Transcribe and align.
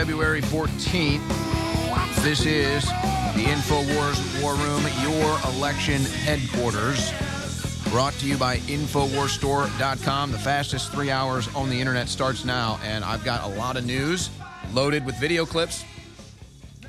February 0.00 0.40
14th. 0.40 1.20
This 2.22 2.46
is 2.46 2.86
the 3.34 3.44
InfoWars 3.44 4.42
War 4.42 4.54
Room, 4.54 4.82
your 5.02 5.38
election 5.54 6.00
headquarters. 6.00 7.12
Brought 7.90 8.14
to 8.14 8.26
you 8.26 8.38
by 8.38 8.56
InfoWarsStore.com. 8.60 10.32
The 10.32 10.38
fastest 10.38 10.90
three 10.90 11.10
hours 11.10 11.54
on 11.54 11.68
the 11.68 11.78
internet 11.78 12.08
starts 12.08 12.46
now, 12.46 12.80
and 12.82 13.04
I've 13.04 13.22
got 13.24 13.44
a 13.44 13.54
lot 13.58 13.76
of 13.76 13.84
news 13.84 14.30
loaded 14.72 15.04
with 15.04 15.20
video 15.20 15.44
clips. 15.44 15.84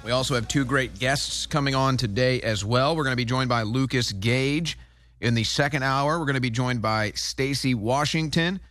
We 0.06 0.12
also 0.12 0.34
have 0.36 0.48
two 0.48 0.64
great 0.64 0.98
guests 0.98 1.46
coming 1.46 1.76
on 1.76 1.98
today 1.98 2.40
as 2.40 2.64
well. 2.64 2.96
We're 2.96 3.04
going 3.04 3.12
to 3.12 3.18
be 3.18 3.26
joined 3.26 3.50
by 3.50 3.64
Lucas 3.64 4.14
Gage 4.14 4.78
in 5.20 5.34
the 5.34 5.44
second 5.44 5.84
hour. 5.84 6.18
We're 6.18 6.28
going 6.28 6.36
to 6.36 6.40
be 6.40 6.50
joined 6.50 6.82
by 6.82 7.12
Stacy 7.12 7.76
Washington 7.76 8.62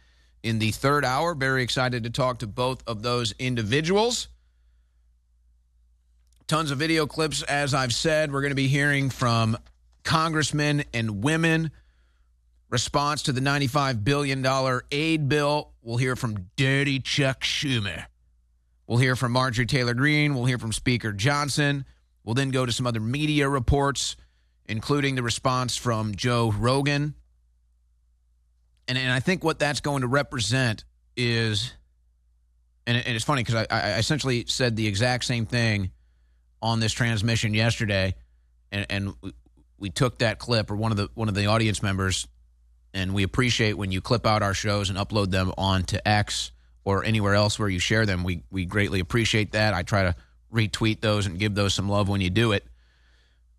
in 0.43 0.59
the 0.59 0.71
third 0.71 1.05
hour. 1.05 1.35
Very 1.35 1.63
excited 1.63 2.05
to 2.05 2.11
talk 2.11 2.39
to 2.39 2.47
both 2.47 2.83
of 2.89 3.03
those 3.03 3.35
individuals. 3.39 4.29
Tons 6.51 6.73
of 6.73 6.79
video 6.79 7.07
clips, 7.07 7.45
as 7.45 7.75
I've 7.75 7.95
said. 7.95 8.33
We're 8.33 8.41
going 8.41 8.51
to 8.51 8.57
be 8.57 8.67
hearing 8.67 9.09
from 9.09 9.57
congressmen 10.03 10.83
and 10.93 11.23
women. 11.23 11.71
Response 12.69 13.23
to 13.23 13.33
the 13.33 13.41
$95 13.41 14.03
billion 14.03 14.45
aid 14.91 15.29
bill. 15.29 15.71
We'll 15.81 15.97
hear 15.97 16.17
from 16.17 16.51
Dirty 16.57 16.99
Chuck 16.99 17.43
Schumer. 17.43 18.07
We'll 18.89 18.99
hear 18.99 19.15
from 19.15 19.31
Marjorie 19.31 19.65
Taylor 19.65 19.95
Greene. 19.95 20.35
We'll 20.35 20.47
hear 20.47 20.59
from 20.59 20.73
Speaker 20.73 21.13
Johnson. 21.13 21.85
We'll 22.25 22.35
then 22.35 22.51
go 22.51 22.67
to 22.67 22.73
some 22.73 22.85
other 22.85 22.99
media 22.99 23.49
reports, 23.49 24.17
including 24.67 25.15
the 25.15 25.23
response 25.23 25.77
from 25.77 26.17
Joe 26.17 26.51
Rogan 26.51 27.15
and, 28.91 28.99
and 28.99 29.13
I 29.13 29.21
think 29.21 29.45
what 29.45 29.61
that's 29.61 29.79
going 29.79 30.01
to 30.01 30.09
represent 30.09 30.83
is, 31.17 31.73
and, 32.89 32.97
and 32.97 33.15
it's 33.15 33.25
funny 33.25 33.45
because 33.45 33.55
I, 33.55 33.67
I 33.71 33.99
essentially 33.99 34.47
said 34.49 34.75
the 34.75 34.89
exact 34.89 35.27
same 35.27 35.47
thing 35.47 35.93
on 36.63 36.81
this 36.81 36.93
transmission 36.93 37.55
yesterday, 37.55 38.15
and, 38.71 38.87
and 38.91 39.15
we 39.79 39.91
took 39.91 40.19
that 40.19 40.39
clip 40.39 40.71
or 40.71 40.77
one 40.77 40.91
of 40.91 40.97
the 40.97 41.09
one 41.15 41.29
of 41.29 41.35
the 41.35 41.47
audience 41.47 41.83
members, 41.83 42.27
and 42.93 43.15
we 43.15 43.23
appreciate 43.23 43.75
when 43.75 43.93
you 43.93 44.01
clip 44.01 44.27
out 44.27 44.43
our 44.43 44.55
shows 44.55 44.91
and 44.91 44.99
upload 44.99 45.31
them 45.31 45.53
onto 45.57 45.99
X 46.05 46.53
or 46.85 47.05
anywhere 47.05 47.35
else 47.35 47.59
where 47.59 47.69
you 47.69 47.79
share 47.79 48.07
them. 48.07 48.25
We 48.25 48.43
we 48.51 48.65
greatly 48.65 49.01
appreciate 49.01 49.53
that. 49.53 49.75
I 49.75 49.83
try 49.83 50.05
to 50.05 50.15
retweet 50.53 51.01
those 51.01 51.27
and 51.27 51.39
give 51.39 51.55
those 51.55 51.75
some 51.75 51.89
love 51.89 52.09
when 52.09 52.21
you 52.21 52.31
do 52.31 52.53
it 52.53 52.67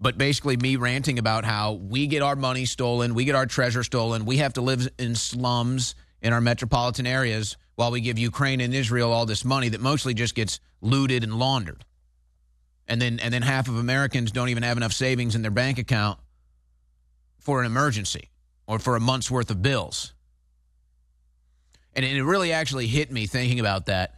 but 0.01 0.17
basically 0.17 0.57
me 0.57 0.75
ranting 0.77 1.19
about 1.19 1.45
how 1.45 1.73
we 1.73 2.07
get 2.07 2.23
our 2.23 2.35
money 2.35 2.65
stolen, 2.65 3.13
we 3.13 3.23
get 3.23 3.35
our 3.35 3.45
treasure 3.45 3.83
stolen, 3.83 4.25
we 4.25 4.37
have 4.37 4.53
to 4.53 4.61
live 4.61 4.89
in 4.97 5.13
slums 5.13 5.93
in 6.21 6.33
our 6.33 6.41
metropolitan 6.41 7.05
areas 7.05 7.55
while 7.75 7.91
we 7.91 8.01
give 8.01 8.17
Ukraine 8.17 8.61
and 8.61 8.73
Israel 8.73 9.13
all 9.13 9.27
this 9.27 9.45
money 9.45 9.69
that 9.69 9.79
mostly 9.79 10.15
just 10.15 10.33
gets 10.33 10.59
looted 10.81 11.23
and 11.23 11.35
laundered. 11.35 11.85
And 12.91 13.01
then 13.01 13.21
and 13.21 13.33
then 13.33 13.41
half 13.41 13.69
of 13.69 13.77
Americans 13.77 14.33
don't 14.33 14.49
even 14.49 14.63
have 14.63 14.75
enough 14.75 14.91
savings 14.91 15.33
in 15.33 15.43
their 15.43 15.49
bank 15.49 15.79
account 15.79 16.19
for 17.39 17.61
an 17.61 17.65
emergency 17.65 18.29
or 18.67 18.79
for 18.79 18.97
a 18.97 18.99
month's 18.99 19.31
worth 19.31 19.49
of 19.49 19.61
bills. 19.61 20.13
And 21.95 22.03
it 22.03 22.21
really 22.21 22.51
actually 22.51 22.87
hit 22.87 23.09
me 23.09 23.27
thinking 23.27 23.61
about 23.61 23.85
that. 23.85 24.15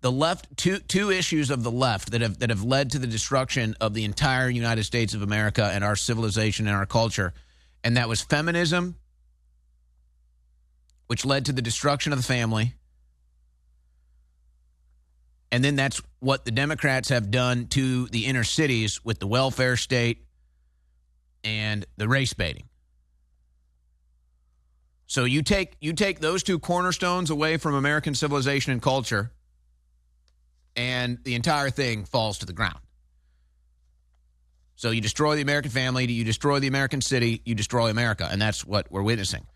The 0.00 0.12
left 0.12 0.56
two 0.56 0.78
two 0.78 1.10
issues 1.10 1.50
of 1.50 1.64
the 1.64 1.72
left 1.72 2.12
that 2.12 2.20
have 2.20 2.38
that 2.38 2.50
have 2.50 2.62
led 2.62 2.92
to 2.92 3.00
the 3.00 3.08
destruction 3.08 3.74
of 3.80 3.94
the 3.94 4.04
entire 4.04 4.48
United 4.48 4.84
States 4.84 5.12
of 5.12 5.22
America 5.22 5.68
and 5.74 5.82
our 5.82 5.96
civilization 5.96 6.68
and 6.68 6.76
our 6.76 6.86
culture. 6.86 7.34
And 7.82 7.96
that 7.96 8.08
was 8.08 8.20
feminism 8.20 8.94
which 11.08 11.24
led 11.24 11.46
to 11.46 11.52
the 11.52 11.62
destruction 11.62 12.12
of 12.12 12.18
the 12.20 12.24
family 12.24 12.74
and 15.50 15.64
then 15.64 15.76
that's 15.76 16.02
what 16.20 16.44
the 16.44 16.50
Democrats 16.50 17.08
have 17.08 17.30
done 17.30 17.66
to 17.68 18.06
the 18.06 18.26
inner 18.26 18.44
cities 18.44 19.04
with 19.04 19.18
the 19.18 19.26
welfare 19.26 19.76
state 19.76 20.24
and 21.44 21.86
the 21.96 22.08
race 22.08 22.34
baiting 22.34 22.68
so 25.08 25.24
you 25.24 25.42
take 25.42 25.74
you 25.80 25.94
take 25.94 26.20
those 26.20 26.42
two 26.42 26.58
cornerstones 26.58 27.30
away 27.30 27.56
from 27.56 27.74
American 27.74 28.14
civilization 28.14 28.72
and 28.72 28.82
culture 28.82 29.32
and 30.76 31.18
the 31.24 31.34
entire 31.34 31.70
thing 31.70 32.04
falls 32.04 32.38
to 32.38 32.46
the 32.46 32.52
ground. 32.52 32.78
So 34.76 34.90
you 34.90 35.00
destroy 35.00 35.34
the 35.34 35.42
American 35.42 35.70
family, 35.70 36.06
you 36.12 36.24
destroy 36.24 36.60
the 36.60 36.68
American 36.68 37.00
city, 37.00 37.40
you 37.46 37.54
destroy 37.54 37.88
America, 37.88 38.28
and 38.30 38.40
that's 38.40 38.66
what 38.66 38.92
we're 38.92 39.02
witnessing. 39.02 39.46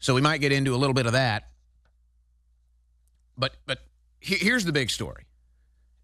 So 0.00 0.14
we 0.14 0.20
might 0.20 0.38
get 0.38 0.50
into 0.50 0.74
a 0.74 0.76
little 0.76 0.92
bit 0.92 1.06
of 1.06 1.12
that. 1.12 1.48
But 3.38 3.56
but 3.66 3.78
here's 4.20 4.64
the 4.64 4.72
big 4.72 4.90
story. 4.90 5.24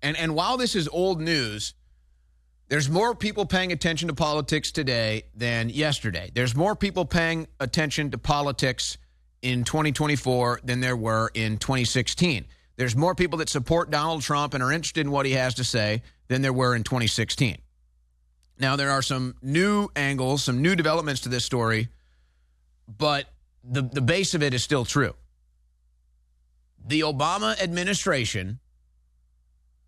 And 0.00 0.17
and 0.17 0.34
while 0.34 0.56
this 0.56 0.75
is 0.75 0.89
old 0.89 1.21
news, 1.21 1.75
there's 2.69 2.89
more 2.89 3.15
people 3.15 3.45
paying 3.45 3.72
attention 3.72 4.09
to 4.09 4.15
politics 4.15 4.71
today 4.71 5.25
than 5.34 5.69
yesterday. 5.69 6.31
There's 6.33 6.55
more 6.55 6.75
people 6.75 7.05
paying 7.05 7.47
attention 7.61 8.11
to 8.12 8.19
politics 8.19 8.97
in 9.43 9.65
2024 9.65 10.61
than 10.65 10.81
there 10.81 10.97
were 10.97 11.31
in 11.34 11.59
2016. 11.59 12.47
There's 12.77 12.97
more 12.97 13.15
people 13.15 13.39
that 13.39 13.49
support 13.49 13.91
Donald 13.91 14.23
Trump 14.23 14.55
and 14.55 14.62
are 14.62 14.73
interested 14.73 15.03
in 15.03 15.11
what 15.11 15.27
he 15.27 15.33
has 15.33 15.55
to 15.55 15.65
say 15.65 16.03
than 16.28 16.43
there 16.43 16.53
were 16.53 16.75
in 16.75 16.83
2016. 16.83 17.59
Now, 18.59 18.77
there 18.77 18.91
are 18.91 19.03
some 19.03 19.34
new 19.43 19.89
angles, 19.94 20.44
some 20.44 20.62
new 20.62 20.75
developments 20.75 21.23
to 21.23 21.28
this 21.28 21.44
story, 21.44 21.89
but 22.89 23.27
the, 23.62 23.83
the 23.83 24.00
base 24.00 24.34
of 24.34 24.43
it 24.43 24.55
is 24.55 24.62
still 24.62 24.84
true. 24.84 25.15
The 26.84 27.00
Obama 27.00 27.61
administration 27.61 28.61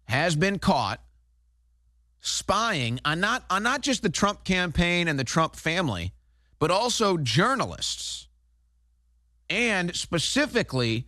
has 0.05 0.35
been 0.35 0.59
caught 0.59 1.03
spying 2.21 3.01
on 3.05 3.21
not, 3.21 3.45
on 3.51 3.63
not 3.63 3.83
just 3.83 4.03
the 4.03 4.09
Trump 4.09 4.45
campaign 4.45 5.07
and 5.09 5.19
the 5.19 5.25
Trump 5.25 5.57
family, 5.57 6.13
but 6.59 6.71
also 6.71 7.17
journalists 7.17 8.29
and 9.51 9.95
specifically 9.95 11.07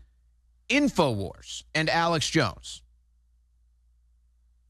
InfoWars 0.68 1.64
and 1.74 1.88
Alex 1.88 2.28
Jones. 2.28 2.82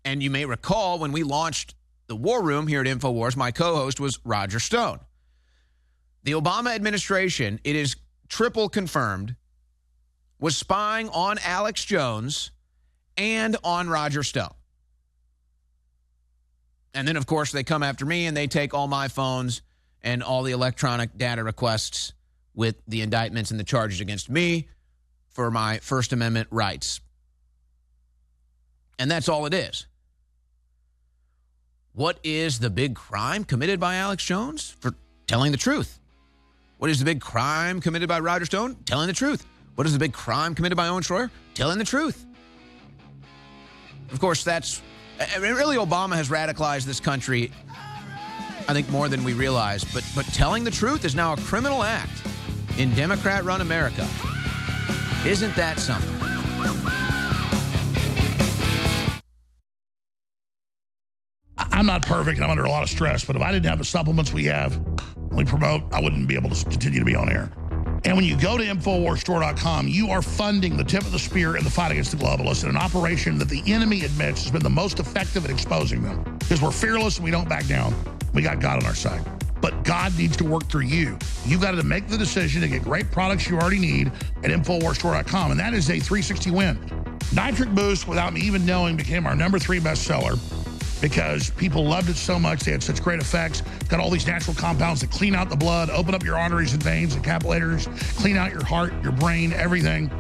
And 0.04 0.22
you 0.22 0.30
may 0.30 0.44
recall 0.44 0.98
when 0.98 1.12
we 1.12 1.22
launched 1.22 1.74
the 2.06 2.16
War 2.16 2.42
Room 2.42 2.66
here 2.66 2.80
at 2.80 2.86
InfoWars, 2.86 3.36
my 3.36 3.50
co 3.50 3.76
host 3.76 4.00
was 4.00 4.18
Roger 4.24 4.60
Stone. 4.60 5.00
The 6.22 6.32
Obama 6.32 6.74
administration, 6.74 7.60
it 7.64 7.76
is 7.76 7.96
triple 8.28 8.68
confirmed, 8.68 9.36
was 10.38 10.56
spying 10.56 11.08
on 11.08 11.38
Alex 11.44 11.84
Jones 11.84 12.52
and 13.16 13.56
on 13.64 13.88
Roger 13.88 14.22
Stone. 14.22 14.54
And 16.94 17.06
then, 17.06 17.16
of 17.16 17.26
course, 17.26 17.52
they 17.52 17.64
come 17.64 17.82
after 17.82 18.04
me 18.06 18.26
and 18.26 18.36
they 18.36 18.46
take 18.46 18.74
all 18.74 18.88
my 18.88 19.08
phones 19.08 19.62
and 20.02 20.22
all 20.22 20.42
the 20.42 20.52
electronic 20.52 21.16
data 21.16 21.42
requests 21.42 22.12
with 22.54 22.76
the 22.86 23.02
indictments 23.02 23.50
and 23.50 23.60
the 23.60 23.64
charges 23.64 24.00
against 24.00 24.30
me 24.30 24.68
for 25.28 25.50
my 25.50 25.78
First 25.78 26.12
Amendment 26.12 26.48
rights. 26.50 27.00
And 28.98 29.10
that's 29.10 29.28
all 29.28 29.46
it 29.46 29.54
is. 29.54 29.86
What 31.92 32.18
is 32.22 32.58
the 32.58 32.70
big 32.70 32.94
crime 32.94 33.44
committed 33.44 33.80
by 33.80 33.96
Alex 33.96 34.24
Jones? 34.24 34.76
For 34.80 34.94
telling 35.26 35.52
the 35.52 35.58
truth. 35.58 36.00
What 36.78 36.90
is 36.90 36.98
the 36.98 37.04
big 37.04 37.20
crime 37.20 37.80
committed 37.80 38.08
by 38.08 38.20
Roger 38.20 38.44
Stone? 38.44 38.76
Telling 38.84 39.08
the 39.08 39.12
truth. 39.12 39.46
What 39.78 39.86
is 39.86 39.92
the 39.92 40.00
big 40.00 40.12
crime 40.12 40.56
committed 40.56 40.76
by 40.76 40.88
Owen 40.88 41.04
Schroyer? 41.04 41.30
Telling 41.54 41.78
the 41.78 41.84
truth. 41.84 42.26
Of 44.10 44.18
course, 44.18 44.42
that's 44.42 44.82
really 45.38 45.76
Obama 45.76 46.16
has 46.16 46.30
radicalized 46.30 46.84
this 46.84 46.98
country, 46.98 47.52
I 48.66 48.72
think, 48.72 48.90
more 48.90 49.08
than 49.08 49.22
we 49.22 49.34
realize. 49.34 49.84
But 49.84 50.04
but 50.16 50.24
telling 50.32 50.64
the 50.64 50.72
truth 50.72 51.04
is 51.04 51.14
now 51.14 51.32
a 51.32 51.36
criminal 51.36 51.84
act 51.84 52.10
in 52.76 52.92
Democrat-run 52.96 53.60
America. 53.60 54.04
Isn't 55.24 55.54
that 55.54 55.78
something? 55.78 56.12
I'm 61.56 61.86
not 61.86 62.04
perfect. 62.04 62.40
I'm 62.40 62.50
under 62.50 62.64
a 62.64 62.68
lot 62.68 62.82
of 62.82 62.90
stress, 62.90 63.24
but 63.24 63.36
if 63.36 63.42
I 63.42 63.52
didn't 63.52 63.66
have 63.66 63.78
the 63.78 63.84
supplements 63.84 64.32
we 64.32 64.46
have, 64.46 64.76
we 65.30 65.44
promote, 65.44 65.84
I 65.92 66.00
wouldn't 66.00 66.26
be 66.26 66.34
able 66.34 66.50
to 66.50 66.64
continue 66.64 66.98
to 66.98 67.04
be 67.04 67.14
on 67.14 67.30
air. 67.30 67.52
And 68.04 68.16
when 68.16 68.24
you 68.24 68.36
go 68.36 68.56
to 68.56 68.64
InfoWarsStore.com, 68.64 69.88
you 69.88 70.10
are 70.10 70.22
funding 70.22 70.76
the 70.76 70.84
tip 70.84 71.02
of 71.02 71.12
the 71.12 71.18
spear 71.18 71.56
in 71.56 71.64
the 71.64 71.70
fight 71.70 71.90
against 71.90 72.12
the 72.12 72.16
globalists 72.16 72.64
in 72.64 72.70
an 72.70 72.76
operation 72.76 73.38
that 73.38 73.48
the 73.48 73.62
enemy 73.66 74.04
admits 74.04 74.42
has 74.42 74.52
been 74.52 74.62
the 74.62 74.70
most 74.70 75.00
effective 75.00 75.44
at 75.44 75.50
exposing 75.50 76.02
them. 76.02 76.22
Because 76.38 76.62
we're 76.62 76.70
fearless 76.70 77.16
and 77.16 77.24
we 77.24 77.30
don't 77.30 77.48
back 77.48 77.66
down. 77.66 77.94
We 78.32 78.42
got 78.42 78.60
God 78.60 78.82
on 78.82 78.86
our 78.86 78.94
side 78.94 79.24
but 79.60 79.82
God 79.84 80.16
needs 80.16 80.36
to 80.36 80.44
work 80.44 80.68
through 80.68 80.82
you. 80.82 81.18
You've 81.44 81.60
got 81.60 81.72
to 81.72 81.82
make 81.82 82.08
the 82.08 82.18
decision 82.18 82.62
to 82.62 82.68
get 82.68 82.82
great 82.82 83.10
products 83.10 83.48
you 83.48 83.58
already 83.58 83.78
need 83.78 84.08
at 84.42 84.50
InfoWarsStore.com, 84.50 85.50
and 85.50 85.60
that 85.60 85.74
is 85.74 85.90
a 85.90 85.98
360 85.98 86.50
win. 86.50 86.78
Nitric 87.34 87.74
Boost, 87.74 88.08
without 88.08 88.32
me 88.32 88.40
even 88.40 88.64
knowing, 88.64 88.96
became 88.96 89.26
our 89.26 89.34
number 89.34 89.58
three 89.58 89.80
bestseller. 89.80 90.38
Because 91.00 91.50
people 91.50 91.84
loved 91.84 92.08
it 92.08 92.16
so 92.16 92.38
much. 92.38 92.60
They 92.60 92.72
had 92.72 92.82
such 92.82 93.02
great 93.02 93.20
effects. 93.20 93.62
Got 93.88 94.00
all 94.00 94.10
these 94.10 94.26
natural 94.26 94.54
compounds 94.54 95.00
that 95.00 95.10
clean 95.10 95.34
out 95.34 95.48
the 95.48 95.56
blood, 95.56 95.90
open 95.90 96.14
up 96.14 96.24
your 96.24 96.36
arteries 96.36 96.72
and 96.72 96.82
veins 96.82 97.14
and 97.14 97.24
capillaries, 97.24 97.88
clean 98.16 98.36
out 98.36 98.52
your 98.52 98.64
heart, 98.64 98.92
your 99.02 99.12
brain, 99.12 99.52
everything. 99.52 100.10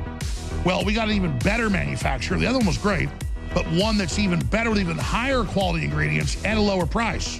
Well, 0.64 0.84
we 0.84 0.92
got 0.92 1.08
an 1.08 1.14
even 1.14 1.38
better 1.38 1.70
manufacturer. 1.70 2.38
The 2.38 2.46
other 2.46 2.58
one 2.58 2.66
was 2.66 2.78
great, 2.78 3.08
but 3.54 3.64
one 3.66 3.96
that's 3.96 4.18
even 4.18 4.40
better 4.46 4.70
with 4.70 4.80
even 4.80 4.98
higher 4.98 5.44
quality 5.44 5.84
ingredients 5.84 6.42
at 6.44 6.56
a 6.56 6.60
lower 6.60 6.86
price. 6.86 7.38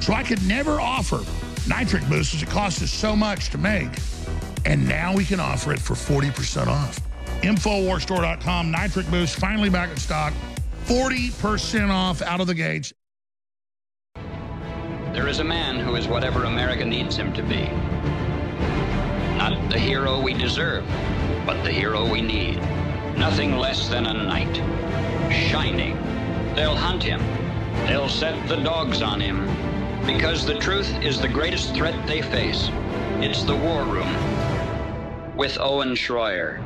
So 0.00 0.12
I 0.12 0.22
could 0.22 0.42
never 0.46 0.80
offer 0.80 1.24
nitric 1.68 2.06
boost 2.08 2.32
because 2.32 2.42
it 2.42 2.50
cost 2.50 2.82
us 2.82 2.90
so 2.90 3.16
much 3.16 3.50
to 3.50 3.58
make. 3.58 3.88
And 4.66 4.86
now 4.88 5.14
we 5.14 5.24
can 5.24 5.40
offer 5.40 5.72
it 5.72 5.80
for 5.80 5.94
40% 5.94 6.66
off. 6.66 7.00
Infowarstore.com, 7.42 8.70
nitric 8.70 9.10
boost, 9.10 9.36
finally 9.36 9.70
back 9.70 9.90
in 9.90 9.96
stock. 9.96 10.32
40% 10.86 11.88
off 11.88 12.20
out 12.20 12.40
of 12.40 12.46
the 12.46 12.54
gates. 12.54 12.92
There 15.14 15.28
is 15.28 15.38
a 15.38 15.44
man 15.44 15.78
who 15.78 15.96
is 15.96 16.06
whatever 16.06 16.44
America 16.44 16.84
needs 16.84 17.16
him 17.16 17.32
to 17.32 17.42
be. 17.42 17.64
Not 19.38 19.70
the 19.70 19.78
hero 19.78 20.20
we 20.20 20.34
deserve, 20.34 20.84
but 21.46 21.62
the 21.64 21.72
hero 21.72 22.06
we 22.06 22.20
need. 22.20 22.58
Nothing 23.16 23.56
less 23.56 23.88
than 23.88 24.04
a 24.04 24.12
knight. 24.12 24.56
Shining. 25.32 25.96
They'll 26.54 26.76
hunt 26.76 27.02
him. 27.02 27.20
They'll 27.86 28.08
set 28.08 28.46
the 28.46 28.56
dogs 28.56 29.00
on 29.00 29.20
him. 29.20 29.46
Because 30.04 30.44
the 30.44 30.58
truth 30.58 30.94
is 31.02 31.18
the 31.18 31.28
greatest 31.28 31.74
threat 31.74 32.06
they 32.06 32.20
face. 32.20 32.68
It's 33.20 33.42
the 33.44 33.56
war 33.56 33.84
room. 33.84 34.14
With 35.34 35.56
Owen 35.58 35.94
Schroyer. 35.94 36.60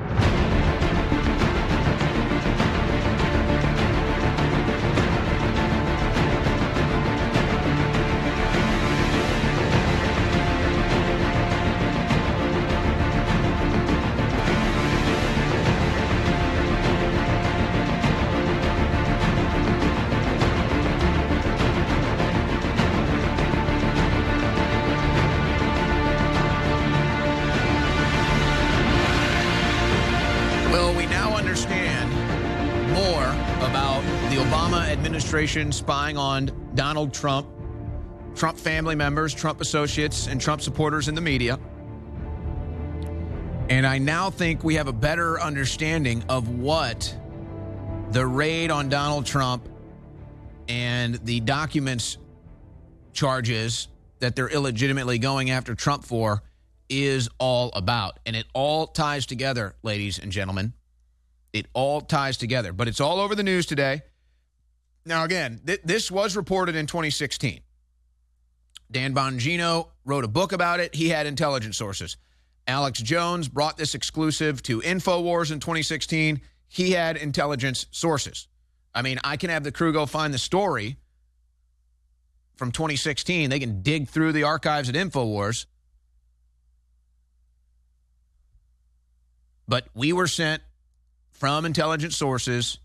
Administration 35.38 35.70
spying 35.70 36.16
on 36.16 36.50
Donald 36.74 37.14
Trump, 37.14 37.46
Trump 38.34 38.58
family 38.58 38.96
members, 38.96 39.32
Trump 39.32 39.60
associates, 39.60 40.26
and 40.26 40.40
Trump 40.40 40.60
supporters 40.60 41.06
in 41.06 41.14
the 41.14 41.20
media. 41.20 41.60
And 43.68 43.86
I 43.86 43.98
now 43.98 44.30
think 44.30 44.64
we 44.64 44.74
have 44.74 44.88
a 44.88 44.92
better 44.92 45.40
understanding 45.40 46.24
of 46.28 46.48
what 46.48 47.16
the 48.10 48.26
raid 48.26 48.72
on 48.72 48.88
Donald 48.88 49.26
Trump 49.26 49.68
and 50.68 51.14
the 51.24 51.38
documents 51.38 52.18
charges 53.12 53.86
that 54.18 54.34
they're 54.34 54.48
illegitimately 54.48 55.20
going 55.20 55.50
after 55.50 55.76
Trump 55.76 56.04
for 56.04 56.42
is 56.88 57.28
all 57.38 57.70
about. 57.74 58.18
And 58.26 58.34
it 58.34 58.46
all 58.54 58.88
ties 58.88 59.24
together, 59.24 59.76
ladies 59.84 60.18
and 60.18 60.32
gentlemen. 60.32 60.72
It 61.52 61.66
all 61.74 62.00
ties 62.00 62.38
together. 62.38 62.72
But 62.72 62.88
it's 62.88 63.00
all 63.00 63.20
over 63.20 63.36
the 63.36 63.44
news 63.44 63.66
today. 63.66 64.02
Now, 65.04 65.24
again, 65.24 65.60
th- 65.66 65.80
this 65.84 66.10
was 66.10 66.36
reported 66.36 66.76
in 66.76 66.86
2016. 66.86 67.60
Dan 68.90 69.14
Bongino 69.14 69.88
wrote 70.04 70.24
a 70.24 70.28
book 70.28 70.52
about 70.52 70.80
it. 70.80 70.94
He 70.94 71.08
had 71.08 71.26
intelligence 71.26 71.76
sources. 71.76 72.16
Alex 72.66 73.00
Jones 73.00 73.48
brought 73.48 73.76
this 73.76 73.94
exclusive 73.94 74.62
to 74.64 74.80
InfoWars 74.80 75.52
in 75.52 75.60
2016. 75.60 76.40
He 76.68 76.90
had 76.92 77.16
intelligence 77.16 77.86
sources. 77.90 78.48
I 78.94 79.02
mean, 79.02 79.18
I 79.24 79.36
can 79.36 79.50
have 79.50 79.64
the 79.64 79.72
crew 79.72 79.92
go 79.92 80.06
find 80.06 80.32
the 80.32 80.38
story 80.38 80.96
from 82.56 82.72
2016. 82.72 83.48
They 83.48 83.58
can 83.58 83.82
dig 83.82 84.08
through 84.08 84.32
the 84.32 84.42
archives 84.42 84.88
at 84.88 84.94
InfoWars. 84.94 85.66
But 89.66 89.88
we 89.94 90.12
were 90.12 90.26
sent 90.26 90.62
from 91.30 91.64
intelligence 91.64 92.16
sources 92.16 92.78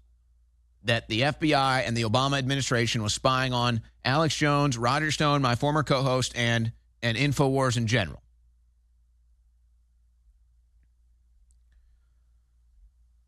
that 0.86 1.08
the 1.08 1.22
FBI 1.22 1.88
and 1.88 1.96
the 1.96 2.04
Obama 2.04 2.38
administration 2.38 3.04
was 3.04 3.14
spying 3.14 3.54
on 3.54 3.82
Alex 4.04 4.36
Jones, 4.36 4.78
Roger 4.78 5.12
Stone, 5.12 5.42
my 5.42 5.56
former 5.56 5.84
co-host, 5.84 6.34
and 6.36 6.72
and 7.02 7.18
InfoWars 7.18 7.76
in 7.76 7.88
general. 7.88 8.22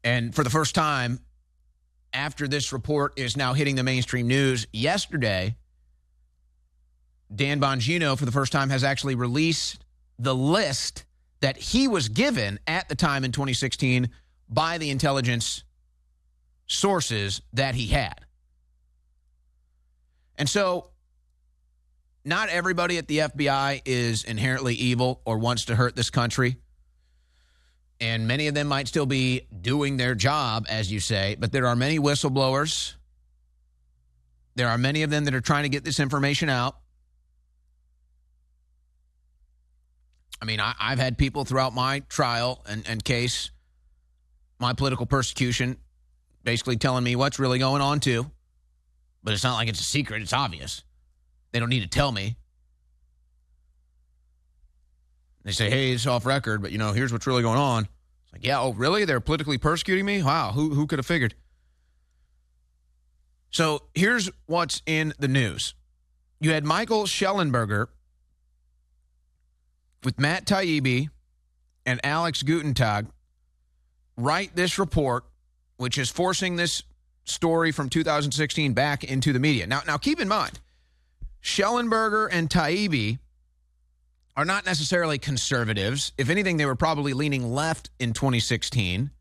And 0.03 0.33
for 0.33 0.43
the 0.43 0.49
first 0.49 0.75
time, 0.75 1.19
after 2.13 2.47
this 2.47 2.71
report 2.71 3.19
is 3.19 3.35
now 3.35 3.53
hitting 3.53 3.75
the 3.75 3.83
mainstream 3.83 4.27
news, 4.27 4.65
yesterday, 4.71 5.57
Dan 7.33 7.59
Bongino, 7.59 8.17
for 8.17 8.23
the 8.23 8.31
first 8.31 8.53
time, 8.53 8.69
has 8.69 8.83
actually 8.83 9.15
released 9.15 9.83
the 10.17 10.33
list 10.33 11.05
that 11.41 11.57
he 11.57 11.87
was 11.87 12.07
given 12.07 12.59
at 12.65 12.87
the 12.87 12.95
time 12.95 13.25
in 13.25 13.33
2016 13.33 14.09
by 14.47 14.77
the 14.77 14.89
intelligence 14.89 15.64
sources 16.67 17.41
that 17.53 17.75
he 17.75 17.87
had. 17.87 18.25
And 20.37 20.49
so, 20.49 20.89
not 22.23 22.49
everybody 22.49 22.97
at 22.97 23.07
the 23.07 23.19
FBI 23.19 23.81
is 23.85 24.23
inherently 24.23 24.73
evil 24.73 25.21
or 25.25 25.37
wants 25.37 25.65
to 25.65 25.75
hurt 25.75 25.95
this 25.95 26.09
country. 26.09 26.57
And 28.01 28.27
many 28.27 28.47
of 28.47 28.55
them 28.55 28.67
might 28.67 28.87
still 28.87 29.05
be 29.05 29.47
doing 29.61 29.97
their 29.97 30.15
job, 30.15 30.65
as 30.67 30.91
you 30.91 30.99
say, 30.99 31.37
but 31.39 31.51
there 31.51 31.67
are 31.67 31.75
many 31.75 31.97
whistleblowers. 31.97 32.95
There 34.55 34.67
are 34.67 34.77
many 34.77 35.03
of 35.03 35.09
them 35.09 35.25
that 35.25 35.33
are 35.33 35.41
trying 35.41 35.63
to 35.63 35.69
get 35.69 35.83
this 35.83 35.99
information 35.99 36.49
out. 36.49 36.77
I 40.41 40.45
mean, 40.45 40.59
I, 40.59 40.73
have 40.79 40.99
had 40.99 41.17
people 41.17 41.45
throughout 41.45 41.73
my 41.73 42.01
trial 42.01 42.61
and, 42.67 42.85
and 42.87 43.03
case, 43.03 43.51
my 44.59 44.73
political 44.73 45.05
persecution, 45.05 45.77
basically 46.45 46.77
telling 46.77 47.03
me 47.03 47.17
what's 47.17 47.39
really 47.39 47.59
going 47.59 47.81
on, 47.81 47.99
too. 47.99 48.31
But 49.21 49.33
it's 49.33 49.43
not 49.43 49.55
like 49.55 49.67
it's 49.67 49.81
a 49.81 49.83
secret, 49.83 50.21
it's 50.21 50.31
obvious. 50.31 50.83
They 51.51 51.59
don't 51.59 51.69
need 51.69 51.81
to 51.81 51.87
tell 51.87 52.11
me. 52.11 52.37
They 55.43 55.51
say, 55.51 55.69
hey, 55.69 55.91
it's 55.91 56.07
off 56.07 56.25
record, 56.25 56.61
but 56.61 56.71
you 56.71 56.77
know, 56.77 56.93
here's 56.93 57.11
what's 57.11 57.27
really 57.27 57.41
going 57.41 57.59
on. 57.59 57.83
It's 58.23 58.33
like, 58.33 58.45
yeah, 58.45 58.61
oh, 58.61 58.73
really? 58.73 59.05
They're 59.05 59.19
politically 59.19 59.57
persecuting 59.57 60.05
me? 60.05 60.23
Wow, 60.23 60.51
who, 60.53 60.69
who 60.69 60.87
could 60.87 60.99
have 60.99 61.05
figured? 61.05 61.35
So 63.51 63.83
here's 63.93 64.29
what's 64.47 64.81
in 64.85 65.13
the 65.19 65.27
news. 65.27 65.75
You 66.39 66.51
had 66.51 66.65
Michael 66.65 67.03
Shellenberger 67.03 67.87
with 70.03 70.19
Matt 70.19 70.45
Taibbi 70.45 71.09
and 71.85 71.99
Alex 72.03 72.43
Gutentag 72.43 73.07
write 74.17 74.55
this 74.55 74.77
report, 74.77 75.25
which 75.77 75.97
is 75.97 76.09
forcing 76.09 76.55
this 76.55 76.83
story 77.23 77.71
from 77.71 77.89
2016 77.89 78.73
back 78.73 79.03
into 79.03 79.33
the 79.33 79.39
media. 79.39 79.67
Now, 79.67 79.81
now 79.85 79.97
keep 79.97 80.19
in 80.19 80.27
mind, 80.27 80.59
Shellenberger 81.41 82.29
and 82.31 82.49
Taibbi 82.49 83.19
are 84.37 84.45
not 84.45 84.65
necessarily 84.65 85.17
conservatives. 85.17 86.11
If 86.17 86.29
anything, 86.29 86.57
they 86.57 86.65
were 86.65 86.75
probably 86.75 87.13
leaning 87.13 87.53
left 87.53 87.89
in 87.99 88.13
2016. 88.13 89.11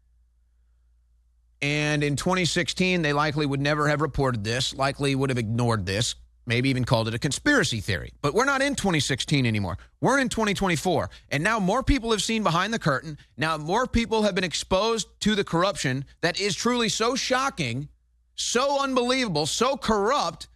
And 1.62 2.04
in 2.04 2.16
2016, 2.16 3.02
they 3.02 3.12
likely 3.12 3.46
would 3.46 3.60
never 3.60 3.88
have 3.88 4.00
reported 4.00 4.44
this, 4.44 4.74
likely 4.74 5.14
would 5.14 5.30
have 5.30 5.38
ignored 5.38 5.86
this, 5.86 6.14
maybe 6.46 6.68
even 6.68 6.84
called 6.84 7.08
it 7.08 7.14
a 7.14 7.18
conspiracy 7.18 7.80
theory. 7.80 8.12
But 8.20 8.34
we're 8.34 8.44
not 8.44 8.62
in 8.62 8.74
2016 8.74 9.46
anymore. 9.46 9.78
We're 10.00 10.18
in 10.18 10.28
2024. 10.28 11.10
And 11.30 11.42
now 11.42 11.58
more 11.58 11.82
people 11.82 12.10
have 12.10 12.22
seen 12.22 12.42
behind 12.42 12.72
the 12.72 12.78
curtain. 12.78 13.18
Now 13.36 13.56
more 13.56 13.86
people 13.86 14.22
have 14.22 14.34
been 14.34 14.44
exposed 14.44 15.08
to 15.20 15.34
the 15.34 15.44
corruption 15.44 16.04
that 16.20 16.40
is 16.40 16.54
truly 16.54 16.88
so 16.88 17.14
shocking, 17.14 17.88
so 18.34 18.82
unbelievable, 18.82 19.46
so 19.46 19.76
corrupt 19.76 20.48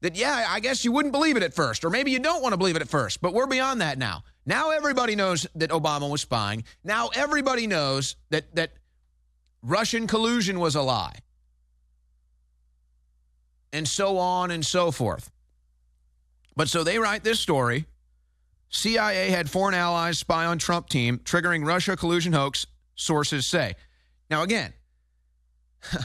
that, 0.00 0.16
yeah, 0.16 0.46
I 0.48 0.60
guess 0.60 0.84
you 0.84 0.92
wouldn't 0.92 1.12
believe 1.12 1.36
it 1.36 1.42
at 1.42 1.54
first, 1.54 1.84
or 1.84 1.90
maybe 1.90 2.10
you 2.10 2.18
don't 2.18 2.42
want 2.42 2.52
to 2.52 2.58
believe 2.58 2.76
it 2.76 2.82
at 2.82 2.88
first. 2.88 3.22
But 3.22 3.32
we're 3.32 3.46
beyond 3.46 3.80
that 3.80 3.96
now. 3.96 4.22
Now 4.46 4.70
everybody 4.70 5.16
knows 5.16 5.46
that 5.54 5.70
Obama 5.70 6.10
was 6.10 6.20
spying. 6.20 6.64
Now 6.84 7.08
everybody 7.14 7.66
knows 7.66 8.16
that 8.28 8.54
that 8.54 8.72
Russian 9.62 10.06
collusion 10.06 10.60
was 10.60 10.74
a 10.74 10.82
lie 10.82 11.20
and 13.74 13.86
so 13.88 14.18
on 14.18 14.50
and 14.50 14.64
so 14.64 14.90
forth. 14.90 15.30
But 16.56 16.68
so 16.68 16.84
they 16.84 16.98
write 16.98 17.24
this 17.24 17.40
story. 17.40 17.86
CIA 18.70 19.30
had 19.30 19.50
foreign 19.50 19.74
allies 19.74 20.18
spy 20.18 20.46
on 20.46 20.58
Trump 20.58 20.88
team, 20.88 21.18
triggering 21.18 21.66
Russia 21.66 21.96
collusion 21.96 22.32
hoax, 22.32 22.66
sources 22.94 23.46
say. 23.46 23.74
Now, 24.30 24.42
again, 24.42 24.72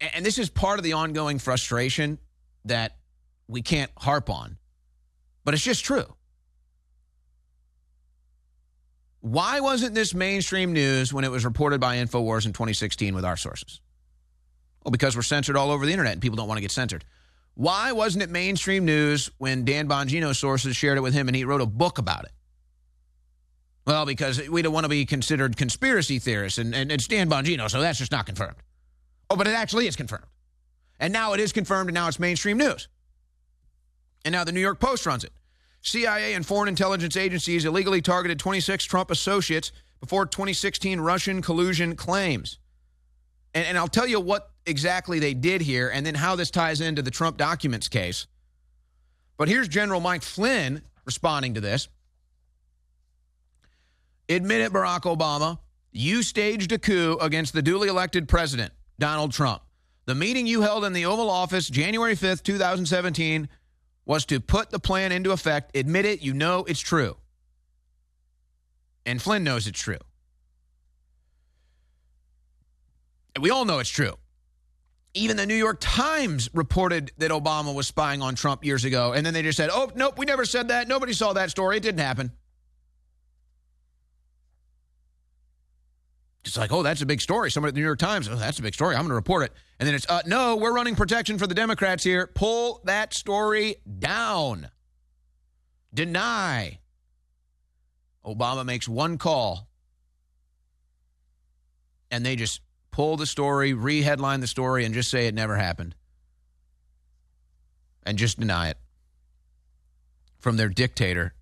and 0.00 0.24
this 0.24 0.38
is 0.38 0.50
part 0.50 0.78
of 0.78 0.84
the 0.84 0.92
ongoing 0.92 1.38
frustration 1.38 2.18
that 2.66 2.96
we 3.46 3.62
can't 3.62 3.90
harp 3.96 4.30
on, 4.30 4.58
but 5.44 5.54
it's 5.54 5.64
just 5.64 5.84
true. 5.84 6.14
Why 9.20 9.60
wasn't 9.60 9.94
this 9.94 10.14
mainstream 10.14 10.72
news 10.72 11.12
when 11.12 11.24
it 11.24 11.30
was 11.30 11.44
reported 11.44 11.80
by 11.80 11.96
InfoWars 11.96 12.46
in 12.46 12.52
2016 12.52 13.14
with 13.14 13.24
our 13.24 13.36
sources? 13.36 13.80
Well, 14.88 14.92
because 14.92 15.14
we're 15.14 15.20
censored 15.20 15.54
all 15.54 15.70
over 15.70 15.84
the 15.84 15.92
internet 15.92 16.14
and 16.14 16.22
people 16.22 16.36
don't 16.36 16.48
want 16.48 16.56
to 16.56 16.62
get 16.62 16.70
censored. 16.70 17.04
Why 17.52 17.92
wasn't 17.92 18.22
it 18.22 18.30
mainstream 18.30 18.86
news 18.86 19.30
when 19.36 19.66
Dan 19.66 19.86
Bongino's 19.86 20.38
sources 20.38 20.78
shared 20.78 20.96
it 20.96 21.02
with 21.02 21.12
him 21.12 21.28
and 21.28 21.36
he 21.36 21.44
wrote 21.44 21.60
a 21.60 21.66
book 21.66 21.98
about 21.98 22.24
it? 22.24 22.30
Well, 23.86 24.06
because 24.06 24.48
we 24.48 24.62
don't 24.62 24.72
want 24.72 24.84
to 24.84 24.88
be 24.88 25.04
considered 25.04 25.58
conspiracy 25.58 26.18
theorists 26.18 26.56
and, 26.56 26.74
and 26.74 26.90
it's 26.90 27.06
Dan 27.06 27.28
Bongino, 27.28 27.68
so 27.68 27.82
that's 27.82 27.98
just 27.98 28.12
not 28.12 28.24
confirmed. 28.24 28.56
Oh, 29.28 29.36
but 29.36 29.46
it 29.46 29.52
actually 29.52 29.86
is 29.88 29.94
confirmed. 29.94 30.24
And 30.98 31.12
now 31.12 31.34
it 31.34 31.40
is 31.40 31.52
confirmed 31.52 31.90
and 31.90 31.94
now 31.94 32.08
it's 32.08 32.18
mainstream 32.18 32.56
news. 32.56 32.88
And 34.24 34.32
now 34.32 34.42
the 34.42 34.52
New 34.52 34.60
York 34.60 34.80
Post 34.80 35.04
runs 35.04 35.22
it. 35.22 35.32
CIA 35.82 36.32
and 36.32 36.46
foreign 36.46 36.68
intelligence 36.68 37.14
agencies 37.14 37.66
illegally 37.66 38.00
targeted 38.00 38.38
26 38.38 38.86
Trump 38.86 39.10
associates 39.10 39.70
before 40.00 40.24
2016 40.24 40.98
Russian 40.98 41.42
collusion 41.42 41.94
claims. 41.94 42.58
And, 43.58 43.66
and, 43.66 43.78
I'll 43.78 43.88
tell 43.88 44.06
you 44.06 44.20
what 44.20 44.52
exactly 44.66 45.18
they 45.18 45.34
did 45.34 45.60
here 45.60 45.88
and 45.88 46.06
then 46.06 46.14
how 46.14 46.36
this 46.36 46.48
ties 46.48 46.80
into 46.80 47.02
the 47.02 47.10
Trump 47.10 47.38
documents 47.38 47.88
case. 47.88 48.28
But 49.36 49.48
here's 49.48 49.66
General 49.66 49.98
Mike 49.98 50.22
Flynn 50.22 50.82
responding 51.04 51.54
to 51.54 51.60
this. 51.60 51.88
Admit 54.28 54.60
it, 54.60 54.72
Barack 54.72 55.00
Obama. 55.00 55.58
You 55.90 56.22
staged 56.22 56.70
a 56.70 56.78
coup 56.78 57.18
against 57.20 57.52
the 57.52 57.60
duly 57.60 57.88
elected 57.88 58.28
president, 58.28 58.72
Donald 59.00 59.32
Trump. 59.32 59.62
The 60.04 60.14
meeting 60.14 60.46
you 60.46 60.62
held 60.62 60.84
in 60.84 60.92
the 60.92 61.06
Oval 61.06 61.28
Office 61.28 61.68
January 61.68 62.14
5th, 62.14 62.44
2017, 62.44 63.48
was 64.06 64.24
to 64.26 64.38
put 64.38 64.70
the 64.70 64.78
plan 64.78 65.10
into 65.10 65.32
effect. 65.32 65.76
Admit 65.76 66.04
it, 66.04 66.22
you 66.22 66.32
know 66.32 66.64
it's 66.68 66.78
true. 66.78 67.16
And 69.04 69.20
Flynn 69.20 69.42
knows 69.42 69.66
it's 69.66 69.80
true. 69.80 69.98
And 73.27 73.27
we 73.38 73.50
all 73.50 73.64
know 73.64 73.78
it's 73.78 73.90
true. 73.90 74.14
Even 75.14 75.36
the 75.36 75.46
New 75.46 75.54
York 75.54 75.78
Times 75.80 76.50
reported 76.52 77.12
that 77.18 77.30
Obama 77.30 77.74
was 77.74 77.86
spying 77.86 78.22
on 78.22 78.34
Trump 78.34 78.64
years 78.64 78.84
ago. 78.84 79.12
And 79.12 79.24
then 79.24 79.34
they 79.34 79.42
just 79.42 79.56
said, 79.56 79.70
oh, 79.72 79.90
nope, 79.94 80.18
we 80.18 80.26
never 80.26 80.44
said 80.44 80.68
that. 80.68 80.86
Nobody 80.86 81.12
saw 81.12 81.32
that 81.32 81.50
story. 81.50 81.78
It 81.78 81.82
didn't 81.82 82.00
happen. 82.00 82.32
It's 86.44 86.56
like, 86.56 86.72
oh, 86.72 86.82
that's 86.82 87.02
a 87.02 87.06
big 87.06 87.20
story. 87.20 87.50
Somebody 87.50 87.70
at 87.70 87.74
the 87.74 87.80
New 87.80 87.86
York 87.86 87.98
Times, 87.98 88.28
oh, 88.28 88.36
that's 88.36 88.58
a 88.58 88.62
big 88.62 88.74
story. 88.74 88.94
I'm 88.94 89.02
going 89.02 89.10
to 89.10 89.14
report 89.16 89.44
it. 89.44 89.52
And 89.78 89.86
then 89.86 89.94
it's, 89.94 90.06
uh, 90.08 90.22
no, 90.24 90.56
we're 90.56 90.72
running 90.72 90.94
protection 90.94 91.38
for 91.38 91.46
the 91.46 91.54
Democrats 91.54 92.04
here. 92.04 92.26
Pull 92.26 92.80
that 92.84 93.12
story 93.12 93.76
down. 93.98 94.68
Deny. 95.92 96.78
Obama 98.24 98.64
makes 98.64 98.88
one 98.88 99.16
call, 99.16 99.68
and 102.10 102.24
they 102.24 102.36
just 102.36 102.60
pull 102.98 103.16
the 103.16 103.26
story, 103.26 103.74
re-headline 103.74 104.40
the 104.40 104.46
story, 104.48 104.84
and 104.84 104.92
just 104.92 105.08
say 105.08 105.28
it 105.28 105.34
never 105.34 105.56
happened, 105.56 105.94
and 108.02 108.18
just 108.18 108.40
deny 108.40 108.70
it 108.70 108.76
from 110.40 110.56
their 110.56 110.68
dictator, 110.68 111.32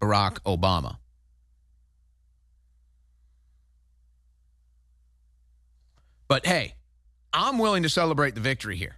Barack 0.00 0.38
Obama. 0.44 0.98
But 6.28 6.46
hey, 6.46 6.76
I'm 7.32 7.58
willing 7.58 7.82
to 7.82 7.88
celebrate 7.88 8.36
the 8.36 8.40
victory 8.40 8.76
here. 8.76 8.94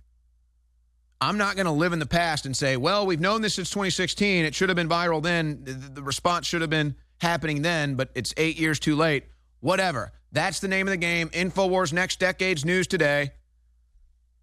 I'm 1.23 1.39
not 1.39 1.57
going 1.57 1.65
to 1.65 1.73
live 1.73 1.95
in 1.95 2.01
the 2.01 2.07
past 2.07 2.45
and 2.45 2.55
say, 2.55 2.77
well, 2.77 3.07
we've 3.07 3.19
known 3.19 3.41
this 3.41 3.55
since 3.55 3.71
2016. 3.71 4.45
It 4.45 4.55
should 4.55 4.69
have 4.69 4.77
been 4.77 4.91
viral 4.91 5.23
then. 5.23 5.63
The 5.65 6.03
response 6.03 6.47
should 6.47 6.61
have 6.61 6.69
been 6.69 6.97
happening 7.19 7.63
then, 7.63 7.95
but 7.95 8.11
it's 8.15 8.35
eight 8.37 8.59
years 8.59 8.79
too 8.79 8.95
late. 8.95 9.25
Whatever. 9.61 10.13
That's 10.33 10.61
the 10.61 10.69
name 10.69 10.87
of 10.87 10.93
the 10.93 10.99
game. 10.99 11.29
InfoWars 11.31 11.93
Next 11.93 12.21
Decade's 12.21 12.65
news 12.65 12.87
today. 12.87 13.33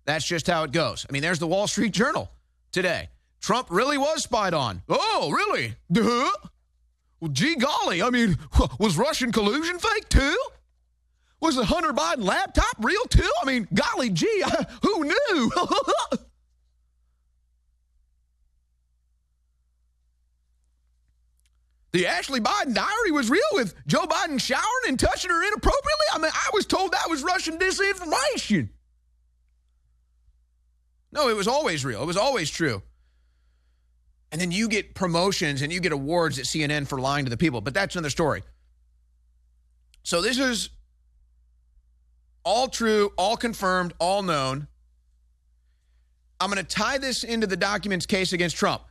That's 0.05 0.25
just 0.25 0.47
how 0.47 0.63
it 0.63 0.71
goes. 0.71 1.05
I 1.07 1.11
mean, 1.11 1.21
there's 1.21 1.39
the 1.39 1.47
Wall 1.47 1.67
Street 1.67 1.93
Journal 1.93 2.29
today. 2.71 3.09
Trump 3.41 3.67
really 3.69 3.97
was 3.97 4.23
spied 4.23 4.53
on. 4.53 4.81
Oh, 4.89 5.31
really? 5.31 5.75
Duh. 5.91 6.31
Well, 7.19 7.31
gee 7.31 7.55
golly. 7.55 8.01
I 8.01 8.09
mean, 8.09 8.37
was 8.79 8.97
Russian 8.97 9.31
collusion 9.31 9.79
fake 9.79 10.09
too? 10.09 10.37
Was 11.41 11.55
the 11.55 11.65
Hunter 11.65 11.93
Biden 11.93 12.23
laptop 12.23 12.75
real 12.79 13.03
too? 13.05 13.29
I 13.41 13.45
mean, 13.45 13.67
golly 13.73 14.09
gee, 14.09 14.43
who 14.81 15.03
knew? 15.03 15.51
the 21.95 22.07
Ashley 22.07 22.41
Biden 22.41 22.73
diary 22.73 23.11
was 23.11 23.29
real 23.29 23.41
with 23.53 23.73
Joe 23.87 24.05
Biden 24.05 24.39
showering 24.39 24.63
and 24.89 24.99
touching 24.99 25.31
her 25.31 25.47
inappropriately? 25.47 26.05
I 26.13 26.17
mean, 26.19 26.31
I 26.33 26.49
was 26.53 26.65
told 26.65 26.91
that 26.91 27.09
was 27.09 27.23
Russian 27.23 27.57
disinformation. 27.57 28.67
No, 31.13 31.29
it 31.29 31.37
was 31.37 31.47
always 31.47 31.85
real. 31.85 32.03
It 32.03 32.05
was 32.05 32.17
always 32.17 32.49
true. 32.49 32.81
And 34.33 34.41
then 34.41 34.51
you 34.51 34.67
get 34.67 34.93
promotions 34.93 35.61
and 35.61 35.71
you 35.71 35.79
get 35.79 35.93
awards 35.93 36.37
at 36.37 36.43
CNN 36.43 36.85
for 36.85 36.99
lying 36.99 37.23
to 37.23 37.29
the 37.29 37.37
people, 37.37 37.61
but 37.61 37.73
that's 37.73 37.95
another 37.95 38.09
story. 38.09 38.43
So 40.03 40.21
this 40.21 40.37
is 40.37 40.71
all 42.43 42.67
true, 42.67 43.13
all 43.17 43.37
confirmed, 43.37 43.93
all 43.99 44.21
known. 44.21 44.67
I'm 46.41 46.51
going 46.51 46.63
to 46.63 46.69
tie 46.69 46.97
this 46.97 47.23
into 47.23 47.47
the 47.47 47.55
documents 47.55 48.05
case 48.05 48.33
against 48.33 48.57
Trump. 48.57 48.81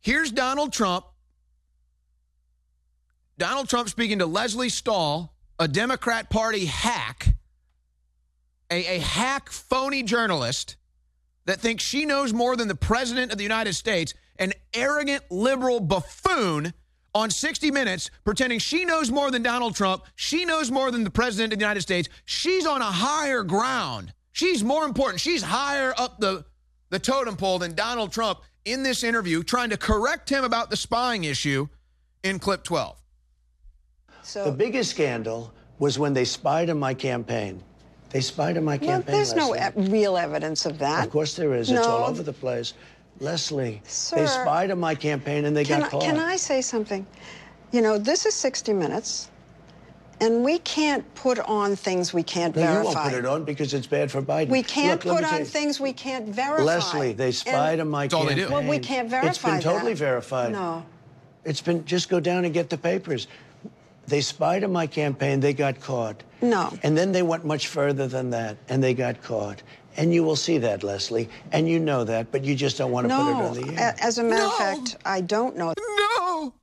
Here's 0.00 0.32
Donald 0.32 0.72
Trump. 0.72 1.04
Donald 3.40 3.70
Trump 3.70 3.88
speaking 3.88 4.18
to 4.18 4.26
Lesley 4.26 4.68
Stahl, 4.68 5.32
a 5.58 5.66
Democrat 5.66 6.28
Party 6.28 6.66
hack, 6.66 7.36
a, 8.70 8.96
a 8.96 8.98
hack 8.98 9.48
phony 9.48 10.02
journalist 10.02 10.76
that 11.46 11.58
thinks 11.58 11.82
she 11.82 12.04
knows 12.04 12.34
more 12.34 12.54
than 12.54 12.68
the 12.68 12.74
President 12.74 13.32
of 13.32 13.38
the 13.38 13.42
United 13.42 13.72
States, 13.72 14.12
an 14.38 14.52
arrogant 14.74 15.24
liberal 15.30 15.80
buffoon 15.80 16.74
on 17.14 17.30
60 17.30 17.70
Minutes 17.70 18.10
pretending 18.24 18.58
she 18.58 18.84
knows 18.84 19.10
more 19.10 19.30
than 19.30 19.42
Donald 19.42 19.74
Trump. 19.74 20.04
She 20.16 20.44
knows 20.44 20.70
more 20.70 20.90
than 20.90 21.02
the 21.02 21.10
President 21.10 21.54
of 21.54 21.58
the 21.58 21.64
United 21.64 21.80
States. 21.80 22.10
She's 22.26 22.66
on 22.66 22.82
a 22.82 22.84
higher 22.84 23.42
ground. 23.42 24.12
She's 24.32 24.62
more 24.62 24.84
important. 24.84 25.18
She's 25.18 25.42
higher 25.42 25.94
up 25.96 26.20
the, 26.20 26.44
the 26.90 26.98
totem 26.98 27.36
pole 27.36 27.58
than 27.58 27.74
Donald 27.74 28.12
Trump 28.12 28.40
in 28.66 28.82
this 28.82 29.02
interview, 29.02 29.42
trying 29.42 29.70
to 29.70 29.78
correct 29.78 30.28
him 30.28 30.44
about 30.44 30.68
the 30.68 30.76
spying 30.76 31.24
issue 31.24 31.68
in 32.22 32.38
clip 32.38 32.64
12. 32.64 33.00
So 34.22 34.44
the 34.44 34.52
biggest 34.52 34.90
scandal 34.90 35.52
was 35.78 35.98
when 35.98 36.12
they 36.12 36.24
spied 36.24 36.70
on 36.70 36.78
my 36.78 36.94
campaign. 36.94 37.62
They 38.10 38.20
spied 38.20 38.56
on 38.56 38.64
my 38.64 38.76
well, 38.76 38.88
campaign. 38.90 39.14
There's 39.14 39.34
no 39.34 39.54
e- 39.54 39.88
real 39.88 40.16
evidence 40.16 40.66
of 40.66 40.78
that. 40.78 41.06
Of 41.06 41.12
course 41.12 41.34
there 41.34 41.54
is. 41.54 41.70
No. 41.70 41.78
It's 41.78 41.86
all 41.86 42.08
over 42.08 42.22
the 42.22 42.32
place. 42.32 42.74
Lesley, 43.20 43.82
Sir, 43.84 44.16
they 44.16 44.26
spied 44.26 44.70
on 44.70 44.80
my 44.80 44.94
campaign 44.94 45.44
and 45.44 45.56
they 45.56 45.64
got 45.64 45.82
I, 45.82 45.88
caught. 45.88 46.02
Can 46.02 46.18
I 46.18 46.36
say 46.36 46.62
something? 46.62 47.06
You 47.70 47.82
know, 47.82 47.98
this 47.98 48.24
is 48.24 48.34
60 48.34 48.72
Minutes, 48.72 49.30
and 50.20 50.42
we 50.42 50.58
can't 50.60 51.04
put 51.14 51.38
on 51.40 51.76
things 51.76 52.12
we 52.14 52.22
can't 52.22 52.56
no, 52.56 52.62
verify. 52.62 52.80
you 52.80 52.94
won't 52.94 53.10
put 53.10 53.18
it 53.18 53.26
on 53.26 53.44
because 53.44 53.74
it's 53.74 53.86
bad 53.86 54.10
for 54.10 54.22
Biden. 54.22 54.48
We 54.48 54.62
can't 54.62 55.04
Look, 55.04 55.18
put 55.18 55.32
on 55.32 55.44
things 55.44 55.78
we 55.78 55.92
can't 55.92 56.28
verify. 56.28 56.64
Lesley, 56.64 57.12
they 57.12 57.30
spied 57.30 57.74
and, 57.74 57.82
on 57.82 57.88
my 57.88 58.04
That's 58.04 58.14
all 58.14 58.24
they 58.24 58.34
do. 58.34 58.48
Well, 58.48 58.62
we 58.66 58.78
can't 58.78 59.08
verify 59.08 59.28
It's 59.28 59.38
been 59.38 59.60
totally 59.60 59.92
that. 59.92 59.98
verified. 59.98 60.52
No. 60.52 60.84
It's 61.44 61.60
been 61.60 61.84
just 61.84 62.08
go 62.08 62.20
down 62.20 62.44
and 62.44 62.52
get 62.52 62.70
the 62.70 62.78
papers. 62.78 63.28
They 64.10 64.20
spied 64.20 64.64
on 64.64 64.72
my 64.72 64.88
campaign, 64.88 65.38
they 65.38 65.52
got 65.54 65.80
caught. 65.80 66.24
No. 66.42 66.76
And 66.82 66.98
then 66.98 67.12
they 67.12 67.22
went 67.22 67.44
much 67.44 67.68
further 67.68 68.08
than 68.08 68.30
that, 68.30 68.56
and 68.68 68.82
they 68.82 68.92
got 68.92 69.22
caught. 69.22 69.62
And 69.96 70.12
you 70.12 70.24
will 70.24 70.34
see 70.36 70.58
that, 70.58 70.82
Lesley, 70.82 71.28
and 71.52 71.68
you 71.68 71.78
know 71.78 72.02
that, 72.02 72.32
but 72.32 72.44
you 72.44 72.56
just 72.56 72.76
don't 72.76 72.90
want 72.90 73.04
to 73.04 73.08
No. 73.08 73.18
put 73.18 73.30
it 73.30 73.44
on 73.66 73.74
the 73.76 73.80
air. 73.80 73.94
A- 73.96 74.04
As 74.04 74.18
a 74.18 74.24
matter 74.24 74.44
of 74.46 74.54
fact, 74.54 74.96
I 75.04 75.20
don't 75.20 75.56
know. 75.56 75.72
No! 75.78 76.54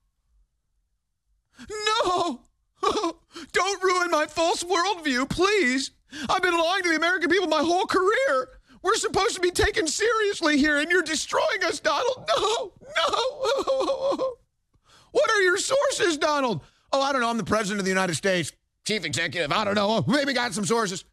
No! 1.70 2.42
Don't 3.54 3.84
ruin 3.84 4.12
my 4.12 4.26
false 4.28 4.64
worldview, 4.64 5.30
please. 5.30 5.92
I've 6.30 6.42
been 6.42 6.58
lying 6.58 6.84
to 6.84 6.90
the 6.90 6.96
American 6.96 7.30
people 7.30 7.48
my 7.48 7.62
whole 7.64 7.86
career. 7.86 8.50
We're 8.84 8.96
supposed 8.96 9.36
to 9.36 9.42
be 9.42 9.52
taken 9.52 9.88
seriously 9.88 10.58
here, 10.58 10.78
and 10.78 10.90
you're 10.92 11.02
destroying 11.02 11.64
us, 11.64 11.80
Donald. 11.80 12.30
No, 12.38 12.74
no. 12.98 14.34
What 15.12 15.32
are 15.32 15.42
your 15.42 15.58
sources, 15.58 16.18
Donald? 16.18 16.62
Oh, 16.92 17.02
I 17.02 17.12
don't 17.12 17.22
know. 17.22 17.30
I'm 17.30 17.38
the 17.38 17.44
president 17.44 17.80
of 17.80 17.86
the 17.86 17.92
United 17.92 18.16
States, 18.16 18.52
chief 18.86 19.06
executive. 19.06 19.52
I 19.52 19.64
don't 19.64 19.76
know. 19.76 19.88
Oh, 19.90 20.04
maybe 20.08 20.34
got 20.34 20.54
some 20.54 20.66
sources. 20.66 21.04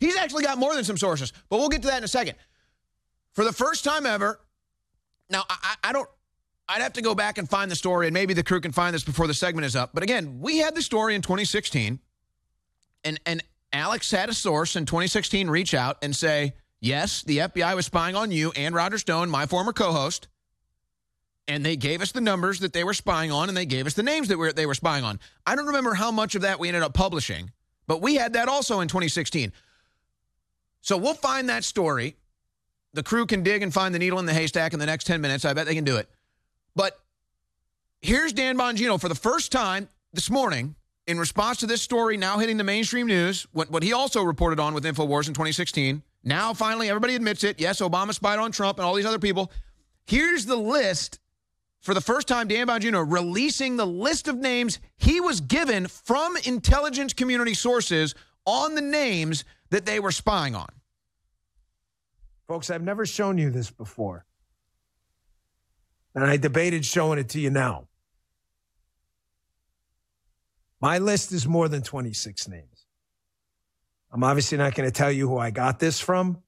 He's 0.00 0.16
actually 0.16 0.44
got 0.44 0.58
more 0.58 0.74
than 0.74 0.84
some 0.84 0.96
sources, 0.96 1.32
but 1.48 1.58
we'll 1.58 1.68
get 1.68 1.82
to 1.82 1.88
that 1.88 1.98
in 1.98 2.04
a 2.04 2.08
second. 2.08 2.36
For 3.32 3.44
the 3.44 3.52
first 3.52 3.84
time 3.84 4.06
ever, 4.06 4.40
now 5.30 5.44
I, 5.48 5.76
I 5.84 5.92
don't 5.92 6.08
I'd 6.68 6.82
have 6.82 6.94
to 6.94 7.02
go 7.02 7.14
back 7.14 7.38
and 7.38 7.48
find 7.48 7.70
the 7.70 7.76
story, 7.76 8.06
and 8.06 8.14
maybe 8.14 8.34
the 8.34 8.42
crew 8.42 8.60
can 8.60 8.72
find 8.72 8.94
this 8.94 9.04
before 9.04 9.26
the 9.26 9.34
segment 9.34 9.66
is 9.66 9.76
up. 9.76 9.90
But 9.92 10.02
again, 10.02 10.40
we 10.40 10.58
had 10.58 10.74
the 10.74 10.82
story 10.82 11.14
in 11.14 11.22
2016, 11.22 12.00
and 13.04 13.20
and 13.26 13.42
Alex 13.72 14.10
had 14.10 14.28
a 14.28 14.34
source 14.34 14.76
in 14.76 14.86
2016 14.86 15.50
reach 15.50 15.74
out 15.74 15.98
and 16.02 16.14
say, 16.14 16.54
yes, 16.80 17.22
the 17.22 17.38
FBI 17.38 17.74
was 17.74 17.86
spying 17.86 18.14
on 18.14 18.30
you 18.30 18.52
and 18.56 18.74
Roger 18.74 18.98
Stone, 18.98 19.30
my 19.30 19.46
former 19.46 19.72
co 19.72 19.92
host. 19.92 20.28
And 21.46 21.64
they 21.64 21.76
gave 21.76 22.00
us 22.00 22.12
the 22.12 22.20
numbers 22.20 22.60
that 22.60 22.72
they 22.72 22.84
were 22.84 22.94
spying 22.94 23.30
on 23.30 23.48
and 23.48 23.56
they 23.56 23.66
gave 23.66 23.86
us 23.86 23.94
the 23.94 24.02
names 24.02 24.28
that 24.28 24.38
were, 24.38 24.52
they 24.52 24.66
were 24.66 24.74
spying 24.74 25.04
on. 25.04 25.20
I 25.46 25.54
don't 25.54 25.66
remember 25.66 25.94
how 25.94 26.10
much 26.10 26.34
of 26.34 26.42
that 26.42 26.58
we 26.58 26.68
ended 26.68 26.82
up 26.82 26.94
publishing, 26.94 27.52
but 27.86 28.00
we 28.00 28.14
had 28.14 28.32
that 28.32 28.48
also 28.48 28.80
in 28.80 28.88
2016. 28.88 29.52
So 30.80 30.96
we'll 30.96 31.14
find 31.14 31.48
that 31.48 31.64
story. 31.64 32.16
The 32.94 33.02
crew 33.02 33.26
can 33.26 33.42
dig 33.42 33.62
and 33.62 33.74
find 33.74 33.94
the 33.94 33.98
needle 33.98 34.18
in 34.18 34.26
the 34.26 34.32
haystack 34.32 34.72
in 34.72 34.78
the 34.78 34.86
next 34.86 35.04
10 35.04 35.20
minutes. 35.20 35.44
I 35.44 35.52
bet 35.52 35.66
they 35.66 35.74
can 35.74 35.84
do 35.84 35.96
it. 35.96 36.08
But 36.74 36.98
here's 38.00 38.32
Dan 38.32 38.56
Bongino 38.56 39.00
for 39.00 39.08
the 39.08 39.14
first 39.14 39.52
time 39.52 39.88
this 40.12 40.30
morning 40.30 40.76
in 41.06 41.18
response 41.18 41.58
to 41.58 41.66
this 41.66 41.82
story 41.82 42.16
now 42.16 42.38
hitting 42.38 42.56
the 42.56 42.64
mainstream 42.64 43.06
news, 43.06 43.46
what, 43.52 43.70
what 43.70 43.82
he 43.82 43.92
also 43.92 44.22
reported 44.22 44.60
on 44.60 44.74
with 44.74 44.84
InfoWars 44.84 45.28
in 45.28 45.34
2016. 45.34 46.02
Now, 46.22 46.54
finally, 46.54 46.88
everybody 46.88 47.14
admits 47.14 47.44
it. 47.44 47.60
Yes, 47.60 47.80
Obama 47.80 48.14
spied 48.14 48.38
on 48.38 48.52
Trump 48.52 48.78
and 48.78 48.86
all 48.86 48.94
these 48.94 49.04
other 49.04 49.18
people. 49.18 49.52
Here's 50.06 50.46
the 50.46 50.56
list 50.56 51.18
for 51.84 51.92
the 51.92 52.00
first 52.00 52.26
time, 52.26 52.48
Dan 52.48 52.68
Bongino 52.68 53.04
releasing 53.06 53.76
the 53.76 53.86
list 53.86 54.26
of 54.26 54.38
names 54.38 54.78
he 54.96 55.20
was 55.20 55.42
given 55.42 55.86
from 55.86 56.34
intelligence 56.38 57.12
community 57.12 57.52
sources 57.52 58.14
on 58.46 58.74
the 58.74 58.80
names 58.80 59.44
that 59.68 59.84
they 59.84 60.00
were 60.00 60.10
spying 60.10 60.54
on. 60.54 60.70
Folks, 62.48 62.70
I've 62.70 62.82
never 62.82 63.04
shown 63.04 63.36
you 63.36 63.50
this 63.50 63.70
before. 63.70 64.24
And 66.14 66.24
I 66.24 66.38
debated 66.38 66.86
showing 66.86 67.18
it 67.18 67.28
to 67.30 67.38
you 67.38 67.50
now. 67.50 67.86
My 70.80 70.96
list 70.96 71.32
is 71.32 71.46
more 71.46 71.68
than 71.68 71.82
26 71.82 72.48
names. 72.48 72.86
I'm 74.10 74.24
obviously 74.24 74.56
not 74.56 74.74
going 74.74 74.88
to 74.88 74.92
tell 74.92 75.12
you 75.12 75.28
who 75.28 75.36
I 75.36 75.50
got 75.50 75.80
this 75.80 76.00
from, 76.00 76.42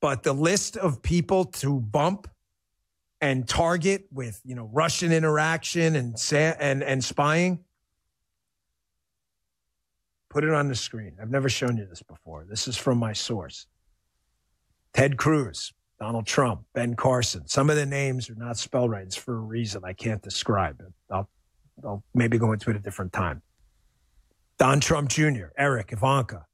but 0.00 0.22
the 0.22 0.32
list 0.32 0.76
of 0.76 1.02
people 1.02 1.46
to 1.46 1.80
bump 1.80 2.28
and 3.24 3.48
target 3.48 4.06
with, 4.12 4.40
you 4.44 4.54
know, 4.54 4.68
Russian 4.72 5.10
interaction 5.12 5.96
and 5.96 6.16
and 6.32 6.82
and 6.82 7.02
spying 7.02 7.64
put 10.34 10.42
it 10.42 10.50
on 10.50 10.66
the 10.66 10.74
screen. 10.74 11.16
I've 11.22 11.30
never 11.30 11.48
shown 11.48 11.76
you 11.76 11.86
this 11.86 12.02
before. 12.02 12.44
This 12.44 12.66
is 12.66 12.76
from 12.76 12.98
my 12.98 13.12
source. 13.12 13.68
Ted 14.92 15.16
Cruz, 15.16 15.72
Donald 16.00 16.26
Trump, 16.26 16.62
Ben 16.74 16.96
Carson. 16.96 17.46
Some 17.46 17.70
of 17.70 17.76
the 17.76 17.86
names 17.86 18.28
are 18.28 18.34
not 18.34 18.58
spelled 18.58 18.90
right. 18.90 19.04
It's 19.04 19.14
for 19.14 19.36
a 19.36 19.40
reason 19.40 19.82
I 19.84 19.92
can't 19.92 20.20
describe. 20.20 20.82
I'll, 21.08 21.30
I'll 21.84 22.02
maybe 22.14 22.36
go 22.36 22.50
into 22.50 22.70
it 22.70 22.76
a 22.76 22.80
different 22.80 23.12
time. 23.12 23.42
Don 24.58 24.80
Trump 24.80 25.08
Jr., 25.08 25.46
Eric, 25.56 25.92
Ivanka, 25.92 26.46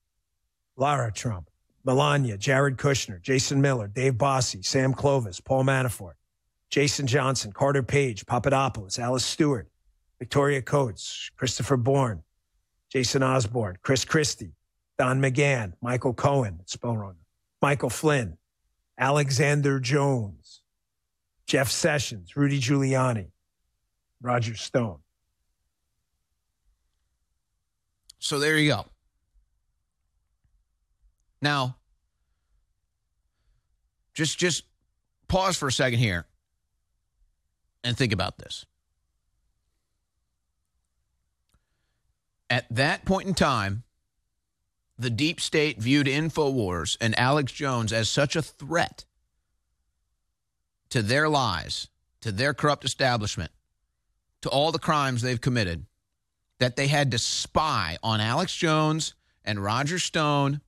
Lara 0.77 1.11
Trump, 1.11 1.49
Melania, 1.83 2.37
Jared 2.37 2.77
Kushner, 2.77 3.21
Jason 3.23 3.63
Miller, 3.63 3.89
Dave 3.89 4.15
Bossie, 4.15 4.65
Sam 4.65 4.93
Clovis, 4.93 5.41
Paul 5.41 5.65
Manafort, 5.65 6.15
Jason 6.71 7.07
Johnson, 7.07 7.53
Carter 7.53 7.83
Page, 7.83 8.25
Papadopoulos, 8.27 8.99
Alice 8.99 9.25
Stewart, 9.25 9.69
Victoria 10.19 10.63
Coates, 10.63 11.31
Christopher 11.37 11.77
Bourne, 11.77 12.23
Jason 12.91 13.23
Osborne, 13.23 13.77
Chris 13.83 14.05
Christie, 14.05 14.53
Don 14.99 15.21
McGahn, 15.21 15.73
Michael 15.83 16.15
Cohen, 16.15 16.61
spell 16.67 16.97
wrong, 16.97 17.17
Michael 17.61 17.91
Flynn, 17.91 18.37
Alexander 18.99 19.81
Jones, 19.81 20.63
Jeff 21.47 21.71
Sessions, 21.71 22.37
Rudy 22.37 22.61
Giuliani, 22.61 23.31
Roger 24.23 24.55
Stone. 24.55 24.99
So 28.21 28.39
there 28.39 28.57
you 28.57 28.69
go. 28.69 28.85
Now, 31.43 31.77
just 34.13 34.39
just 34.39 34.65
pause 35.27 35.57
for 35.57 35.69
a 35.69 35.73
second 35.73 35.99
here 35.99 36.27
and 37.83 37.97
think 37.97 38.13
about 38.13 38.39
this. 38.39 38.67
At 42.49 42.67
that 42.71 43.05
point 43.05 43.29
in 43.29 43.35
time, 43.35 43.85
the 44.99 45.11
deep 45.11 45.41
state 45.41 45.81
viewed 45.81 46.07
InfoWars 46.07 46.97
and 47.01 47.19
Alex 47.19 47.53
Jones 47.53 47.93
as 47.93 48.09
such 48.09 48.37
a 48.37 48.43
threat 48.43 49.05
to 50.91 51.01
their 51.01 51.29
lies, 51.29 51.89
to 52.21 52.33
their 52.33 52.53
corrupt 52.53 52.85
establishment, 52.85 53.53
to 54.43 54.49
all 54.51 54.73
the 54.73 54.79
crimes 54.79 55.23
they've 55.23 55.41
committed, 55.41 55.87
that 56.59 56.77
they 56.77 56.89
had 56.89 57.13
to 57.13 57.19
spy 57.19 57.97
on 58.03 58.21
Alex 58.21 58.55
Jones 58.55 59.15
and 59.45 59.63
Roger 59.63 59.99
Stone 59.99 60.61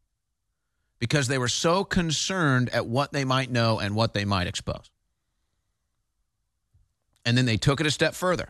because 0.99 1.27
they 1.27 1.39
were 1.39 1.49
so 1.49 1.83
concerned 1.83 2.71
at 2.71 2.87
what 2.87 3.13
they 3.13 3.25
might 3.25 3.51
know 3.51 3.81
and 3.81 3.97
what 3.97 4.15
they 4.15 4.25
might 4.25 4.47
expose. 4.47 4.92
And 7.25 7.37
then 7.37 7.47
they 7.47 7.57
took 7.57 7.81
it 7.81 7.87
a 7.87 7.91
step 7.91 8.15
further 8.15 8.49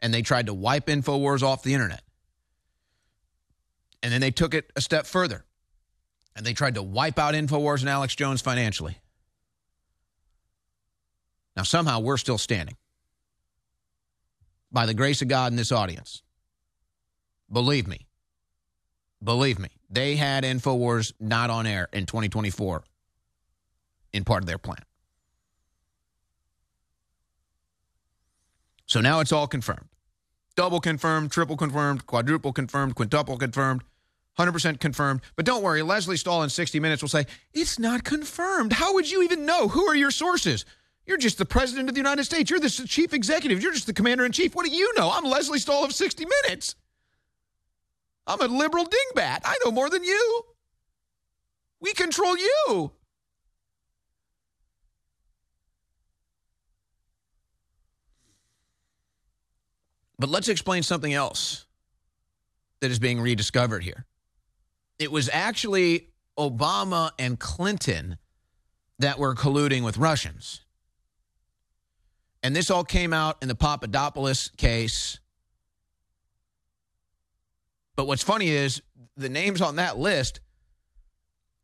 and 0.00 0.12
they 0.12 0.22
tried 0.22 0.46
to 0.46 0.54
wipe 0.54 0.86
InfoWars 0.86 1.42
off 1.42 1.62
the 1.62 1.74
internet. 1.74 2.02
And 4.02 4.12
then 4.12 4.20
they 4.20 4.30
took 4.30 4.54
it 4.54 4.70
a 4.76 4.80
step 4.80 5.06
further 5.06 5.44
and 6.36 6.46
they 6.46 6.52
tried 6.52 6.74
to 6.74 6.82
wipe 6.82 7.18
out 7.18 7.34
InfoWars 7.34 7.80
and 7.80 7.88
Alex 7.88 8.14
Jones 8.14 8.40
financially. 8.40 8.98
Now, 11.56 11.64
somehow 11.64 11.98
we're 11.98 12.18
still 12.18 12.38
standing 12.38 12.76
by 14.70 14.86
the 14.86 14.94
grace 14.94 15.22
of 15.22 15.28
God 15.28 15.52
in 15.52 15.56
this 15.56 15.72
audience. 15.72 16.22
Believe 17.50 17.88
me. 17.88 18.06
Believe 19.22 19.58
me. 19.58 19.70
They 19.90 20.14
had 20.14 20.44
InfoWars 20.44 21.12
not 21.18 21.50
on 21.50 21.66
air 21.66 21.88
in 21.92 22.06
2024 22.06 22.84
in 24.12 24.24
part 24.24 24.42
of 24.42 24.46
their 24.46 24.58
plan. 24.58 24.84
So 28.88 29.00
now 29.00 29.20
it's 29.20 29.32
all 29.32 29.46
confirmed 29.46 29.86
double 30.58 30.80
confirmed, 30.80 31.30
triple 31.30 31.56
confirmed, 31.56 32.04
quadruple 32.04 32.52
confirmed, 32.52 32.96
quintuple 32.96 33.38
confirmed, 33.38 33.84
100% 34.40 34.80
confirmed. 34.80 35.20
But 35.36 35.44
don't 35.44 35.62
worry, 35.62 35.82
Lesley 35.82 36.16
Stahl 36.16 36.42
in 36.42 36.50
60 36.50 36.80
Minutes 36.80 37.00
will 37.00 37.08
say, 37.08 37.26
It's 37.54 37.78
not 37.78 38.02
confirmed. 38.02 38.72
How 38.72 38.92
would 38.94 39.08
you 39.08 39.22
even 39.22 39.46
know? 39.46 39.68
Who 39.68 39.86
are 39.86 39.94
your 39.94 40.10
sources? 40.10 40.64
You're 41.06 41.16
just 41.16 41.38
the 41.38 41.44
president 41.44 41.88
of 41.88 41.94
the 41.94 42.00
United 42.00 42.24
States. 42.24 42.50
You're 42.50 42.58
the 42.58 42.68
chief 42.68 43.14
executive. 43.14 43.62
You're 43.62 43.72
just 43.72 43.86
the 43.86 43.94
commander 43.94 44.24
in 44.24 44.32
chief. 44.32 44.56
What 44.56 44.66
do 44.66 44.72
you 44.72 44.92
know? 44.96 45.10
I'm 45.12 45.24
Lesley 45.24 45.60
Stahl 45.60 45.84
of 45.84 45.92
60 45.92 46.26
Minutes. 46.42 46.74
I'm 48.26 48.40
a 48.40 48.46
liberal 48.46 48.84
dingbat. 48.84 49.42
I 49.44 49.58
know 49.64 49.70
more 49.70 49.88
than 49.88 50.02
you. 50.02 50.42
We 51.80 51.92
control 51.92 52.36
you. 52.36 52.90
But 60.18 60.28
let's 60.30 60.48
explain 60.48 60.82
something 60.82 61.14
else 61.14 61.66
that 62.80 62.90
is 62.90 62.98
being 62.98 63.20
rediscovered 63.20 63.84
here. 63.84 64.04
It 64.98 65.12
was 65.12 65.28
actually 65.32 66.08
Obama 66.36 67.12
and 67.18 67.38
Clinton 67.38 68.18
that 68.98 69.18
were 69.18 69.34
colluding 69.34 69.84
with 69.84 69.96
Russians. 69.96 70.64
And 72.42 72.54
this 72.54 72.70
all 72.70 72.84
came 72.84 73.12
out 73.12 73.36
in 73.42 73.48
the 73.48 73.54
Papadopoulos 73.54 74.50
case. 74.56 75.18
But 77.96 78.06
what's 78.06 78.22
funny 78.22 78.48
is 78.48 78.82
the 79.16 79.28
names 79.28 79.60
on 79.60 79.76
that 79.76 79.98
list, 79.98 80.40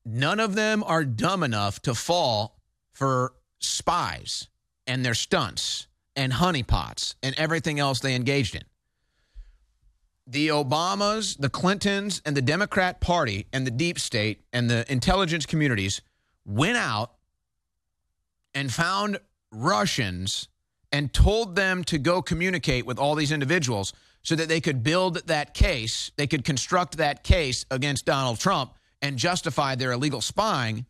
none 0.05 0.40
of 0.40 0.55
them 0.55 0.83
are 0.85 1.05
dumb 1.05 1.43
enough 1.43 1.81
to 1.83 1.95
fall 1.95 2.61
for 2.93 3.35
spies 3.61 4.49
and 4.87 5.05
their 5.05 5.14
stunts 5.14 5.87
and 6.16 6.33
honeypots 6.33 7.14
and 7.22 7.35
everything 7.38 7.79
else 7.79 8.00
they 8.00 8.14
engaged 8.14 8.55
in. 8.55 8.62
The 10.27 10.48
Obamas, 10.48 11.37
the 11.38 11.50
Clintons, 11.50 12.22
and 12.24 12.37
the 12.37 12.42
Democrat 12.42 13.00
Party 13.00 13.46
and 13.53 13.66
the 13.66 13.70
deep 13.70 13.98
state 13.98 14.42
and 14.53 14.70
the 14.70 14.90
intelligence 14.90 15.44
communities 15.44 16.00
went 16.46 16.77
out 16.77 17.12
and 18.55 18.72
found 18.72 19.18
Russians 19.50 20.48
and 20.92 21.12
told 21.12 21.57
them 21.57 21.85
to 21.85 21.98
go 21.98 22.22
communicate 22.22 22.87
with 22.87 22.98
all 22.98 23.14
these 23.14 23.33
individuals 23.33 23.92
so 24.22 24.35
that 24.35 24.48
they 24.48 24.61
could 24.61 24.83
build 24.83 25.27
that 25.27 25.53
case, 25.53 26.11
they 26.16 26.27
could 26.27 26.44
construct 26.44 26.96
that 26.96 27.22
case 27.24 27.66
against 27.70 28.07
Donald 28.07 28.38
Trump 28.38 28.74
and 29.03 29.18
justify 29.18 29.74
their 29.74 29.92
illegal 29.92 30.22
spying 30.22 30.87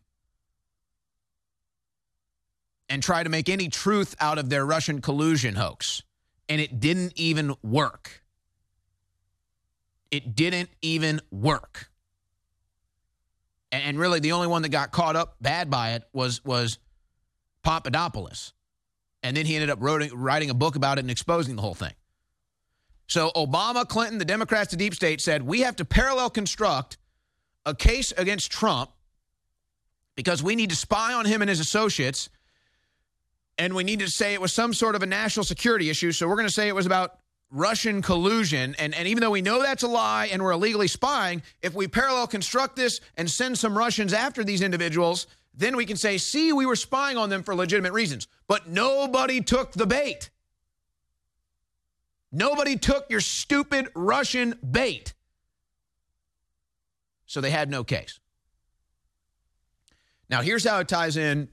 and 2.89 3.01
try 3.01 3.23
to 3.23 3.29
make 3.29 3.49
any 3.49 3.69
truth 3.69 4.15
out 4.19 4.37
of 4.37 4.49
their 4.49 4.65
Russian 4.65 5.01
collusion 5.01 5.55
hoax. 5.55 6.03
And 6.47 6.61
it 6.61 6.79
didn't 6.79 7.13
even 7.15 7.55
work. 7.63 8.23
It 10.11 10.35
didn't 10.35 10.69
even 10.81 11.21
work. 11.31 11.89
And 13.71 13.99
really, 13.99 14.19
the 14.19 14.31
only 14.31 14.47
one 14.47 14.61
that 14.61 14.69
got 14.69 14.91
caught 14.91 15.15
up 15.15 15.35
bad 15.41 15.69
by 15.69 15.93
it 15.93 16.03
was, 16.13 16.45
was 16.45 16.79
Papadopoulos. 17.63 18.53
And 19.23 19.35
then 19.35 19.45
he 19.45 19.55
ended 19.55 19.69
up 19.69 19.79
writing, 19.81 20.15
writing 20.15 20.49
a 20.49 20.53
book 20.53 20.75
about 20.75 20.97
it 20.97 21.01
and 21.01 21.11
exposing 21.11 21.55
the 21.55 21.61
whole 21.61 21.73
thing. 21.73 21.93
So 23.07 23.31
Obama, 23.35 23.87
Clinton, 23.87 24.17
the 24.17 24.25
Democrats, 24.25 24.71
the 24.71 24.77
deep 24.77 24.95
state 24.95 25.19
said 25.19 25.43
we 25.43 25.61
have 25.61 25.75
to 25.77 25.85
parallel 25.85 26.29
construct 26.29 26.97
a 27.65 27.75
case 27.75 28.13
against 28.13 28.51
Trump 28.51 28.91
because 30.15 30.41
we 30.41 30.55
need 30.55 30.69
to 30.69 30.75
spy 30.75 31.13
on 31.13 31.25
him 31.25 31.41
and 31.41 31.49
his 31.49 31.59
associates 31.59 32.29
and 33.65 33.73
we 33.73 33.83
need 33.83 33.99
to 33.99 34.07
say 34.07 34.35
it 34.35 34.39
was 34.39 34.53
some 34.53 34.75
sort 34.75 34.93
of 34.93 35.01
a 35.01 35.07
national 35.07 35.43
security 35.43 35.89
issue. 35.89 36.11
So 36.11 36.27
we're 36.27 36.35
going 36.35 36.47
to 36.47 36.53
say 36.53 36.67
it 36.67 36.75
was 36.75 36.85
about 36.85 37.17
Russian 37.49 38.03
collusion. 38.03 38.75
And, 38.77 38.93
and 38.93 39.07
even 39.07 39.21
though 39.21 39.31
we 39.31 39.41
know 39.41 39.59
that's 39.63 39.81
a 39.81 39.87
lie 39.87 40.29
and 40.31 40.43
we're 40.43 40.51
illegally 40.51 40.87
spying, 40.87 41.41
if 41.63 41.73
we 41.73 41.87
parallel 41.87 42.27
construct 42.27 42.75
this 42.75 43.01
and 43.17 43.29
send 43.29 43.57
some 43.57 43.75
Russians 43.75 44.13
after 44.13 44.43
these 44.43 44.61
individuals, 44.61 45.25
then 45.55 45.75
we 45.75 45.85
can 45.87 45.97
say, 45.97 46.19
see, 46.19 46.53
we 46.53 46.67
were 46.67 46.75
spying 46.75 47.17
on 47.17 47.29
them 47.29 47.41
for 47.41 47.55
legitimate 47.55 47.93
reasons. 47.93 48.27
But 48.47 48.69
nobody 48.69 49.41
took 49.41 49.71
the 49.71 49.87
bait. 49.87 50.29
Nobody 52.31 52.77
took 52.77 53.09
your 53.09 53.21
stupid 53.21 53.87
Russian 53.95 54.59
bait. 54.69 55.15
So 57.25 57.41
they 57.41 57.49
had 57.49 57.71
no 57.71 57.83
case. 57.83 58.19
Now, 60.29 60.43
here's 60.43 60.67
how 60.67 60.79
it 60.81 60.87
ties 60.87 61.17
in 61.17 61.49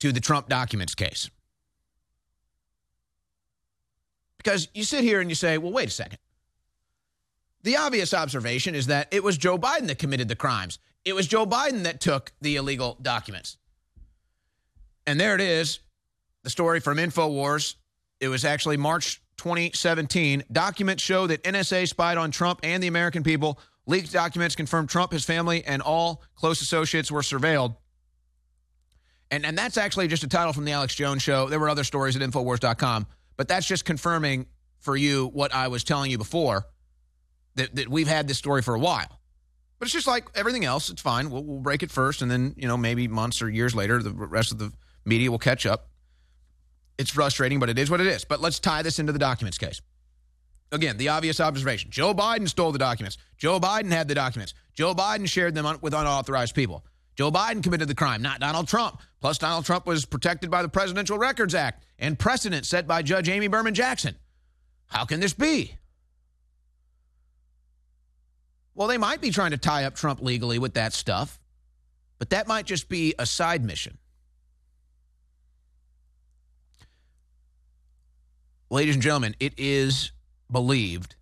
to 0.00 0.10
the 0.10 0.20
Trump 0.20 0.48
documents 0.48 0.96
case. 0.96 1.30
Because 4.46 4.68
you 4.74 4.84
sit 4.84 5.02
here 5.02 5.20
and 5.20 5.28
you 5.28 5.34
say, 5.34 5.58
well, 5.58 5.72
wait 5.72 5.88
a 5.88 5.90
second. 5.90 6.18
The 7.64 7.78
obvious 7.78 8.14
observation 8.14 8.76
is 8.76 8.86
that 8.86 9.08
it 9.10 9.24
was 9.24 9.36
Joe 9.36 9.58
Biden 9.58 9.88
that 9.88 9.98
committed 9.98 10.28
the 10.28 10.36
crimes. 10.36 10.78
It 11.04 11.16
was 11.16 11.26
Joe 11.26 11.44
Biden 11.44 11.82
that 11.82 12.00
took 12.00 12.30
the 12.40 12.54
illegal 12.54 12.96
documents. 13.02 13.56
And 15.04 15.18
there 15.18 15.34
it 15.34 15.40
is, 15.40 15.80
the 16.44 16.50
story 16.50 16.78
from 16.78 16.98
InfoWars. 16.98 17.74
It 18.20 18.28
was 18.28 18.44
actually 18.44 18.76
March 18.76 19.20
2017. 19.38 20.44
Documents 20.52 21.02
show 21.02 21.26
that 21.26 21.42
NSA 21.42 21.88
spied 21.88 22.16
on 22.16 22.30
Trump 22.30 22.60
and 22.62 22.80
the 22.80 22.86
American 22.86 23.24
people. 23.24 23.58
Leaked 23.88 24.12
documents 24.12 24.54
confirm 24.54 24.86
Trump, 24.86 25.10
his 25.10 25.24
family, 25.24 25.64
and 25.64 25.82
all 25.82 26.22
close 26.36 26.62
associates 26.62 27.10
were 27.10 27.22
surveilled. 27.22 27.74
And, 29.28 29.44
and 29.44 29.58
that's 29.58 29.76
actually 29.76 30.06
just 30.06 30.22
a 30.22 30.28
title 30.28 30.52
from 30.52 30.66
the 30.66 30.70
Alex 30.70 30.94
Jones 30.94 31.20
show. 31.20 31.48
There 31.48 31.58
were 31.58 31.68
other 31.68 31.82
stories 31.82 32.14
at 32.14 32.22
Infowars.com, 32.22 33.08
but 33.36 33.48
that's 33.48 33.66
just 33.66 33.84
confirming 33.84 34.46
for 34.78 34.96
you 34.96 35.26
what 35.28 35.54
I 35.54 35.68
was 35.68 35.84
telling 35.84 36.10
you 36.10 36.18
before 36.18 36.66
that, 37.56 37.74
that 37.74 37.88
we've 37.88 38.08
had 38.08 38.28
this 38.28 38.38
story 38.38 38.62
for 38.62 38.74
a 38.74 38.78
while. 38.78 39.20
But 39.78 39.86
it's 39.86 39.92
just 39.92 40.06
like 40.06 40.26
everything 40.34 40.64
else. 40.64 40.88
It's 40.88 41.02
fine. 41.02 41.30
We'll, 41.30 41.44
we'll 41.44 41.60
break 41.60 41.82
it 41.82 41.90
first, 41.90 42.22
and 42.22 42.30
then, 42.30 42.54
you 42.56 42.66
know, 42.66 42.76
maybe 42.76 43.08
months 43.08 43.42
or 43.42 43.50
years 43.50 43.74
later, 43.74 44.02
the 44.02 44.12
rest 44.12 44.52
of 44.52 44.58
the 44.58 44.72
media 45.04 45.30
will 45.30 45.38
catch 45.38 45.66
up. 45.66 45.88
It's 46.98 47.10
frustrating, 47.10 47.60
but 47.60 47.68
it 47.68 47.78
is 47.78 47.90
what 47.90 48.00
it 48.00 48.06
is. 48.06 48.24
But 48.24 48.40
let's 48.40 48.58
tie 48.58 48.82
this 48.82 48.98
into 48.98 49.12
the 49.12 49.18
documents 49.18 49.58
case. 49.58 49.82
Again, 50.72 50.96
the 50.96 51.10
obvious 51.10 51.40
observation 51.40 51.90
Joe 51.90 52.14
Biden 52.14 52.48
stole 52.48 52.72
the 52.72 52.78
documents. 52.78 53.18
Joe 53.36 53.60
Biden 53.60 53.92
had 53.92 54.08
the 54.08 54.14
documents. 54.14 54.54
Joe 54.74 54.94
Biden 54.94 55.28
shared 55.28 55.54
them 55.54 55.78
with 55.80 55.94
unauthorized 55.94 56.54
people. 56.54 56.84
Joe 57.16 57.32
Biden 57.32 57.62
committed 57.62 57.88
the 57.88 57.94
crime, 57.94 58.20
not 58.20 58.40
Donald 58.40 58.68
Trump. 58.68 59.00
Plus, 59.20 59.38
Donald 59.38 59.64
Trump 59.64 59.86
was 59.86 60.04
protected 60.04 60.50
by 60.50 60.60
the 60.62 60.68
Presidential 60.68 61.16
Records 61.16 61.54
Act 61.54 61.82
and 61.98 62.18
precedent 62.18 62.66
set 62.66 62.86
by 62.86 63.02
Judge 63.02 63.28
Amy 63.28 63.48
Berman 63.48 63.74
Jackson. 63.74 64.14
How 64.86 65.06
can 65.06 65.18
this 65.18 65.32
be? 65.32 65.76
Well, 68.74 68.86
they 68.86 68.98
might 68.98 69.22
be 69.22 69.30
trying 69.30 69.52
to 69.52 69.56
tie 69.56 69.84
up 69.84 69.94
Trump 69.94 70.20
legally 70.20 70.58
with 70.58 70.74
that 70.74 70.92
stuff, 70.92 71.40
but 72.18 72.30
that 72.30 72.46
might 72.46 72.66
just 72.66 72.90
be 72.90 73.14
a 73.18 73.24
side 73.24 73.64
mission. 73.64 73.96
Ladies 78.68 78.94
and 78.94 79.02
gentlemen, 79.02 79.34
it 79.40 79.54
is 79.56 80.12
believed, 80.50 81.16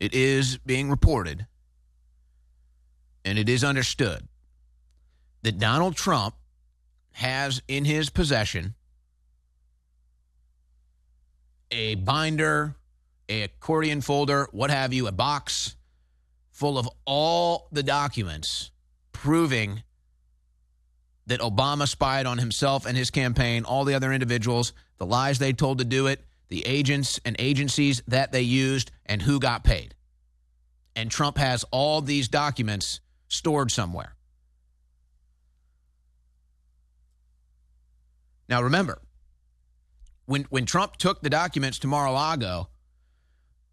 it 0.00 0.12
is 0.12 0.58
being 0.58 0.90
reported 0.90 1.46
and 3.24 3.38
it 3.38 3.48
is 3.48 3.64
understood 3.64 4.26
that 5.42 5.58
Donald 5.58 5.96
Trump 5.96 6.34
has 7.12 7.62
in 7.68 7.84
his 7.84 8.10
possession 8.10 8.74
a 11.70 11.96
binder, 11.96 12.76
a 13.28 13.42
accordion 13.42 14.00
folder, 14.00 14.48
what 14.52 14.70
have 14.70 14.92
you, 14.92 15.06
a 15.06 15.12
box 15.12 15.76
full 16.50 16.78
of 16.78 16.88
all 17.04 17.68
the 17.72 17.82
documents 17.82 18.70
proving 19.12 19.82
that 21.26 21.40
Obama 21.40 21.86
spied 21.86 22.26
on 22.26 22.38
himself 22.38 22.86
and 22.86 22.96
his 22.96 23.10
campaign, 23.10 23.64
all 23.64 23.84
the 23.84 23.94
other 23.94 24.12
individuals, 24.12 24.72
the 24.96 25.06
lies 25.06 25.38
they 25.38 25.52
told 25.52 25.78
to 25.78 25.84
do 25.84 26.06
it, 26.06 26.24
the 26.48 26.64
agents 26.66 27.20
and 27.24 27.36
agencies 27.38 28.02
that 28.08 28.32
they 28.32 28.40
used, 28.40 28.90
and 29.04 29.22
who 29.22 29.38
got 29.38 29.62
paid. 29.62 29.94
And 30.96 31.10
Trump 31.10 31.36
has 31.36 31.64
all 31.70 32.00
these 32.00 32.28
documents 32.28 33.00
stored 33.28 33.70
somewhere. 33.70 34.14
Now, 38.48 38.62
remember, 38.62 39.00
when, 40.26 40.44
when 40.50 40.64
Trump 40.64 40.96
took 40.96 41.20
the 41.20 41.30
documents 41.30 41.78
to 41.80 41.86
Mar 41.86 42.06
a 42.06 42.12
Lago, 42.12 42.68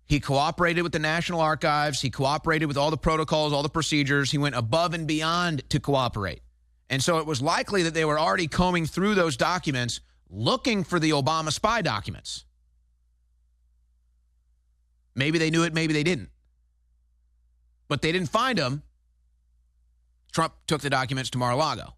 he 0.07 0.19
cooperated 0.19 0.83
with 0.83 0.91
the 0.91 0.99
National 0.99 1.39
Archives. 1.39 2.01
He 2.01 2.09
cooperated 2.09 2.67
with 2.67 2.77
all 2.77 2.91
the 2.91 2.97
protocols, 2.97 3.53
all 3.53 3.63
the 3.63 3.69
procedures. 3.69 4.31
He 4.31 4.37
went 4.37 4.55
above 4.55 4.93
and 4.93 5.07
beyond 5.07 5.67
to 5.69 5.79
cooperate. 5.79 6.41
And 6.89 7.01
so 7.03 7.17
it 7.17 7.25
was 7.25 7.41
likely 7.41 7.83
that 7.83 7.93
they 7.93 8.05
were 8.05 8.19
already 8.19 8.47
combing 8.47 8.85
through 8.85 9.15
those 9.15 9.37
documents 9.37 10.01
looking 10.29 10.83
for 10.83 10.99
the 10.99 11.11
Obama 11.11 11.51
spy 11.51 11.81
documents. 11.81 12.45
Maybe 15.15 15.39
they 15.39 15.49
knew 15.49 15.63
it, 15.63 15.73
maybe 15.73 15.93
they 15.93 16.03
didn't. 16.03 16.29
But 17.87 18.01
they 18.01 18.11
didn't 18.11 18.29
find 18.29 18.57
them 18.57 18.83
Trump 20.35 20.53
took 20.67 20.81
the 20.81 20.89
documents 20.89 21.29
to 21.29 21.37
Mar 21.37 21.51
a 21.51 21.55
Lago. 21.55 21.95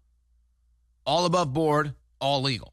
All 1.04 1.26
above 1.26 1.52
board, 1.52 1.94
all 2.20 2.40
legal. 2.40 2.72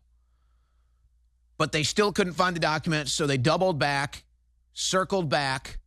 But 1.58 1.71
they 1.71 1.82
still 1.82 2.12
couldn't 2.12 2.34
find 2.34 2.56
the 2.56 2.60
documents, 2.60 3.12
so 3.12 3.25
they 3.25 3.38
doubled 3.38 3.80
back, 3.80 4.25
circled 4.73 5.28
back, 5.28 5.80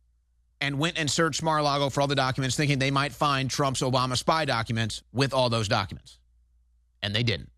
and 0.59 0.79
went 0.79 0.99
and 0.99 1.09
searched 1.09 1.41
Mar 1.41 1.59
a 1.59 1.63
Lago 1.63 1.89
for 1.89 2.01
all 2.01 2.07
the 2.07 2.15
documents, 2.15 2.57
thinking 2.57 2.77
they 2.77 2.91
might 2.91 3.13
find 3.13 3.49
Trump's 3.49 3.79
Obama 3.79 4.17
spy 4.17 4.43
documents 4.43 5.01
with 5.13 5.33
all 5.33 5.49
those 5.49 5.69
documents. 5.69 6.19
And 7.01 7.15
they 7.15 7.23
didn't. 7.23 7.49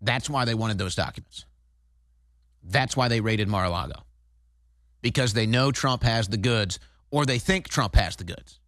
That's 0.00 0.30
why 0.30 0.44
they 0.44 0.54
wanted 0.54 0.78
those 0.78 0.94
documents. 0.94 1.44
That's 2.62 2.96
why 2.96 3.08
they 3.08 3.20
raided 3.20 3.48
Mar 3.48 3.64
a 3.64 3.70
Lago. 3.70 4.04
Because 5.02 5.32
they 5.32 5.46
know 5.46 5.72
Trump 5.72 6.04
has 6.04 6.28
the 6.28 6.36
goods 6.36 6.78
or 7.10 7.26
they 7.26 7.38
think 7.38 7.68
Trump 7.68 7.94
has 7.94 8.16
the 8.16 8.24
goods. 8.24 8.60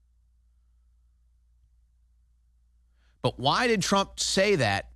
But 3.23 3.39
why 3.39 3.67
did 3.67 3.83
Trump 3.83 4.21
say 4.21 4.57
that 4.57 4.91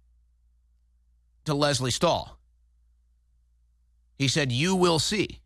to 1.45 1.55
Lesley 1.55 1.91
Stahl? 1.91 2.39
He 4.17 4.29
said, 4.29 4.53
You 4.53 4.77
will 4.77 4.99
see. 4.99 5.41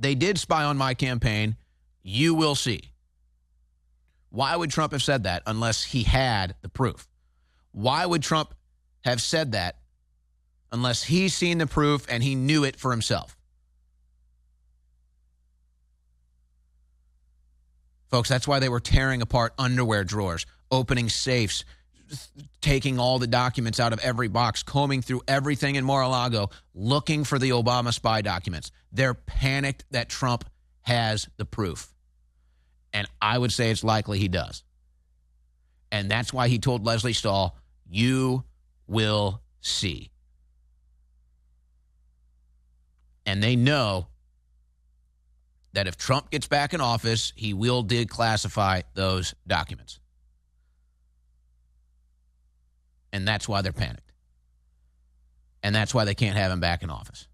They 0.00 0.14
did 0.14 0.38
spy 0.38 0.64
on 0.64 0.76
my 0.76 0.94
campaign. 0.94 1.56
You 2.02 2.34
will 2.34 2.54
see. 2.54 2.92
Why 4.30 4.56
would 4.56 4.70
Trump 4.70 4.92
have 4.92 5.02
said 5.02 5.24
that 5.24 5.42
unless 5.46 5.84
he 5.84 6.04
had 6.04 6.54
the 6.62 6.68
proof? 6.68 7.08
Why 7.72 8.06
would 8.06 8.22
Trump 8.22 8.54
have 9.04 9.20
said 9.20 9.52
that 9.52 9.76
unless 10.72 11.04
he's 11.04 11.34
seen 11.34 11.58
the 11.58 11.66
proof 11.66 12.06
and 12.08 12.22
he 12.22 12.34
knew 12.34 12.64
it 12.64 12.76
for 12.76 12.90
himself? 12.90 13.36
Folks, 18.10 18.28
that's 18.28 18.48
why 18.48 18.58
they 18.58 18.68
were 18.68 18.80
tearing 18.80 19.22
apart 19.22 19.54
underwear 19.58 20.04
drawers, 20.04 20.44
opening 20.70 21.08
safes, 21.08 21.64
taking 22.60 22.98
all 22.98 23.18
the 23.18 23.26
documents 23.26 23.78
out 23.78 23.92
of 23.92 24.00
every 24.00 24.28
box, 24.28 24.62
combing 24.62 25.00
through 25.00 25.22
everything 25.28 25.76
in 25.76 25.84
Mar 25.84 26.02
a 26.02 26.08
Lago, 26.08 26.50
looking 26.74 27.22
for 27.24 27.38
the 27.38 27.50
Obama 27.50 27.92
spy 27.94 28.20
documents. 28.20 28.72
They're 28.92 29.14
panicked 29.14 29.84
that 29.92 30.08
Trump 30.08 30.44
has 30.82 31.28
the 31.36 31.44
proof. 31.44 31.88
And 32.92 33.06
I 33.22 33.38
would 33.38 33.52
say 33.52 33.70
it's 33.70 33.84
likely 33.84 34.18
he 34.18 34.28
does. 34.28 34.64
And 35.92 36.10
that's 36.10 36.32
why 36.32 36.48
he 36.48 36.58
told 36.58 36.84
Lesley 36.84 37.12
Stahl, 37.12 37.56
You 37.88 38.44
will 38.88 39.40
see. 39.60 40.10
And 43.24 43.40
they 43.40 43.54
know 43.54 44.08
that 45.72 45.86
if 45.86 45.96
Trump 45.96 46.30
gets 46.30 46.46
back 46.46 46.74
in 46.74 46.80
office, 46.80 47.32
he 47.36 47.54
will 47.54 47.84
declassify 47.84 48.82
those 48.94 49.34
documents. 49.46 50.00
And 53.12 53.26
that's 53.26 53.48
why 53.48 53.62
they're 53.62 53.72
panicked. 53.72 54.12
And 55.62 55.74
that's 55.74 55.94
why 55.94 56.04
they 56.04 56.14
can't 56.14 56.36
have 56.36 56.50
him 56.50 56.60
back 56.60 56.82
in 56.82 56.90
office. 56.90 57.26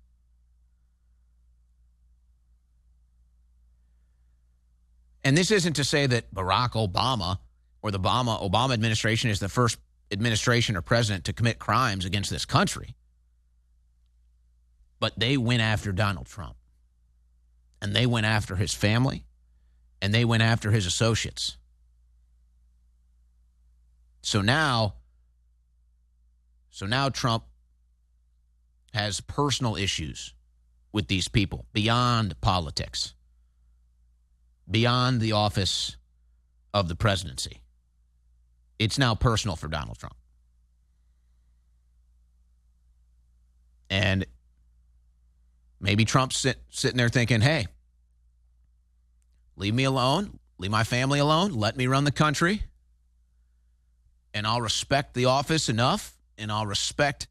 And 5.25 5.37
this 5.37 5.51
isn't 5.51 5.75
to 5.75 5.85
say 5.85 6.07
that 6.07 6.33
Barack 6.33 6.73
Obama 6.73 7.39
or 7.83 7.91
the 7.91 7.99
Obama 7.99 8.41
Obama 8.41 8.75
administration 8.75 9.31
is 9.31 9.41
the 9.41 9.49
first 9.49 9.79
administration 10.13 10.77
or 10.77 10.83
president 10.83 11.25
to 11.25 11.33
commit 11.33 11.59
crimes 11.59 12.05
against 12.05 12.31
this 12.31 12.45
country. 12.45 12.95
But 15.01 15.19
they 15.19 15.37
went 15.37 15.63
after 15.63 15.93
Donald 15.93 16.27
Trump. 16.27 16.57
And 17.81 17.95
they 17.95 18.07
went 18.07 18.27
after 18.27 18.57
his 18.57 18.75
family 18.75 19.25
and 20.01 20.15
they 20.15 20.25
went 20.25 20.43
after 20.43 20.71
his 20.71 20.87
associates. 20.87 21.57
So 24.23 24.41
now 24.41 24.95
so 26.77 26.85
now 26.85 27.09
Trump 27.09 27.45
has 28.93 29.23
personal 29.23 29.77
issues 29.77 30.35
with 30.93 31.09
these 31.09 31.27
people 31.27 31.65
beyond 31.73 32.39
politics, 32.43 33.15
beyond 34.71 35.23
the 35.23 35.33
office 35.33 35.97
of 36.75 36.89
the 36.89 36.95
presidency. 36.95 37.63
It's 38.79 38.99
now 38.99 39.15
personal 39.15 39.57
for 39.57 39.69
Donald 39.69 39.97
Trump. 39.97 40.17
And 43.89 44.27
maybe 45.81 46.05
Trump's 46.05 46.39
sit, 46.39 46.59
sitting 46.71 46.97
there 46.97 47.09
thinking, 47.09 47.41
hey, 47.41 47.67
leave 49.57 49.75
me 49.75 49.85
alone, 49.85 50.39
leave 50.59 50.71
my 50.71 50.85
family 50.85 51.19
alone, 51.19 51.53
let 51.53 51.77
me 51.77 51.87
run 51.87 52.05
the 52.05 52.13
country, 52.13 52.63
and 54.35 54.47
I'll 54.47 54.61
respect 54.61 55.15
the 55.15 55.27
office 55.27 55.69
enough 55.69 56.15
and 56.39 56.53
I'll 56.53 56.67
respect 56.67 57.29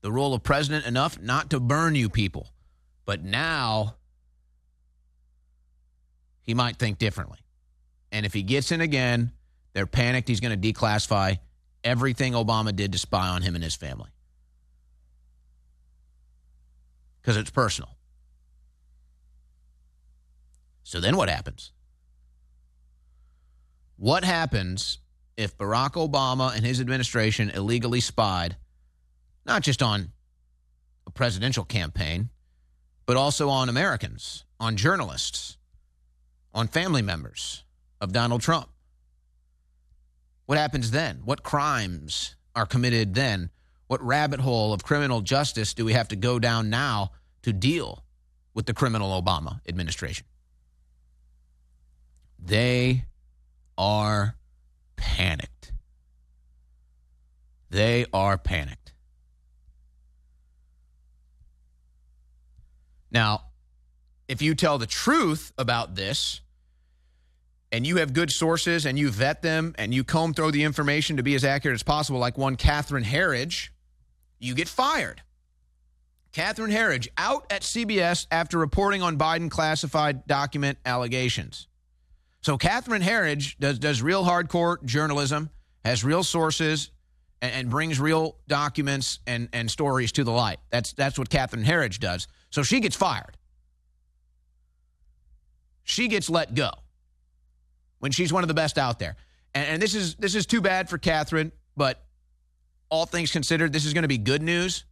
the 0.00 0.10
role 0.12 0.34
of 0.34 0.42
president 0.42 0.86
enough 0.86 1.20
not 1.20 1.50
to 1.50 1.60
burn 1.60 1.94
you 1.94 2.08
people. 2.08 2.48
But 3.04 3.22
now 3.22 3.96
he 6.42 6.54
might 6.54 6.76
think 6.76 6.98
differently. 6.98 7.38
And 8.12 8.26
if 8.26 8.32
he 8.32 8.42
gets 8.42 8.72
in 8.72 8.80
again, 8.80 9.32
they're 9.72 9.86
panicked 9.86 10.28
he's 10.28 10.40
going 10.40 10.60
to 10.60 10.72
declassify 10.72 11.38
everything 11.82 12.32
Obama 12.32 12.74
did 12.74 12.92
to 12.92 12.98
spy 12.98 13.28
on 13.28 13.42
him 13.42 13.54
and 13.54 13.64
his 13.64 13.76
family. 13.76 14.10
Because 17.24 17.38
it's 17.38 17.48
personal. 17.48 17.96
So 20.82 21.00
then 21.00 21.16
what 21.16 21.30
happens? 21.30 21.72
What 23.96 24.24
happens 24.24 24.98
if 25.38 25.56
Barack 25.56 25.92
Obama 25.92 26.54
and 26.54 26.66
his 26.66 26.82
administration 26.82 27.48
illegally 27.48 28.00
spied, 28.00 28.56
not 29.46 29.62
just 29.62 29.82
on 29.82 30.12
a 31.06 31.10
presidential 31.10 31.64
campaign, 31.64 32.28
but 33.06 33.16
also 33.16 33.48
on 33.48 33.70
Americans, 33.70 34.44
on 34.60 34.76
journalists, 34.76 35.56
on 36.52 36.68
family 36.68 37.00
members 37.00 37.64
of 38.02 38.12
Donald 38.12 38.42
Trump? 38.42 38.68
What 40.44 40.58
happens 40.58 40.90
then? 40.90 41.22
What 41.24 41.42
crimes 41.42 42.36
are 42.54 42.66
committed 42.66 43.14
then? 43.14 43.48
What 43.94 44.02
rabbit 44.04 44.40
hole 44.40 44.72
of 44.72 44.82
criminal 44.82 45.20
justice 45.20 45.72
do 45.72 45.84
we 45.84 45.92
have 45.92 46.08
to 46.08 46.16
go 46.16 46.40
down 46.40 46.68
now 46.68 47.12
to 47.42 47.52
deal 47.52 48.02
with 48.52 48.66
the 48.66 48.74
criminal 48.74 49.22
Obama 49.22 49.60
administration? 49.68 50.26
They 52.44 53.04
are 53.78 54.34
panicked. 54.96 55.70
They 57.70 58.06
are 58.12 58.36
panicked. 58.36 58.94
Now, 63.12 63.42
if 64.26 64.42
you 64.42 64.56
tell 64.56 64.78
the 64.78 64.88
truth 64.88 65.52
about 65.56 65.94
this 65.94 66.40
and 67.70 67.86
you 67.86 67.98
have 67.98 68.12
good 68.12 68.32
sources 68.32 68.86
and 68.86 68.98
you 68.98 69.10
vet 69.10 69.42
them 69.42 69.72
and 69.78 69.94
you 69.94 70.02
comb 70.02 70.34
through 70.34 70.50
the 70.50 70.64
information 70.64 71.16
to 71.18 71.22
be 71.22 71.36
as 71.36 71.44
accurate 71.44 71.76
as 71.76 71.84
possible, 71.84 72.18
like 72.18 72.36
one 72.36 72.56
Catherine 72.56 73.04
Herridge, 73.04 73.70
you 74.44 74.54
get 74.54 74.68
fired. 74.68 75.22
Catherine 76.32 76.70
Herridge 76.70 77.08
out 77.16 77.46
at 77.50 77.62
CBS 77.62 78.26
after 78.30 78.58
reporting 78.58 79.02
on 79.02 79.16
Biden 79.16 79.50
classified 79.50 80.26
document 80.26 80.78
allegations. 80.84 81.68
So 82.40 82.58
Catherine 82.58 83.02
Herridge 83.02 83.56
does 83.58 83.78
does 83.78 84.02
real 84.02 84.24
hardcore 84.24 84.84
journalism, 84.84 85.48
has 85.84 86.04
real 86.04 86.24
sources, 86.24 86.90
and, 87.40 87.52
and, 87.52 87.70
brings 87.70 88.00
real 88.00 88.36
documents 88.48 89.20
and, 89.26 89.48
and 89.52 89.70
stories 89.70 90.12
to 90.12 90.24
the 90.24 90.32
light. 90.32 90.58
That's 90.70 90.92
that's 90.92 91.18
what 91.18 91.30
Catherine 91.30 91.64
Herridge 91.64 92.00
does. 92.00 92.26
So 92.50 92.62
she 92.62 92.80
gets 92.80 92.96
fired. 92.96 93.36
She 95.84 96.08
gets 96.08 96.28
let 96.28 96.54
go 96.54 96.70
when 98.00 98.12
she's 98.12 98.32
one 98.32 98.42
of 98.44 98.48
the 98.48 98.54
best 98.54 98.76
out 98.76 98.98
there. 98.98 99.16
And, 99.54 99.66
and 99.66 99.82
this 99.82 99.94
is 99.94 100.16
this 100.16 100.34
is 100.34 100.46
too 100.46 100.60
bad 100.60 100.90
for 100.90 100.98
Catherine, 100.98 101.52
but 101.76 102.03
all 102.94 103.06
things 103.06 103.32
considered, 103.32 103.72
this 103.72 103.84
is 103.84 103.92
going 103.92 104.02
to 104.02 104.08
be 104.08 104.18
good 104.18 104.40
news 104.40 104.84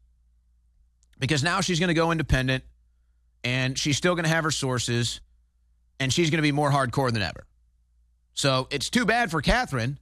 because 1.20 1.44
now 1.44 1.60
she's 1.60 1.78
going 1.78 1.88
to 1.88 1.94
go 1.94 2.10
independent 2.10 2.64
and 3.44 3.78
she's 3.78 3.96
still 3.96 4.16
going 4.16 4.24
to 4.24 4.30
have 4.30 4.42
her 4.42 4.50
sources 4.50 5.20
and 6.00 6.12
she's 6.12 6.28
going 6.28 6.38
to 6.38 6.42
be 6.42 6.50
more 6.50 6.68
hardcore 6.68 7.12
than 7.12 7.22
ever. 7.22 7.46
So 8.34 8.66
it's 8.72 8.90
too 8.90 9.04
bad 9.04 9.30
for 9.30 9.40
Catherine, 9.40 10.00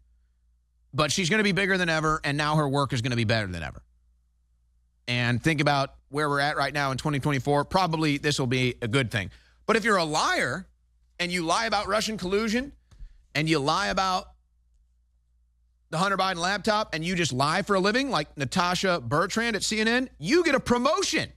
but 0.94 1.12
she's 1.12 1.28
going 1.28 1.40
to 1.40 1.44
be 1.44 1.52
bigger 1.52 1.76
than 1.76 1.90
ever, 1.90 2.22
and 2.24 2.38
now 2.38 2.56
her 2.56 2.66
work 2.66 2.94
is 2.94 3.02
going 3.02 3.10
to 3.10 3.16
be 3.16 3.24
better 3.24 3.46
than 3.46 3.62
ever. 3.62 3.82
And 5.06 5.42
think 5.42 5.60
about 5.60 5.94
where 6.08 6.28
we're 6.28 6.40
at 6.40 6.56
right 6.56 6.72
now 6.72 6.92
in 6.92 6.96
2024. 6.96 7.66
Probably 7.66 8.16
this 8.16 8.38
will 8.38 8.46
be 8.46 8.76
a 8.80 8.88
good 8.88 9.10
thing. 9.10 9.30
But 9.66 9.76
if 9.76 9.84
you're 9.84 9.98
a 9.98 10.04
liar 10.04 10.66
and 11.18 11.30
you 11.30 11.42
lie 11.44 11.66
about 11.66 11.86
Russian 11.86 12.16
collusion 12.16 12.72
and 13.34 13.46
you 13.46 13.58
lie 13.58 13.88
about 13.88 14.30
the 15.90 15.98
Hunter 15.98 16.16
Biden 16.16 16.36
laptop 16.36 16.94
and 16.94 17.04
you 17.04 17.14
just 17.14 17.32
lie 17.32 17.62
for 17.62 17.74
a 17.74 17.80
living, 17.80 18.10
like 18.10 18.36
Natasha 18.36 19.00
Bertrand 19.00 19.56
at 19.56 19.62
CNN, 19.62 20.08
you 20.18 20.44
get 20.44 20.54
a 20.54 20.60
promotion. 20.60 21.32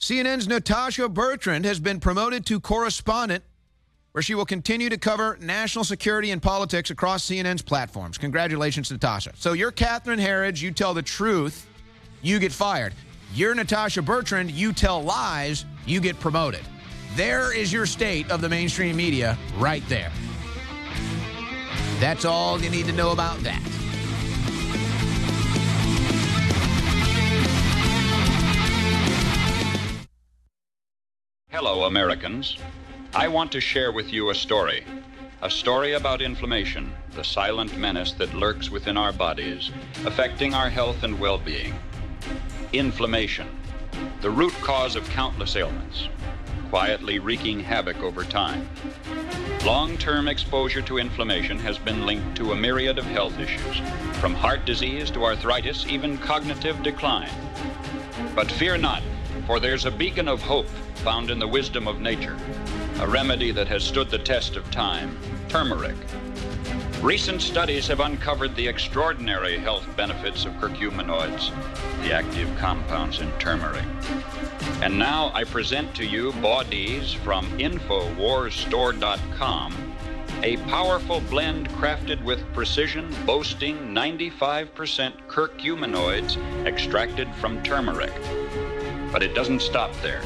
CNN's 0.00 0.48
Natasha 0.48 1.08
Bertrand 1.08 1.64
has 1.64 1.78
been 1.78 2.00
promoted 2.00 2.44
to 2.46 2.58
correspondent, 2.58 3.44
where 4.10 4.22
she 4.22 4.34
will 4.34 4.44
continue 4.44 4.88
to 4.88 4.98
cover 4.98 5.38
national 5.40 5.84
security 5.84 6.32
and 6.32 6.42
politics 6.42 6.90
across 6.90 7.24
CNN's 7.24 7.62
platforms. 7.62 8.18
Congratulations, 8.18 8.90
Natasha. 8.90 9.32
So 9.36 9.52
you're 9.52 9.70
Catherine 9.70 10.18
Herridge, 10.18 10.60
you 10.60 10.72
tell 10.72 10.92
the 10.92 11.02
truth, 11.02 11.68
you 12.20 12.40
get 12.40 12.50
fired. 12.50 12.94
You're 13.32 13.54
Natasha 13.54 14.02
Bertrand, 14.02 14.50
you 14.50 14.72
tell 14.72 15.02
lies, 15.02 15.64
you 15.86 16.00
get 16.00 16.18
promoted. 16.18 16.60
There 17.14 17.56
is 17.56 17.72
your 17.72 17.86
state 17.86 18.30
of 18.30 18.40
the 18.40 18.48
mainstream 18.48 18.96
media 18.96 19.38
right 19.56 19.82
there. 19.88 20.10
That's 22.02 22.24
all 22.24 22.60
you 22.60 22.68
need 22.68 22.86
to 22.86 22.92
know 22.92 23.12
about 23.12 23.38
that. 23.44 23.62
Hello, 31.48 31.84
Americans. 31.84 32.58
I 33.14 33.28
want 33.28 33.52
to 33.52 33.60
share 33.60 33.92
with 33.92 34.12
you 34.12 34.30
a 34.30 34.34
story. 34.34 34.84
A 35.42 35.48
story 35.48 35.92
about 35.92 36.20
inflammation, 36.20 36.92
the 37.12 37.22
silent 37.22 37.78
menace 37.78 38.10
that 38.14 38.34
lurks 38.34 38.68
within 38.68 38.96
our 38.96 39.12
bodies, 39.12 39.70
affecting 40.04 40.54
our 40.54 40.68
health 40.68 41.04
and 41.04 41.20
well 41.20 41.38
being. 41.38 41.72
Inflammation, 42.72 43.46
the 44.22 44.30
root 44.30 44.54
cause 44.54 44.96
of 44.96 45.08
countless 45.10 45.54
ailments, 45.54 46.08
quietly 46.72 47.18
wreaking 47.18 47.60
havoc 47.60 47.98
over 47.98 48.24
time. 48.24 48.66
Long 49.62 49.98
term 49.98 50.26
exposure 50.26 50.80
to 50.80 50.96
inflammation 50.96 51.58
has 51.58 51.76
been 51.76 52.06
linked 52.06 52.34
to 52.38 52.52
a 52.52 52.56
myriad 52.56 52.98
of 52.98 53.04
health 53.04 53.38
issues, 53.38 53.76
from 54.20 54.32
heart 54.32 54.64
disease 54.64 55.10
to 55.10 55.22
arthritis, 55.22 55.86
even 55.86 56.16
cognitive 56.16 56.82
decline. 56.82 57.28
But 58.34 58.50
fear 58.50 58.78
not, 58.78 59.02
for 59.46 59.60
there's 59.60 59.84
a 59.84 59.90
beacon 59.90 60.28
of 60.28 60.40
hope 60.40 60.66
found 61.04 61.30
in 61.30 61.38
the 61.38 61.46
wisdom 61.46 61.86
of 61.86 62.00
nature, 62.00 62.38
a 63.00 63.06
remedy 63.06 63.50
that 63.50 63.68
has 63.68 63.84
stood 63.84 64.08
the 64.08 64.18
test 64.18 64.56
of 64.56 64.70
time 64.70 65.18
turmeric. 65.50 65.96
Recent 67.02 67.42
studies 67.42 67.88
have 67.88 67.98
uncovered 67.98 68.54
the 68.54 68.68
extraordinary 68.68 69.58
health 69.58 69.84
benefits 69.96 70.44
of 70.44 70.52
curcuminoids, 70.52 71.50
the 72.04 72.12
active 72.12 72.48
compounds 72.58 73.18
in 73.18 73.28
turmeric. 73.40 73.82
And 74.82 75.00
now 75.00 75.32
I 75.34 75.42
present 75.42 75.96
to 75.96 76.06
you 76.06 76.30
Bodies 76.34 77.12
from 77.12 77.50
InfoWarsStore.com, 77.58 79.94
a 80.44 80.58
powerful 80.58 81.20
blend 81.22 81.68
crafted 81.70 82.22
with 82.22 82.40
precision, 82.52 83.12
boasting 83.26 83.78
95% 83.88 85.26
curcuminoids 85.26 86.36
extracted 86.66 87.28
from 87.34 87.60
turmeric. 87.64 88.12
But 89.10 89.24
it 89.24 89.34
doesn't 89.34 89.62
stop 89.62 89.92
there. 90.02 90.22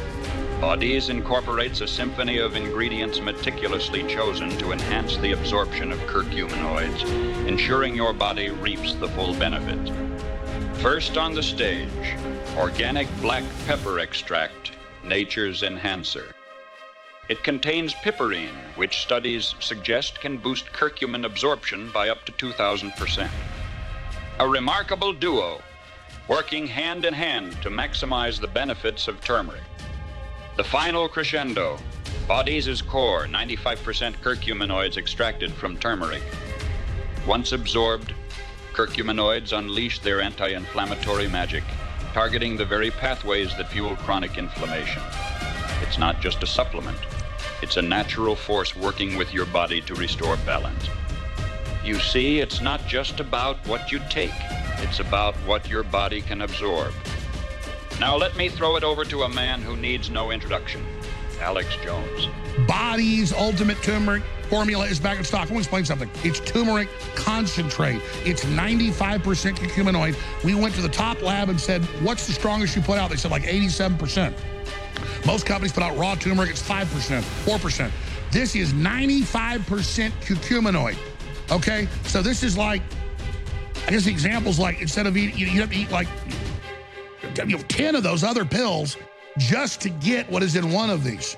Bodies 0.60 1.10
incorporates 1.10 1.82
a 1.82 1.86
symphony 1.86 2.38
of 2.38 2.56
ingredients 2.56 3.20
meticulously 3.20 4.02
chosen 4.04 4.48
to 4.56 4.72
enhance 4.72 5.18
the 5.18 5.32
absorption 5.32 5.92
of 5.92 5.98
curcuminoids, 6.06 7.46
ensuring 7.46 7.94
your 7.94 8.14
body 8.14 8.48
reaps 8.48 8.94
the 8.94 9.08
full 9.08 9.34
benefit. 9.34 9.92
First 10.78 11.18
on 11.18 11.34
the 11.34 11.42
stage, 11.42 12.16
organic 12.56 13.06
black 13.20 13.44
pepper 13.66 13.98
extract, 13.98 14.72
nature's 15.04 15.62
enhancer. 15.62 16.34
It 17.28 17.44
contains 17.44 17.92
piperine, 17.92 18.56
which 18.76 19.02
studies 19.02 19.54
suggest 19.60 20.22
can 20.22 20.38
boost 20.38 20.72
curcumin 20.72 21.26
absorption 21.26 21.90
by 21.92 22.08
up 22.08 22.24
to 22.24 22.32
2,000%. 22.32 23.28
A 24.38 24.48
remarkable 24.48 25.12
duo, 25.12 25.60
working 26.28 26.66
hand 26.66 27.04
in 27.04 27.12
hand 27.12 27.60
to 27.60 27.68
maximize 27.68 28.40
the 28.40 28.48
benefits 28.48 29.06
of 29.06 29.20
turmeric. 29.20 29.65
The 30.56 30.64
final 30.64 31.06
crescendo. 31.06 31.76
Bodies' 32.26 32.80
core, 32.80 33.26
95% 33.26 34.14
curcuminoids 34.22 34.96
extracted 34.96 35.52
from 35.52 35.76
turmeric. 35.76 36.22
Once 37.26 37.52
absorbed, 37.52 38.14
curcuminoids 38.72 39.52
unleash 39.52 39.98
their 39.98 40.22
anti 40.22 40.48
inflammatory 40.48 41.28
magic, 41.28 41.62
targeting 42.14 42.56
the 42.56 42.64
very 42.64 42.90
pathways 42.90 43.54
that 43.58 43.68
fuel 43.68 43.96
chronic 43.96 44.38
inflammation. 44.38 45.02
It's 45.82 45.98
not 45.98 46.22
just 46.22 46.42
a 46.42 46.46
supplement, 46.46 47.00
it's 47.60 47.76
a 47.76 47.82
natural 47.82 48.34
force 48.34 48.74
working 48.74 49.18
with 49.18 49.34
your 49.34 49.44
body 49.44 49.82
to 49.82 49.94
restore 49.94 50.38
balance. 50.46 50.88
You 51.84 51.98
see, 51.98 52.40
it's 52.40 52.62
not 52.62 52.86
just 52.86 53.20
about 53.20 53.58
what 53.66 53.92
you 53.92 54.00
take, 54.08 54.32
it's 54.78 55.00
about 55.00 55.34
what 55.44 55.68
your 55.68 55.82
body 55.82 56.22
can 56.22 56.40
absorb. 56.40 56.94
Now 58.00 58.16
let 58.16 58.36
me 58.36 58.48
throw 58.48 58.76
it 58.76 58.84
over 58.84 59.04
to 59.04 59.22
a 59.22 59.28
man 59.28 59.60
who 59.62 59.76
needs 59.76 60.10
no 60.10 60.30
introduction 60.30 60.84
Alex 61.40 61.76
Jones. 61.82 62.28
Bodease 62.66 63.32
ultimate 63.32 63.82
turmeric 63.82 64.22
formula 64.48 64.86
is 64.86 64.98
back 64.98 65.18
in 65.18 65.24
stock. 65.24 65.42
Let 65.42 65.52
me 65.52 65.58
explain 65.58 65.84
something. 65.84 66.10
It's 66.24 66.40
turmeric 66.40 66.88
concentrate. 67.14 68.00
It's 68.24 68.44
95% 68.44 69.20
curcuminoid. 69.56 70.16
We 70.44 70.54
went 70.54 70.74
to 70.74 70.82
the 70.82 70.88
top 70.88 71.20
lab 71.22 71.48
and 71.48 71.60
said, 71.60 71.82
what's 72.02 72.26
the 72.26 72.32
strongest 72.32 72.76
you 72.76 72.82
put 72.82 72.98
out? 72.98 73.10
They 73.10 73.16
said 73.16 73.30
like 73.30 73.42
87%. 73.42 74.34
Most 75.26 75.46
companies 75.46 75.72
put 75.72 75.82
out 75.82 75.96
raw 75.96 76.14
turmeric, 76.14 76.50
it's 76.50 76.62
5%, 76.62 76.84
4%. 76.84 77.90
This 78.30 78.54
is 78.54 78.72
95% 78.72 80.10
curcuminoid. 80.22 80.96
Okay? 81.50 81.88
So 82.04 82.22
this 82.22 82.42
is 82.42 82.56
like, 82.56 82.82
I 83.86 83.90
guess 83.90 84.04
the 84.04 84.10
example's 84.10 84.58
like 84.58 84.80
instead 84.80 85.06
of 85.06 85.16
eating, 85.16 85.36
you 85.38 85.60
have 85.60 85.70
to 85.70 85.76
eat 85.76 85.90
like 85.90 86.08
you 87.46 87.56
know, 87.56 87.62
10 87.68 87.94
of 87.94 88.02
those 88.02 88.24
other 88.24 88.44
pills 88.44 88.96
just 89.38 89.80
to 89.82 89.90
get 89.90 90.28
what 90.30 90.42
is 90.42 90.56
in 90.56 90.72
one 90.72 90.90
of 90.90 91.04
these. 91.04 91.36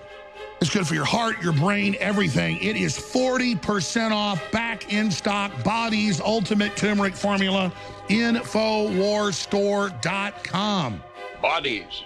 It's 0.61 0.71
good 0.71 0.89
for 0.89 0.95
your 0.95 1.05
heart, 1.05 1.41
your 1.41 1.53
brain, 1.53 1.95
everything. 2.01 2.57
It 2.59 2.75
is 2.77 2.99
40% 2.99 4.11
off, 4.11 4.43
back 4.51 4.93
in 4.93 5.09
stock, 5.11 5.53
Bodease 5.63 6.21
Ultimate 6.21 6.77
Turmeric 6.77 7.15
Formula, 7.15 7.73
InfoWarsStore.com. 8.09 11.03
Bodease, 11.43 12.03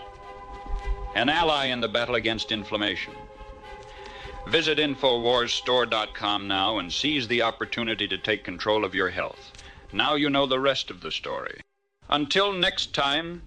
an 1.14 1.28
ally 1.30 1.66
in 1.66 1.80
the 1.80 1.88
battle 1.88 2.16
against 2.16 2.52
inflammation. 2.52 3.14
Visit 4.48 4.78
InfoWarsStore.com 4.78 6.46
now 6.46 6.78
and 6.78 6.92
seize 6.92 7.26
the 7.28 7.40
opportunity 7.40 8.06
to 8.08 8.18
take 8.18 8.44
control 8.44 8.84
of 8.84 8.94
your 8.94 9.08
health. 9.08 9.52
Now 9.94 10.14
you 10.14 10.28
know 10.28 10.44
the 10.46 10.60
rest 10.60 10.90
of 10.90 11.00
the 11.00 11.10
story. 11.10 11.58
Until 12.10 12.52
next 12.52 12.92
time, 12.92 13.40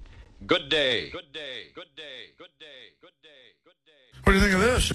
good 0.46 0.70
day. 0.70 1.10
Good 1.12 1.32
day. 1.34 1.72
Good 1.74 1.96
day. 1.96 2.34
Good 2.38 2.48
day. 2.60 2.66
Good 3.02 3.10
day. 3.24 3.56
Good 3.64 3.80
day. 3.86 4.20
What 4.24 4.34
do 4.34 4.40
you 4.40 4.44
think 4.44 4.56
of 4.56 4.62
this? 4.62 4.92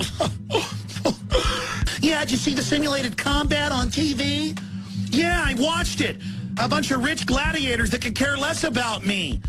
Yeah, 2.02 2.20
did 2.20 2.30
you 2.32 2.38
see 2.38 2.54
the 2.54 2.62
simulated 2.62 3.18
combat 3.18 3.72
on 3.72 3.88
TV? 3.88 4.58
Yeah, 5.10 5.44
I 5.46 5.54
watched 5.58 6.00
it. 6.00 6.16
A 6.58 6.66
bunch 6.66 6.90
of 6.90 7.04
rich 7.04 7.26
gladiators 7.26 7.90
that 7.90 8.00
could 8.00 8.14
care 8.14 8.38
less 8.38 8.64
about 8.64 9.04
me. 9.04 9.40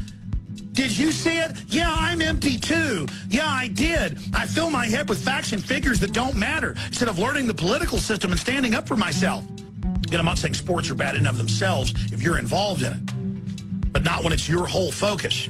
Did 0.73 0.97
you 0.97 1.11
see 1.11 1.37
it? 1.37 1.51
Yeah, 1.67 1.93
I'm 1.93 2.21
empty 2.21 2.57
too. 2.57 3.07
Yeah, 3.29 3.47
I 3.47 3.69
did. 3.69 4.19
I 4.33 4.45
fill 4.45 4.69
my 4.69 4.85
head 4.85 5.07
with 5.07 5.23
facts 5.23 5.53
and 5.53 5.63
figures 5.63 5.99
that 6.01 6.11
don't 6.11 6.35
matter 6.35 6.75
instead 6.87 7.07
of 7.07 7.19
learning 7.19 7.47
the 7.47 7.53
political 7.53 7.97
system 7.97 8.31
and 8.31 8.39
standing 8.39 8.75
up 8.75 8.87
for 8.87 8.97
myself. 8.97 9.45
And 9.49 10.15
I'm 10.15 10.25
not 10.25 10.37
saying 10.37 10.53
sports 10.53 10.89
are 10.89 10.95
bad 10.95 11.15
in 11.15 11.19
and 11.19 11.27
of 11.29 11.37
themselves 11.37 11.93
if 12.11 12.21
you're 12.21 12.37
involved 12.37 12.83
in 12.83 12.93
it, 12.93 13.91
but 13.93 14.03
not 14.03 14.23
when 14.23 14.33
it's 14.33 14.47
your 14.49 14.65
whole 14.65 14.91
focus. 14.91 15.49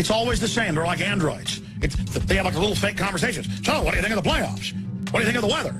It's 0.00 0.10
always 0.10 0.40
the 0.40 0.48
same. 0.48 0.74
They're 0.74 0.86
like 0.86 1.02
androids. 1.02 1.60
It's, 1.82 1.94
they 1.94 2.36
have 2.36 2.46
like 2.46 2.54
a 2.54 2.58
little 2.58 2.74
fake 2.74 2.96
conversations. 2.96 3.46
So, 3.66 3.82
what 3.82 3.90
do 3.90 3.98
you 3.98 4.02
think 4.02 4.16
of 4.16 4.24
the 4.24 4.30
playoffs? 4.30 4.72
What 5.10 5.20
do 5.20 5.26
you 5.26 5.30
think 5.30 5.36
of 5.36 5.42
the 5.42 5.54
weather? 5.54 5.78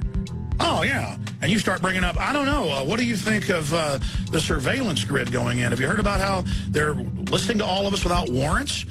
Oh, 0.60 0.82
yeah. 0.82 1.16
And 1.40 1.50
you 1.50 1.58
start 1.58 1.80
bringing 1.80 2.04
up, 2.04 2.20
I 2.20 2.34
don't 2.34 2.44
know, 2.44 2.68
uh, 2.68 2.84
what 2.84 2.98
do 2.98 3.06
you 3.06 3.16
think 3.16 3.48
of 3.48 3.72
uh, 3.72 3.98
the 4.30 4.38
surveillance 4.38 5.04
grid 5.04 5.32
going 5.32 5.60
in? 5.60 5.70
Have 5.70 5.80
you 5.80 5.86
heard 5.86 6.00
about 6.00 6.20
how 6.20 6.44
they're 6.68 6.92
listening 6.92 7.56
to 7.58 7.64
all 7.64 7.86
of 7.86 7.94
us 7.94 8.04
without 8.04 8.28
warrants? 8.28 8.84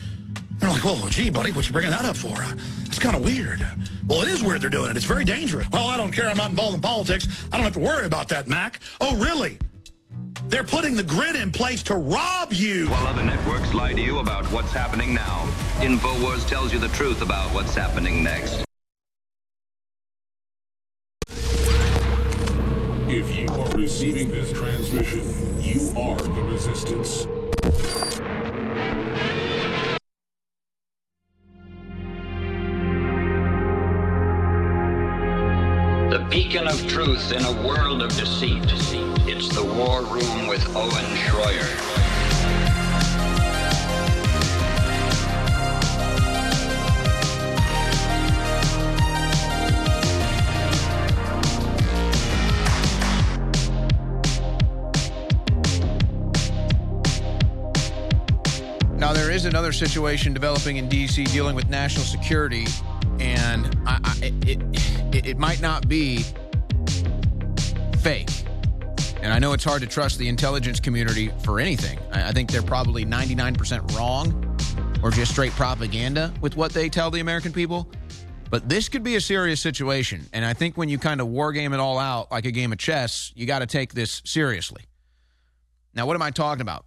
They're 0.57 0.71
like, 0.71 0.83
well, 0.83 0.97
gee, 1.09 1.29
buddy, 1.29 1.51
what 1.51 1.67
you 1.67 1.73
bringing 1.73 1.91
that 1.91 2.05
up 2.05 2.17
for? 2.17 2.35
Uh, 2.35 2.55
it's 2.85 2.97
kind 2.97 3.15
of 3.15 3.23
weird. 3.23 3.63
Well, 4.07 4.23
it 4.23 4.29
is 4.29 4.41
weird 4.41 4.61
they're 4.61 4.71
doing 4.71 4.89
it. 4.89 4.97
It's 4.97 5.05
very 5.05 5.25
dangerous. 5.25 5.69
Well, 5.71 5.85
I 5.85 5.95
don't 5.95 6.11
care. 6.11 6.27
I'm 6.27 6.37
not 6.37 6.49
involved 6.49 6.73
in 6.73 6.81
politics. 6.81 7.27
I 7.51 7.57
don't 7.57 7.65
have 7.65 7.73
to 7.73 7.79
worry 7.79 8.07
about 8.07 8.29
that, 8.29 8.47
Mac. 8.47 8.79
Oh, 8.99 9.15
really? 9.17 9.59
They're 10.49 10.63
putting 10.63 10.95
the 10.95 11.03
grid 11.03 11.35
in 11.35 11.51
place 11.51 11.83
to 11.83 11.93
rob 11.93 12.51
you. 12.51 12.87
While 12.87 13.05
other 13.05 13.23
networks 13.23 13.71
lie 13.71 13.93
to 13.93 14.01
you 14.01 14.17
about 14.17 14.47
what's 14.47 14.73
happening 14.73 15.13
now, 15.13 15.45
InfoWars 15.77 16.47
tells 16.47 16.73
you 16.73 16.79
the 16.79 16.87
truth 16.87 17.21
about 17.21 17.53
what's 17.53 17.75
happening 17.75 18.23
next. 18.23 18.65
If 23.07 23.35
you 23.37 23.47
are 23.47 23.69
receiving 23.77 24.31
this 24.31 24.51
transmission, 24.51 25.21
you 25.61 25.91
are 25.95 26.17
the 26.17 26.41
resistance. 26.41 27.27
Beacon 36.29 36.67
of 36.67 36.87
truth 36.87 37.31
in 37.31 37.43
a 37.43 37.51
world 37.67 38.03
of 38.03 38.15
deceit. 38.15 38.61
It's 39.27 39.49
the 39.49 39.63
War 39.63 40.03
Room 40.03 40.47
with 40.47 40.63
Owen 40.75 41.05
Schroyer. 41.15 41.65
Now, 58.99 59.13
there 59.13 59.31
is 59.31 59.45
another 59.45 59.71
situation 59.71 60.33
developing 60.33 60.77
in 60.77 60.87
D.C. 60.89 61.23
dealing 61.25 61.55
with 61.55 61.69
national 61.69 62.05
security, 62.05 62.67
and 63.19 63.75
I, 63.87 63.99
I, 64.03 64.33
it, 64.45 64.98
it, 65.13 65.25
it 65.25 65.37
might 65.37 65.61
not 65.61 65.87
be 65.87 66.23
fake. 67.99 68.29
And 69.21 69.33
I 69.33 69.39
know 69.39 69.53
it's 69.53 69.63
hard 69.63 69.81
to 69.81 69.87
trust 69.87 70.17
the 70.17 70.29
intelligence 70.29 70.79
community 70.79 71.31
for 71.43 71.59
anything. 71.59 71.99
I, 72.11 72.29
I 72.29 72.31
think 72.31 72.51
they're 72.51 72.61
probably 72.61 73.05
99% 73.05 73.97
wrong 73.97 74.45
or 75.03 75.11
just 75.11 75.31
straight 75.31 75.51
propaganda 75.51 76.33
with 76.41 76.55
what 76.55 76.71
they 76.71 76.89
tell 76.89 77.11
the 77.11 77.19
American 77.19 77.51
people. 77.51 77.89
But 78.49 78.67
this 78.67 78.89
could 78.89 79.03
be 79.03 79.15
a 79.15 79.21
serious 79.21 79.61
situation. 79.61 80.25
And 80.33 80.43
I 80.43 80.53
think 80.53 80.77
when 80.77 80.89
you 80.89 80.97
kind 80.97 81.21
of 81.21 81.27
war 81.27 81.51
game 81.51 81.73
it 81.73 81.79
all 81.79 81.99
out 81.99 82.31
like 82.31 82.45
a 82.45 82.51
game 82.51 82.71
of 82.71 82.79
chess, 82.79 83.31
you 83.35 83.45
got 83.45 83.59
to 83.59 83.67
take 83.67 83.93
this 83.93 84.21
seriously. 84.25 84.83
Now, 85.93 86.05
what 86.05 86.15
am 86.15 86.21
I 86.21 86.31
talking 86.31 86.61
about? 86.61 86.85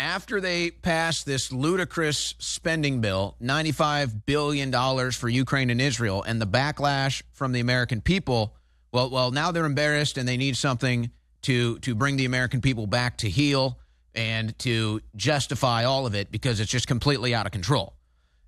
After 0.00 0.40
they 0.40 0.70
passed 0.70 1.26
this 1.26 1.52
ludicrous 1.52 2.34
spending 2.38 3.02
bill, 3.02 3.36
$95 3.42 4.22
billion 4.24 4.72
for 5.12 5.28
Ukraine 5.28 5.68
and 5.68 5.80
Israel, 5.80 6.22
and 6.22 6.40
the 6.40 6.46
backlash 6.46 7.22
from 7.32 7.52
the 7.52 7.60
American 7.60 8.00
people, 8.00 8.54
well, 8.92 9.10
well, 9.10 9.30
now 9.30 9.52
they're 9.52 9.66
embarrassed 9.66 10.16
and 10.16 10.26
they 10.26 10.38
need 10.38 10.56
something 10.56 11.10
to, 11.42 11.78
to 11.80 11.94
bring 11.94 12.16
the 12.16 12.24
American 12.24 12.62
people 12.62 12.86
back 12.86 13.18
to 13.18 13.28
heel 13.28 13.78
and 14.14 14.58
to 14.60 15.02
justify 15.16 15.84
all 15.84 16.06
of 16.06 16.14
it 16.14 16.32
because 16.32 16.60
it's 16.60 16.70
just 16.70 16.88
completely 16.88 17.34
out 17.34 17.44
of 17.44 17.52
control. 17.52 17.94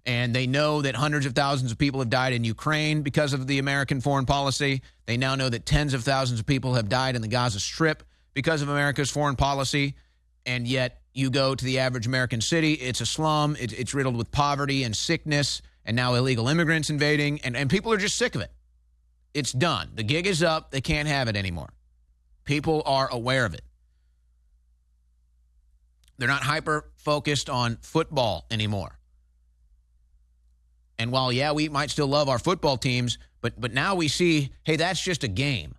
And 0.06 0.34
they 0.34 0.46
know 0.46 0.80
that 0.82 0.96
hundreds 0.96 1.26
of 1.26 1.34
thousands 1.34 1.70
of 1.70 1.76
people 1.76 2.00
have 2.00 2.10
died 2.10 2.32
in 2.32 2.44
Ukraine 2.44 3.02
because 3.02 3.34
of 3.34 3.46
the 3.46 3.58
American 3.58 4.00
foreign 4.00 4.26
policy. 4.26 4.80
They 5.04 5.18
now 5.18 5.34
know 5.34 5.50
that 5.50 5.66
tens 5.66 5.92
of 5.92 6.02
thousands 6.02 6.40
of 6.40 6.46
people 6.46 6.74
have 6.74 6.88
died 6.88 7.14
in 7.14 7.20
the 7.20 7.28
Gaza 7.28 7.60
Strip 7.60 8.02
because 8.32 8.62
of 8.62 8.70
America's 8.70 9.10
foreign 9.10 9.36
policy. 9.36 9.94
And 10.44 10.66
yet, 10.66 11.01
you 11.12 11.30
go 11.30 11.54
to 11.54 11.64
the 11.64 11.78
average 11.78 12.06
American 12.06 12.40
city, 12.40 12.74
it's 12.74 13.00
a 13.00 13.06
slum, 13.06 13.56
it, 13.60 13.72
it's 13.72 13.94
riddled 13.94 14.16
with 14.16 14.30
poverty 14.30 14.84
and 14.84 14.96
sickness, 14.96 15.62
and 15.84 15.96
now 15.96 16.14
illegal 16.14 16.48
immigrants 16.48 16.90
invading, 16.90 17.40
and, 17.42 17.56
and 17.56 17.68
people 17.68 17.92
are 17.92 17.96
just 17.96 18.16
sick 18.16 18.34
of 18.34 18.40
it. 18.40 18.50
It's 19.34 19.52
done. 19.52 19.90
The 19.94 20.02
gig 20.02 20.26
is 20.26 20.42
up. 20.42 20.70
They 20.70 20.80
can't 20.80 21.08
have 21.08 21.28
it 21.28 21.36
anymore. 21.36 21.70
People 22.44 22.82
are 22.86 23.08
aware 23.10 23.44
of 23.44 23.54
it. 23.54 23.62
They're 26.18 26.28
not 26.28 26.42
hyper 26.42 26.90
focused 26.96 27.48
on 27.50 27.78
football 27.82 28.46
anymore. 28.50 28.98
And 30.98 31.10
while, 31.10 31.32
yeah, 31.32 31.52
we 31.52 31.68
might 31.68 31.90
still 31.90 32.06
love 32.06 32.28
our 32.28 32.38
football 32.38 32.76
teams, 32.76 33.18
but, 33.40 33.60
but 33.60 33.72
now 33.72 33.94
we 33.94 34.08
see, 34.08 34.52
hey, 34.64 34.76
that's 34.76 35.00
just 35.00 35.24
a 35.24 35.28
game 35.28 35.74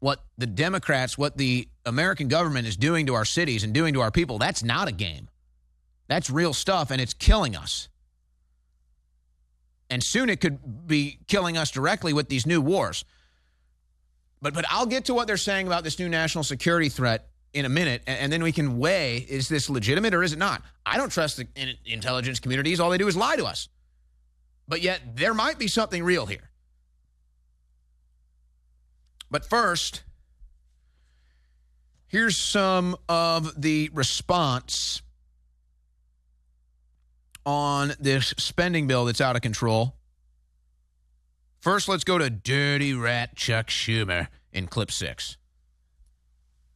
what 0.00 0.24
the 0.36 0.46
Democrats, 0.46 1.18
what 1.18 1.36
the 1.36 1.68
American 1.84 2.28
government 2.28 2.66
is 2.66 2.76
doing 2.76 3.06
to 3.06 3.14
our 3.14 3.24
cities 3.24 3.64
and 3.64 3.72
doing 3.72 3.94
to 3.94 4.00
our 4.00 4.10
people, 4.10 4.38
that's 4.38 4.62
not 4.62 4.88
a 4.88 4.92
game. 4.92 5.28
That's 6.06 6.30
real 6.30 6.54
stuff, 6.54 6.90
and 6.90 7.00
it's 7.00 7.14
killing 7.14 7.56
us. 7.56 7.88
And 9.90 10.02
soon 10.02 10.28
it 10.28 10.40
could 10.40 10.86
be 10.86 11.18
killing 11.26 11.56
us 11.56 11.70
directly 11.70 12.12
with 12.12 12.28
these 12.28 12.46
new 12.46 12.60
wars. 12.60 13.04
But 14.40 14.54
but 14.54 14.64
I'll 14.70 14.86
get 14.86 15.06
to 15.06 15.14
what 15.14 15.26
they're 15.26 15.36
saying 15.36 15.66
about 15.66 15.84
this 15.84 15.98
new 15.98 16.08
national 16.08 16.44
security 16.44 16.88
threat 16.88 17.28
in 17.52 17.64
a 17.64 17.68
minute, 17.68 18.02
and, 18.06 18.18
and 18.18 18.32
then 18.32 18.42
we 18.42 18.52
can 18.52 18.78
weigh 18.78 19.16
is 19.16 19.48
this 19.48 19.68
legitimate 19.68 20.14
or 20.14 20.22
is 20.22 20.32
it 20.32 20.38
not? 20.38 20.62
I 20.86 20.96
don't 20.96 21.10
trust 21.10 21.38
the 21.38 21.48
in- 21.56 21.76
intelligence 21.86 22.38
communities. 22.38 22.80
All 22.80 22.90
they 22.90 22.98
do 22.98 23.08
is 23.08 23.16
lie 23.16 23.36
to 23.36 23.46
us. 23.46 23.68
But 24.68 24.82
yet, 24.82 25.00
there 25.16 25.34
might 25.34 25.58
be 25.58 25.66
something 25.66 26.04
real 26.04 26.26
here. 26.26 26.47
But 29.30 29.44
first, 29.44 30.02
here's 32.06 32.36
some 32.36 32.96
of 33.08 33.60
the 33.60 33.90
response 33.92 35.02
on 37.44 37.92
this 38.00 38.34
spending 38.38 38.86
bill 38.86 39.04
that's 39.04 39.20
out 39.20 39.36
of 39.36 39.42
control. 39.42 39.94
First, 41.60 41.88
let's 41.88 42.04
go 42.04 42.18
to 42.18 42.30
dirty 42.30 42.94
rat 42.94 43.36
Chuck 43.36 43.68
Schumer 43.68 44.28
in 44.52 44.66
clip 44.66 44.90
six. 44.90 45.36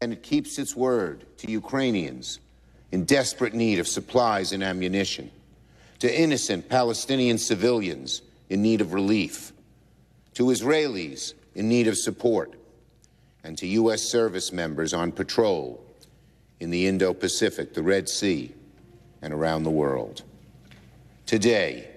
And 0.01 0.13
it 0.13 0.23
keeps 0.23 0.59
its 0.59 0.75
word 0.75 1.25
to 1.39 1.51
Ukrainians 1.51 2.41
in 2.91 3.05
desperate 3.05 3.55
need 3.55 3.79
of 3.79 3.89
supplies 3.89 4.53
and 4.53 4.63
ammunition, 4.63 5.31
to 6.01 6.21
innocent 6.21 6.69
Palestinian 6.69 7.39
civilians 7.39 8.21
in 8.51 8.61
need 8.61 8.81
of 8.81 8.93
relief, 8.93 9.53
to 10.35 10.45
Israelis 10.47 11.33
in 11.55 11.69
need 11.69 11.89
of 11.89 11.97
support, 11.97 12.55
and 13.45 13.59
to 13.59 13.67
U.S. 13.67 14.03
service 14.03 14.53
members 14.53 14.95
on 14.95 15.13
patrol 15.13 15.85
in 16.61 16.71
the 16.71 16.87
Indo 16.87 17.13
Pacific, 17.13 17.75
the 17.75 17.83
Red 17.83 18.09
Sea, 18.09 18.53
and 19.21 19.35
around 19.35 19.65
the 19.65 19.71
world. 19.71 20.23
Today, 21.27 21.89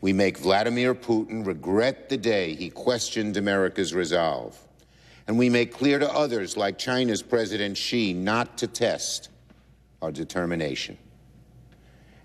we 0.00 0.12
make 0.12 0.38
Vladimir 0.38 0.94
Putin 0.94 1.46
regret 1.46 2.08
the 2.08 2.16
day 2.16 2.54
he 2.54 2.70
questioned 2.70 3.36
America's 3.36 3.94
resolve. 3.94 4.58
And 5.26 5.38
we 5.38 5.48
make 5.48 5.72
clear 5.72 5.98
to 5.98 6.12
others, 6.12 6.56
like 6.56 6.78
China's 6.78 7.22
President 7.22 7.76
Xi, 7.76 8.12
not 8.12 8.58
to 8.58 8.66
test 8.66 9.30
our 10.00 10.12
determination. 10.12 10.96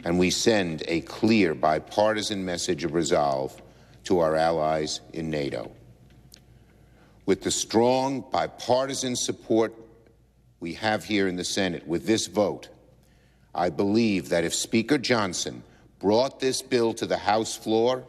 And 0.04 0.20
we 0.20 0.30
send 0.30 0.84
a 0.88 1.02
clear 1.02 1.56
bipartisan 1.56 2.44
message 2.44 2.84
of 2.84 2.94
resolve 2.94 3.60
to 4.04 4.20
our 4.20 4.36
allies 4.36 5.02
in 5.14 5.30
NATO. 5.30 5.72
With 7.26 7.42
the 7.42 7.52
strong 7.52 8.26
bipartisan 8.32 9.16
support 9.16 9.74
we 10.60 10.74
have 10.74 11.04
here 11.04 11.28
in 11.28 11.36
the 11.36 11.44
Senate 11.44 11.88
with 11.88 12.06
this 12.06 12.28
vote, 12.28 12.70
I 13.54 13.70
believe 13.70 14.30
that 14.30 14.44
if 14.44 14.54
Speaker 14.54 14.98
Johnson 14.98 15.64
brought 16.00 16.40
this 16.40 16.62
bill 16.62 16.94
to 16.96 17.06
the 17.06 17.18
House 17.18 17.56
floor, 17.56 18.04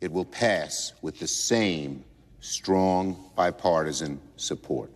it 0.00 0.12
will 0.12 0.24
pass 0.24 0.92
with 1.00 1.18
the 1.18 1.26
same 1.26 2.04
strong 2.40 3.30
bipartisan 3.34 4.20
support. 4.36 4.90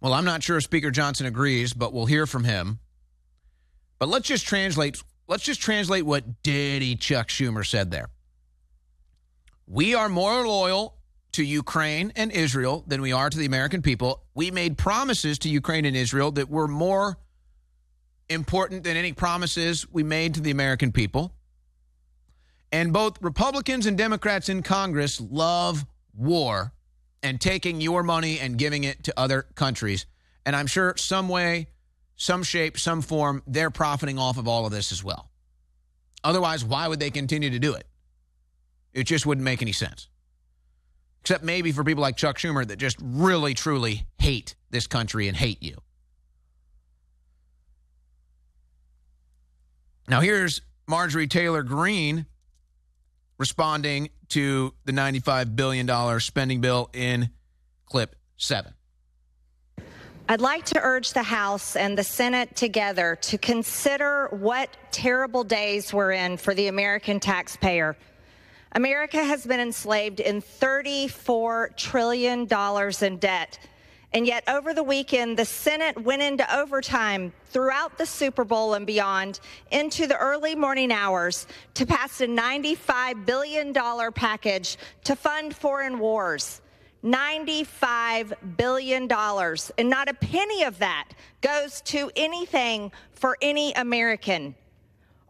Well, 0.00 0.12
I'm 0.12 0.24
not 0.24 0.42
sure 0.42 0.56
if 0.56 0.64
Speaker 0.64 0.90
Johnson 0.90 1.26
agrees, 1.26 1.72
but 1.72 1.92
we'll 1.92 2.06
hear 2.06 2.26
from 2.26 2.44
him. 2.44 2.78
But 3.98 4.08
let's 4.08 4.28
just 4.28 4.46
translate 4.46 5.02
let's 5.28 5.44
just 5.44 5.60
translate 5.60 6.04
what 6.04 6.42
Daddy 6.42 6.96
Chuck 6.96 7.28
Schumer 7.28 7.66
said 7.66 7.90
there. 7.90 8.08
We 9.66 9.94
are 9.94 10.08
more 10.08 10.46
loyal 10.46 10.96
to 11.34 11.44
Ukraine 11.44 12.12
and 12.16 12.32
Israel 12.32 12.84
than 12.86 13.02
we 13.02 13.12
are 13.12 13.28
to 13.28 13.38
the 13.38 13.46
American 13.46 13.82
people. 13.82 14.22
We 14.34 14.50
made 14.50 14.78
promises 14.78 15.38
to 15.40 15.48
Ukraine 15.48 15.84
and 15.84 15.96
Israel 15.96 16.32
that 16.32 16.48
were 16.48 16.68
more 16.68 17.18
important 18.28 18.84
than 18.84 18.96
any 18.96 19.12
promises 19.12 19.86
we 19.90 20.02
made 20.02 20.34
to 20.34 20.40
the 20.40 20.50
American 20.50 20.92
people. 20.92 21.34
And 22.72 22.92
both 22.92 23.20
Republicans 23.20 23.86
and 23.86 23.98
Democrats 23.98 24.48
in 24.48 24.62
Congress 24.62 25.20
love 25.20 25.84
war 26.16 26.72
and 27.22 27.40
taking 27.40 27.80
your 27.80 28.02
money 28.02 28.38
and 28.38 28.56
giving 28.56 28.84
it 28.84 29.04
to 29.04 29.14
other 29.18 29.46
countries. 29.54 30.06
And 30.46 30.54
I'm 30.54 30.66
sure 30.66 30.94
some 30.96 31.28
way, 31.28 31.68
some 32.16 32.42
shape, 32.42 32.78
some 32.78 33.02
form, 33.02 33.42
they're 33.46 33.70
profiting 33.70 34.18
off 34.18 34.38
of 34.38 34.46
all 34.46 34.66
of 34.66 34.72
this 34.72 34.92
as 34.92 35.02
well. 35.02 35.30
Otherwise, 36.22 36.64
why 36.64 36.86
would 36.86 37.00
they 37.00 37.10
continue 37.10 37.50
to 37.50 37.58
do 37.58 37.74
it? 37.74 37.86
It 38.92 39.04
just 39.04 39.26
wouldn't 39.26 39.44
make 39.44 39.62
any 39.62 39.72
sense. 39.72 40.08
Except 41.24 41.42
maybe 41.42 41.72
for 41.72 41.82
people 41.84 42.02
like 42.02 42.18
Chuck 42.18 42.36
Schumer 42.36 42.68
that 42.68 42.76
just 42.76 42.98
really, 43.00 43.54
truly 43.54 44.06
hate 44.18 44.56
this 44.68 44.86
country 44.86 45.26
and 45.26 45.34
hate 45.34 45.62
you. 45.62 45.78
Now, 50.06 50.20
here's 50.20 50.60
Marjorie 50.86 51.26
Taylor 51.26 51.62
Greene 51.62 52.26
responding 53.38 54.10
to 54.28 54.74
the 54.84 54.92
$95 54.92 55.56
billion 55.56 56.20
spending 56.20 56.60
bill 56.60 56.90
in 56.92 57.30
clip 57.86 58.16
seven. 58.36 58.74
I'd 60.28 60.42
like 60.42 60.66
to 60.66 60.80
urge 60.82 61.14
the 61.14 61.22
House 61.22 61.74
and 61.74 61.96
the 61.96 62.04
Senate 62.04 62.54
together 62.54 63.16
to 63.22 63.38
consider 63.38 64.28
what 64.30 64.68
terrible 64.90 65.42
days 65.42 65.90
we're 65.94 66.12
in 66.12 66.36
for 66.36 66.54
the 66.54 66.66
American 66.66 67.18
taxpayer. 67.18 67.96
America 68.74 69.22
has 69.22 69.46
been 69.46 69.60
enslaved 69.60 70.18
in 70.18 70.42
$34 70.42 71.76
trillion 71.76 72.48
in 73.02 73.18
debt. 73.18 73.58
And 74.12 74.26
yet, 74.26 74.44
over 74.48 74.74
the 74.74 74.82
weekend, 74.82 75.36
the 75.36 75.44
Senate 75.44 76.00
went 76.02 76.22
into 76.22 76.56
overtime 76.56 77.32
throughout 77.46 77.98
the 77.98 78.06
Super 78.06 78.44
Bowl 78.44 78.74
and 78.74 78.86
beyond 78.86 79.40
into 79.70 80.06
the 80.06 80.16
early 80.16 80.54
morning 80.54 80.92
hours 80.92 81.46
to 81.74 81.86
pass 81.86 82.20
a 82.20 82.26
$95 82.26 83.26
billion 83.26 83.72
package 84.12 84.76
to 85.04 85.16
fund 85.16 85.54
foreign 85.54 85.98
wars. 85.98 86.60
$95 87.04 88.56
billion. 88.56 89.10
And 89.10 89.90
not 89.90 90.08
a 90.08 90.14
penny 90.14 90.62
of 90.62 90.78
that 90.78 91.10
goes 91.40 91.80
to 91.82 92.10
anything 92.16 92.90
for 93.12 93.36
any 93.42 93.72
American. 93.74 94.54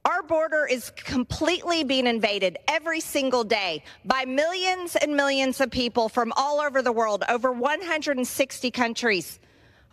Our 0.07 0.23
border 0.23 0.67
is 0.67 0.91
completely 0.91 1.83
being 1.83 2.07
invaded 2.07 2.59
every 2.69 3.01
single 3.01 3.43
day 3.43 3.83
by 4.05 4.27
millions 4.27 4.97
and 4.97 5.17
millions 5.17 5.63
of 5.63 5.71
people 5.71 6.11
from 6.11 6.31
all 6.37 6.61
over 6.61 6.83
the 6.83 6.93
world, 6.93 7.25
over 7.27 7.51
160 7.53 8.71
countries. 8.71 9.41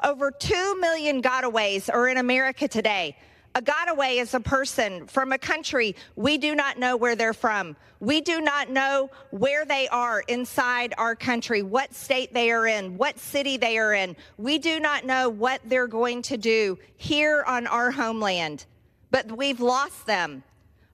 Over 0.03 0.30
2 0.32 0.80
million 0.82 1.22
gotaways 1.22 1.89
are 1.89 2.09
in 2.09 2.18
America 2.18 2.68
today. 2.68 3.16
A 3.55 3.62
gotaway 3.62 4.20
is 4.20 4.34
a 4.34 4.41
person 4.41 5.07
from 5.07 5.32
a 5.32 5.38
country 5.38 5.95
we 6.18 6.38
do 6.38 6.55
not 6.55 6.78
know 6.78 6.97
where 6.97 7.16
they're 7.16 7.34
from. 7.34 7.78
We 8.01 8.20
do 8.20 8.41
not 8.41 8.70
know 8.70 9.09
where 9.30 9.64
they 9.64 9.88
are 9.88 10.22
inside 10.28 10.93
our 10.97 11.16
country, 11.16 11.62
what 11.62 11.93
state 11.93 12.34
they 12.34 12.51
are 12.51 12.68
in, 12.68 12.97
what 12.97 13.18
city 13.18 13.55
they 13.55 13.78
are 13.78 13.93
in. 13.93 14.18
We 14.38 14.57
do 14.57 14.82
not 14.82 15.05
know 15.05 15.30
what 15.30 15.62
they're 15.64 15.88
going 15.88 16.22
to 16.24 16.36
do 16.36 16.78
here 16.97 17.45
on 17.47 17.66
our 17.66 17.91
homeland 17.91 18.66
but 19.12 19.38
we've 19.38 19.59
lost 19.59 20.05
them. 20.05 20.43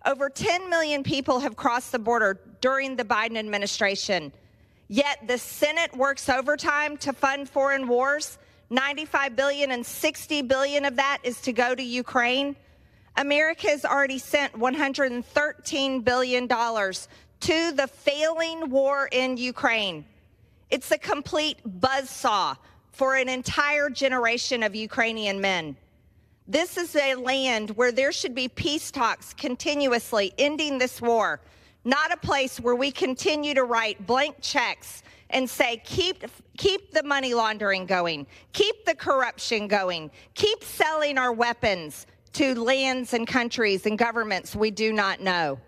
Over 0.06 0.30
10 0.30 0.70
million 0.70 1.04
people 1.04 1.40
have 1.40 1.56
crossed 1.56 1.92
the 1.92 2.00
border 2.00 2.40
during 2.62 2.96
the 2.96 3.04
Biden 3.04 3.38
administration. 3.38 4.32
Yet 4.88 5.28
the 5.28 5.38
Senate 5.38 5.96
works 5.96 6.30
overtime 6.30 6.98
to 6.98 7.14
fund 7.14 7.50
foreign 7.50 7.88
wars. 7.88 8.38
95 8.70 9.36
billion 9.36 9.72
and 9.72 9.86
60 9.86 10.42
billion 10.44 10.86
of 10.86 10.96
that 10.98 11.20
is 11.24 11.40
to 11.42 11.54
go 11.54 11.74
to 11.74 11.84
Ukraine. 11.84 12.56
America 13.16 13.70
has 13.70 13.86
already 13.86 14.20
sent 14.20 14.58
113 14.58 16.02
billion 16.02 16.48
dollars 16.48 17.08
to 17.40 17.72
the 17.72 17.88
failing 17.88 18.70
war 18.70 19.10
in 19.12 19.38
Ukraine. 19.38 20.06
It's 20.70 20.92
a 20.92 20.98
complete 20.98 21.58
buzzsaw 21.80 22.58
for 22.92 23.16
an 23.16 23.30
entire 23.30 23.90
generation 23.90 24.64
of 24.64 24.76
Ukrainian 24.76 25.40
men. 25.40 25.78
This 26.50 26.78
is 26.78 26.96
a 26.96 27.16
land 27.16 27.72
where 27.72 27.92
there 27.92 28.14
should 28.14 28.34
be 28.34 28.48
peace 28.48 28.90
talks 28.90 29.34
continuously, 29.34 30.34
ending 30.38 30.78
this 30.78 31.02
war, 31.02 31.42
not 31.84 32.14
a 32.14 32.18
place 32.18 32.58
where 32.58 32.76
we 32.76 32.90
continue 32.90 33.54
to 33.54 33.66
write 33.66 34.08
blank 34.08 34.38
checks 34.40 35.04
and 35.30 35.50
say, 35.50 35.82
keep, 35.84 36.24
keep 36.58 36.92
the 36.94 37.04
money 37.04 37.34
laundering 37.34 37.86
going, 37.86 38.26
keep 38.54 38.86
the 38.86 38.96
corruption 38.96 39.68
going, 39.68 40.10
keep 40.36 40.64
selling 40.64 41.18
our 41.18 41.34
weapons 41.34 42.08
to 42.32 42.56
lands 42.56 43.14
and 43.14 43.28
countries 43.28 43.86
and 43.86 43.98
governments 43.98 44.56
we 44.56 44.72
do 44.72 44.94
not 44.94 45.20
know. 45.20 45.60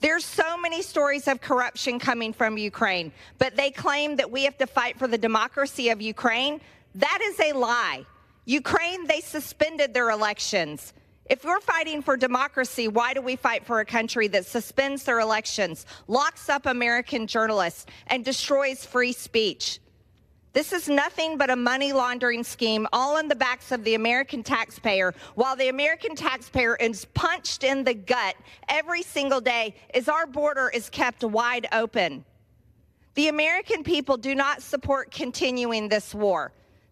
There's 0.00 0.24
so 0.24 0.56
many 0.56 0.82
stories 0.82 1.28
of 1.28 1.40
corruption 1.40 2.00
coming 2.00 2.32
from 2.32 2.58
Ukraine, 2.58 3.12
but 3.38 3.54
they 3.54 3.70
claim 3.70 4.16
that 4.16 4.28
we 4.28 4.42
have 4.42 4.58
to 4.58 4.66
fight 4.66 4.98
for 4.98 5.06
the 5.06 5.18
democracy 5.18 5.90
of 5.90 6.02
Ukraine. 6.02 6.60
That 6.96 7.20
is 7.22 7.38
a 7.38 7.52
lie. 7.52 8.06
Ukraine, 8.50 9.06
they 9.06 9.20
suspended 9.20 9.94
their 9.94 10.10
elections. 10.10 10.92
If 11.26 11.44
we're 11.44 11.60
fighting 11.60 12.02
for 12.02 12.16
democracy, 12.16 12.88
why 12.88 13.14
do 13.14 13.22
we 13.22 13.36
fight 13.36 13.64
for 13.64 13.78
a 13.78 13.84
country 13.84 14.26
that 14.26 14.44
suspends 14.44 15.04
their 15.04 15.20
elections, 15.20 15.86
locks 16.08 16.48
up 16.48 16.66
American 16.66 17.28
journalists, 17.28 17.86
and 18.08 18.24
destroys 18.24 18.84
free 18.84 19.12
speech? 19.12 19.78
This 20.52 20.72
is 20.72 20.88
nothing 20.88 21.38
but 21.38 21.48
a 21.48 21.54
money 21.54 21.92
laundering 21.92 22.42
scheme, 22.42 22.88
all 22.92 23.16
on 23.18 23.28
the 23.28 23.36
backs 23.36 23.70
of 23.70 23.84
the 23.84 23.94
American 23.94 24.42
taxpayer, 24.42 25.14
while 25.36 25.54
the 25.54 25.68
American 25.68 26.16
taxpayer 26.16 26.74
is 26.74 27.04
punched 27.14 27.62
in 27.62 27.84
the 27.84 27.94
gut 27.94 28.34
every 28.68 29.04
single 29.04 29.40
day 29.40 29.76
as 29.94 30.08
our 30.08 30.26
border 30.26 30.68
is 30.74 30.90
kept 30.90 31.22
wide 31.22 31.68
open. 31.70 32.24
The 33.14 33.28
American 33.28 33.84
people 33.84 34.16
do 34.16 34.34
not 34.34 34.60
support 34.60 35.12
continuing 35.12 35.88
this 35.88 36.12
war. 36.12 36.50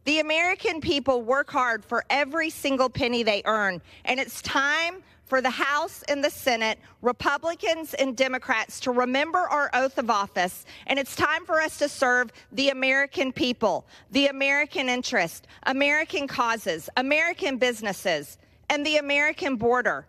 The 0.09 0.21
American 0.21 0.81
people 0.81 1.21
work 1.21 1.51
hard 1.51 1.85
for 1.85 2.03
every 2.09 2.49
single 2.49 2.89
penny 2.89 3.23
they 3.23 3.43
earn, 3.45 3.83
and 4.07 4.19
it's 4.19 4.41
time 4.41 5.03
for 5.27 5.43
the 5.43 5.51
House 5.51 6.03
and 6.09 6.25
the 6.25 6.31
Senate, 6.31 6.79
Republicans 7.03 7.93
and 7.93 8.17
Democrats, 8.17 8.81
to 8.81 8.91
remember 8.91 9.37
our 9.37 9.69
oath 9.75 9.99
of 9.99 10.09
office. 10.09 10.65
And 10.87 10.99
it's 10.99 11.15
time 11.15 11.45
for 11.45 11.61
us 11.61 11.77
to 11.81 11.91
serve 11.91 12.33
the 12.53 12.71
American 12.71 13.33
people, 13.33 13.87
the 14.11 14.29
American 14.29 14.89
interest, 14.89 15.47
American 15.65 16.27
causes, 16.27 16.89
American 16.97 17.59
businesses, 17.59 18.39
and 18.71 18.87
the 18.87 18.97
American 18.97 19.57
border. 19.57 20.07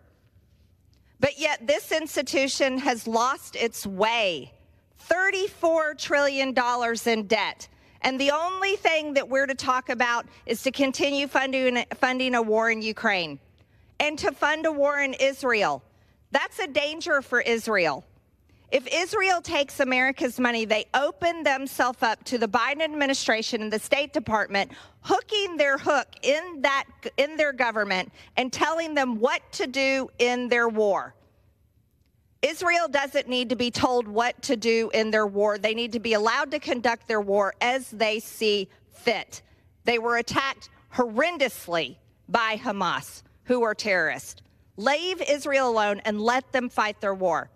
But 1.20 1.38
yet, 1.38 1.66
this 1.66 1.92
institution 1.92 2.78
has 2.78 3.06
lost 3.06 3.54
its 3.54 3.86
way 3.86 4.54
$34 5.10 5.98
trillion 5.98 6.54
in 7.04 7.26
debt. 7.26 7.68
And 8.02 8.20
the 8.20 8.30
only 8.30 8.76
thing 8.76 9.14
that 9.14 9.28
we're 9.28 9.46
to 9.46 9.54
talk 9.54 9.88
about 9.88 10.26
is 10.46 10.62
to 10.62 10.70
continue 10.70 11.26
funding, 11.26 11.84
funding 11.96 12.34
a 12.34 12.42
war 12.42 12.70
in 12.70 12.82
Ukraine 12.82 13.38
and 13.98 14.18
to 14.18 14.32
fund 14.32 14.66
a 14.66 14.72
war 14.72 15.00
in 15.00 15.14
Israel. 15.14 15.82
That's 16.30 16.58
a 16.58 16.66
danger 16.66 17.20
for 17.22 17.40
Israel. 17.40 18.04
If 18.70 18.86
Israel 18.86 19.42
takes 19.42 19.80
America's 19.80 20.38
money, 20.38 20.64
they 20.64 20.86
open 20.94 21.42
themselves 21.42 22.02
up 22.02 22.22
to 22.24 22.38
the 22.38 22.46
Biden 22.46 22.82
administration 22.82 23.62
and 23.62 23.72
the 23.72 23.80
State 23.80 24.12
Department 24.12 24.70
hooking 25.00 25.56
their 25.56 25.76
hook 25.76 26.06
in 26.22 26.62
that 26.62 26.84
in 27.16 27.36
their 27.36 27.52
government 27.52 28.12
and 28.36 28.52
telling 28.52 28.94
them 28.94 29.18
what 29.18 29.40
to 29.52 29.66
do 29.66 30.08
in 30.20 30.48
their 30.48 30.68
war. 30.68 31.14
Israel 32.42 32.88
doesn't 32.88 33.28
need 33.28 33.50
to 33.50 33.56
be 33.56 33.70
told 33.70 34.08
what 34.08 34.40
to 34.42 34.56
do 34.56 34.90
in 34.94 35.10
their 35.10 35.26
war. 35.26 35.58
They 35.58 35.74
need 35.74 35.92
to 35.92 36.00
be 36.00 36.14
allowed 36.14 36.50
to 36.52 36.58
conduct 36.58 37.06
their 37.06 37.20
war 37.20 37.54
as 37.60 37.90
they 37.90 38.18
see 38.18 38.68
fit. 38.92 39.42
They 39.84 39.98
were 39.98 40.16
attacked 40.16 40.70
horrendously 40.94 41.96
by 42.28 42.56
Hamas 42.56 43.22
who 43.44 43.62
are 43.62 43.74
terrorists. 43.74 44.40
Leave 44.76 45.20
Israel 45.28 45.68
alone 45.68 46.00
and 46.04 46.20
let 46.20 46.50
them 46.52 46.70
fight 46.70 47.00
their 47.00 47.14
war. 47.14 47.50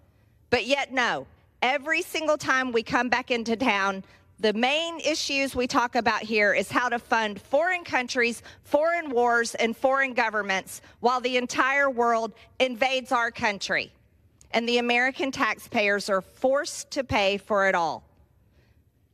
But 0.51 0.67
yet, 0.67 0.93
no, 0.93 1.27
every 1.63 2.03
single 2.03 2.37
time 2.37 2.71
we 2.71 2.83
come 2.83 3.09
back 3.09 3.31
into 3.31 3.57
town, 3.57 4.05
the 4.39 4.53
main 4.53 5.01
issues 5.01 5.57
we 5.57 5.67
talk 5.67 5.95
about 5.95 6.23
here 6.23 6.53
is 6.53 6.71
how 6.71 6.91
to 6.91 6.99
fund 6.99 7.41
foreign 7.41 7.85
countries, 7.85 8.43
foreign 8.65 9.11
wars, 9.11 9.55
and 9.55 9.75
foreign 9.75 10.13
governments 10.13 10.83
while 11.01 11.21
the 11.21 11.39
entire 11.39 11.89
world 11.89 12.33
invades 12.59 13.13
our 13.13 13.31
country. 13.31 13.91
And 14.55 14.69
the 14.69 14.79
American 14.79 15.33
taxpayers 15.33 16.09
are 16.09 16.21
forced 16.21 16.93
to 16.93 17.03
pay 17.03 17.39
for 17.39 17.69
it 17.69 17.75
all. 17.75 18.05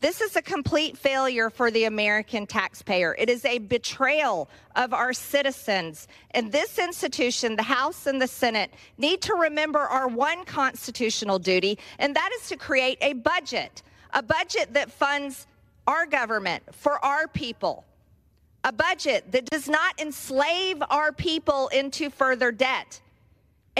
This 0.01 0.21
is 0.21 0.37
a 0.37 0.43
complete 0.43 0.97
failure 0.97 1.49
for 1.49 1.71
the 1.71 1.85
American 1.85 2.47
taxpayer. 2.47 3.15
It 3.19 3.31
is 3.31 3.45
a 3.47 3.59
betrayal 3.59 4.51
of 4.77 4.93
our 4.93 5.15
citizens. 5.15 6.09
And 6.33 6.53
this 6.53 6.79
institution, 6.79 7.57
the 7.57 7.63
House 7.63 8.07
and 8.07 8.21
the 8.21 8.27
Senate, 8.27 8.71
need 8.99 9.23
to 9.23 9.35
remember 9.35 9.79
our 9.79 10.09
one 10.09 10.45
constitutional 10.45 11.39
duty, 11.39 11.79
and 11.99 12.15
that 12.17 12.31
is 12.39 12.49
to 12.49 12.57
create 12.57 12.99
a 13.01 13.15
budget, 13.15 13.83
a 14.13 14.23
budget 14.23 14.75
that 14.75 14.91
funds 14.91 15.47
our 15.87 16.05
government 16.05 16.63
for 16.73 17.03
our 17.03 17.29
people, 17.29 17.85
a 18.65 18.73
budget 18.73 19.33
that 19.33 19.47
does 19.47 19.69
not 19.69 19.99
enslave 20.01 20.83
our 20.91 21.13
people 21.13 21.69
into 21.69 22.11
further 22.11 22.53
debt. 22.53 23.01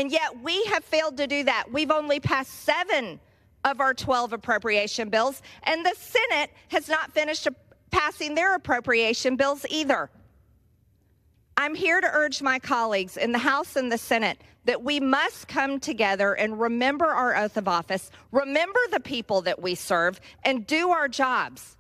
And 0.01 0.11
yet 0.11 0.43
we 0.43 0.65
have 0.65 0.83
failed 0.83 1.19
to 1.19 1.27
do 1.27 1.45
that. 1.45 1.71
We've 1.71 1.91
only 1.91 2.21
passed 2.21 2.65
seven 2.65 3.21
of 3.67 3.81
our 3.81 3.93
12 3.93 4.33
appropriation 4.33 5.11
bills, 5.11 5.43
and 5.65 5.85
the 5.85 5.95
Senate 5.95 6.51
has 6.69 6.89
not 6.89 7.13
finished 7.13 7.47
passing 7.91 8.35
their 8.35 8.55
appropriation 8.55 9.37
bills 9.37 9.67
either. 9.69 10.09
I'm 11.59 11.75
here 11.75 12.01
to 12.01 12.07
urge 12.11 12.41
my 12.41 12.59
colleagues 12.59 13.19
in 13.19 13.33
the 13.33 13.39
House 13.39 13.77
and 13.77 13.93
the 13.93 13.99
Senate 13.99 14.41
that 14.65 14.83
we 14.83 15.01
must 15.01 15.49
come 15.49 15.79
together 15.79 16.33
and 16.33 16.59
remember 16.59 17.05
our 17.05 17.37
oath 17.37 17.59
of 17.59 17.69
office, 17.69 18.11
remember 18.33 18.81
the 18.93 19.01
people 19.01 19.43
that 19.43 19.61
we 19.61 19.75
serve, 19.75 20.19
and 20.45 20.67
do 20.67 20.89
our 20.93 21.09
jobs. 21.09 21.77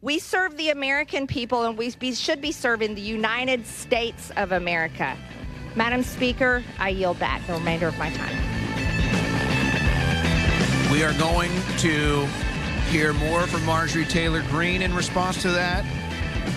We 0.00 0.20
serve 0.20 0.56
the 0.56 0.70
American 0.70 1.26
people, 1.26 1.64
and 1.64 1.76
we 1.76 1.90
should 2.12 2.40
be 2.40 2.52
serving 2.52 2.94
the 2.94 3.00
United 3.00 3.66
States 3.66 4.30
of 4.36 4.52
America. 4.52 5.16
Madam 5.76 6.02
Speaker, 6.04 6.62
I 6.78 6.90
yield 6.90 7.18
back 7.18 7.44
the 7.46 7.54
remainder 7.54 7.88
of 7.88 7.98
my 7.98 8.10
time. 8.10 8.36
We 10.92 11.02
are 11.02 11.12
going 11.14 11.50
to 11.78 12.26
hear 12.90 13.12
more 13.14 13.48
from 13.48 13.64
Marjorie 13.64 14.04
Taylor 14.04 14.42
Greene 14.50 14.82
in 14.82 14.94
response 14.94 15.42
to 15.42 15.50
that. 15.50 15.84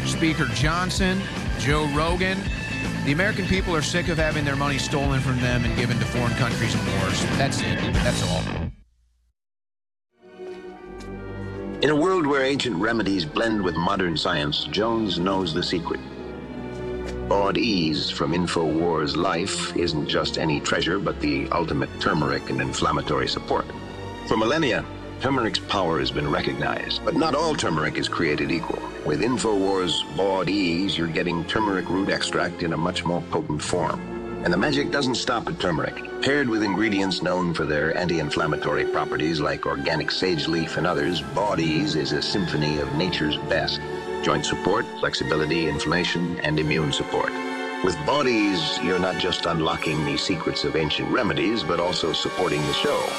Speaker 0.06 0.46
Johnson, 0.54 1.20
Joe 1.58 1.88
Rogan. 1.96 2.38
The 3.06 3.12
American 3.14 3.48
people 3.48 3.76
are 3.76 3.82
sick 3.82 4.10
of 4.10 4.18
having 4.18 4.46
their 4.46 4.56
money 4.56 4.78
stolen 4.78 5.20
from 5.22 5.40
them 5.40 5.66
and 5.66 5.76
given 5.76 5.98
to 5.98 6.06
foreign 6.06 6.34
countries 6.34 6.76
and 6.76 7.00
wars. 7.00 7.22
That's 7.38 7.62
it. 7.62 7.80
That's 7.94 8.22
all. 8.30 8.44
In 11.82 11.90
a 11.90 11.96
world 11.96 12.28
where 12.28 12.44
ancient 12.44 12.76
remedies 12.76 13.26
blend 13.26 13.64
with 13.64 13.76
modern 13.76 14.18
science, 14.18 14.66
Jones 14.66 15.20
knows 15.20 15.54
the 15.54 15.64
secret. 15.64 16.00
Bodease 17.28 18.10
from 18.10 18.32
InfoWars 18.32 19.18
Life 19.18 19.76
isn't 19.76 20.08
just 20.08 20.38
any 20.38 20.62
treasure, 20.62 20.98
but 20.98 21.20
the 21.20 21.50
ultimate 21.52 21.90
turmeric 22.00 22.50
and 22.50 22.62
inflammatory 22.62 23.28
support. 23.28 23.66
For 24.28 24.38
millennia, 24.38 24.86
turmeric's 25.20 25.60
power 25.60 26.00
has 26.00 26.10
been 26.10 26.32
recognized, 26.32 27.04
but 27.04 27.16
not 27.16 27.36
all 27.36 27.54
turmeric 27.54 27.98
is 27.98 28.08
created 28.08 28.50
equal. 28.50 28.82
With 29.06 29.22
InfoWars 29.22 30.04
Bodease, 30.16 30.98
you're 30.98 31.08
getting 31.08 31.44
turmeric 31.44 31.90
root 31.90 32.10
extract 32.10 32.64
in 32.64 32.72
a 32.72 32.78
much 32.78 33.04
more 33.04 33.22
potent 33.30 33.62
form. 33.62 34.00
And 34.46 34.54
the 34.54 34.58
magic 34.58 34.92
doesn't 34.92 35.16
stop 35.16 35.50
at 35.50 35.60
turmeric. 35.60 36.22
Paired 36.22 36.48
with 36.48 36.64
ingredients 36.64 37.22
known 37.22 37.54
for 37.54 37.66
their 37.66 37.98
anti-inflammatory 37.98 38.86
properties 38.86 39.42
like 39.42 39.66
organic 39.66 40.12
sage 40.12 40.48
leaf 40.48 40.78
and 40.78 40.88
others, 40.88 41.22
Bodease 41.22 41.98
is 41.98 42.14
a 42.14 42.22
symphony 42.22 42.80
of 42.80 42.96
nature's 42.96 43.36
best. 43.50 43.82
Joint 44.24 44.46
support, 44.46 44.86
flexibility, 45.00 45.68
inflammation, 45.68 46.40
and 46.40 46.60
immune 46.60 46.92
support. 46.92 47.32
With 47.84 47.96
Bodease, 48.06 48.84
you're 48.84 49.00
not 49.00 49.20
just 49.20 49.46
unlocking 49.46 50.04
the 50.06 50.18
secrets 50.18 50.64
of 50.64 50.76
ancient 50.76 51.10
remedies, 51.12 51.64
but 51.64 51.80
also 51.80 52.12
supporting 52.12 52.62
the 52.62 52.74
show. 52.74 53.10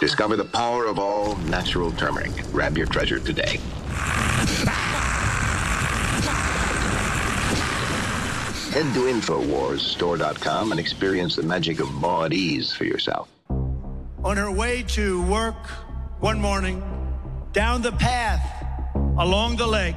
Discover 0.00 0.36
the 0.36 0.44
power 0.44 0.86
of 0.86 0.98
all 0.98 1.36
natural 1.36 1.92
turmeric. 1.92 2.32
Grab 2.50 2.76
your 2.76 2.86
treasure 2.86 3.20
today. 3.20 3.58
Head 8.72 8.92
to 8.94 9.00
InfoWarsStore.com 9.00 10.72
and 10.72 10.80
experience 10.80 11.36
the 11.36 11.42
magic 11.42 11.78
of 11.78 11.86
Bodease 11.86 12.72
for 12.72 12.84
yourself. 12.84 13.28
On 14.24 14.36
her 14.36 14.50
way 14.50 14.82
to 14.88 15.22
work 15.26 15.66
one 16.20 16.40
morning, 16.40 16.82
down 17.52 17.82
the 17.82 17.92
path, 17.92 18.64
along 19.18 19.56
the 19.56 19.66
lake, 19.66 19.96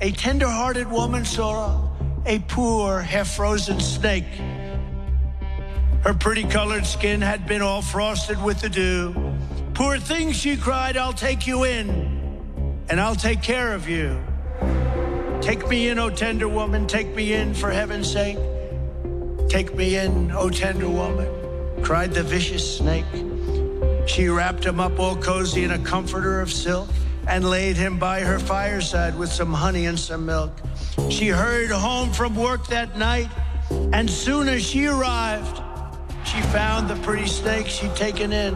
a 0.00 0.10
tender-hearted 0.10 0.90
woman 0.90 1.24
saw 1.24 1.88
a 2.26 2.38
poor, 2.40 3.00
half-frozen 3.00 3.80
snake 3.80 4.26
her 6.02 6.12
pretty 6.12 6.42
colored 6.42 6.84
skin 6.84 7.20
had 7.20 7.46
been 7.46 7.62
all 7.62 7.80
frosted 7.80 8.42
with 8.42 8.60
the 8.60 8.68
dew. 8.68 9.14
Poor 9.72 9.98
thing, 9.98 10.32
she 10.32 10.56
cried, 10.56 10.96
I'll 10.96 11.12
take 11.12 11.46
you 11.46 11.62
in, 11.62 11.88
and 12.88 13.00
I'll 13.00 13.14
take 13.14 13.40
care 13.40 13.72
of 13.72 13.88
you. 13.88 14.20
Take 15.40 15.68
me 15.68 15.88
in, 15.88 16.00
O 16.00 16.10
tender 16.10 16.48
woman, 16.48 16.88
take 16.88 17.14
me 17.14 17.34
in 17.34 17.54
for 17.54 17.70
heaven's 17.70 18.10
sake. 18.10 18.38
Take 19.48 19.74
me 19.76 19.96
in, 19.96 20.32
O 20.32 20.50
tender 20.50 20.88
woman, 20.88 21.28
cried 21.82 22.12
the 22.12 22.24
vicious 22.24 22.78
snake. 22.78 23.31
She 24.06 24.28
wrapped 24.28 24.64
him 24.64 24.80
up 24.80 24.98
all 24.98 25.16
cozy 25.16 25.64
in 25.64 25.70
a 25.70 25.78
comforter 25.78 26.40
of 26.40 26.52
silk 26.52 26.88
and 27.26 27.48
laid 27.48 27.76
him 27.76 27.98
by 27.98 28.20
her 28.20 28.38
fireside 28.38 29.16
with 29.16 29.32
some 29.32 29.52
honey 29.52 29.86
and 29.86 29.98
some 29.98 30.26
milk. 30.26 30.52
She 31.08 31.28
hurried 31.28 31.70
home 31.70 32.12
from 32.12 32.34
work 32.34 32.66
that 32.68 32.98
night, 32.98 33.30
and 33.92 34.10
soon 34.10 34.48
as 34.48 34.64
she 34.64 34.86
arrived, 34.86 35.62
she 36.24 36.40
found 36.42 36.88
the 36.88 36.96
pretty 36.96 37.26
snake 37.26 37.66
she'd 37.68 37.94
taken 37.94 38.32
in 38.32 38.54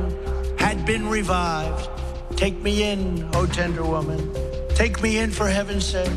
had 0.58 0.84
been 0.84 1.08
revived. 1.08 1.88
Take 2.36 2.60
me 2.60 2.82
in, 2.82 3.28
O 3.34 3.46
tender 3.46 3.84
woman. 3.84 4.30
Take 4.74 5.00
me 5.02 5.18
in 5.18 5.30
for 5.30 5.48
heaven's 5.48 5.86
sake. 5.86 6.12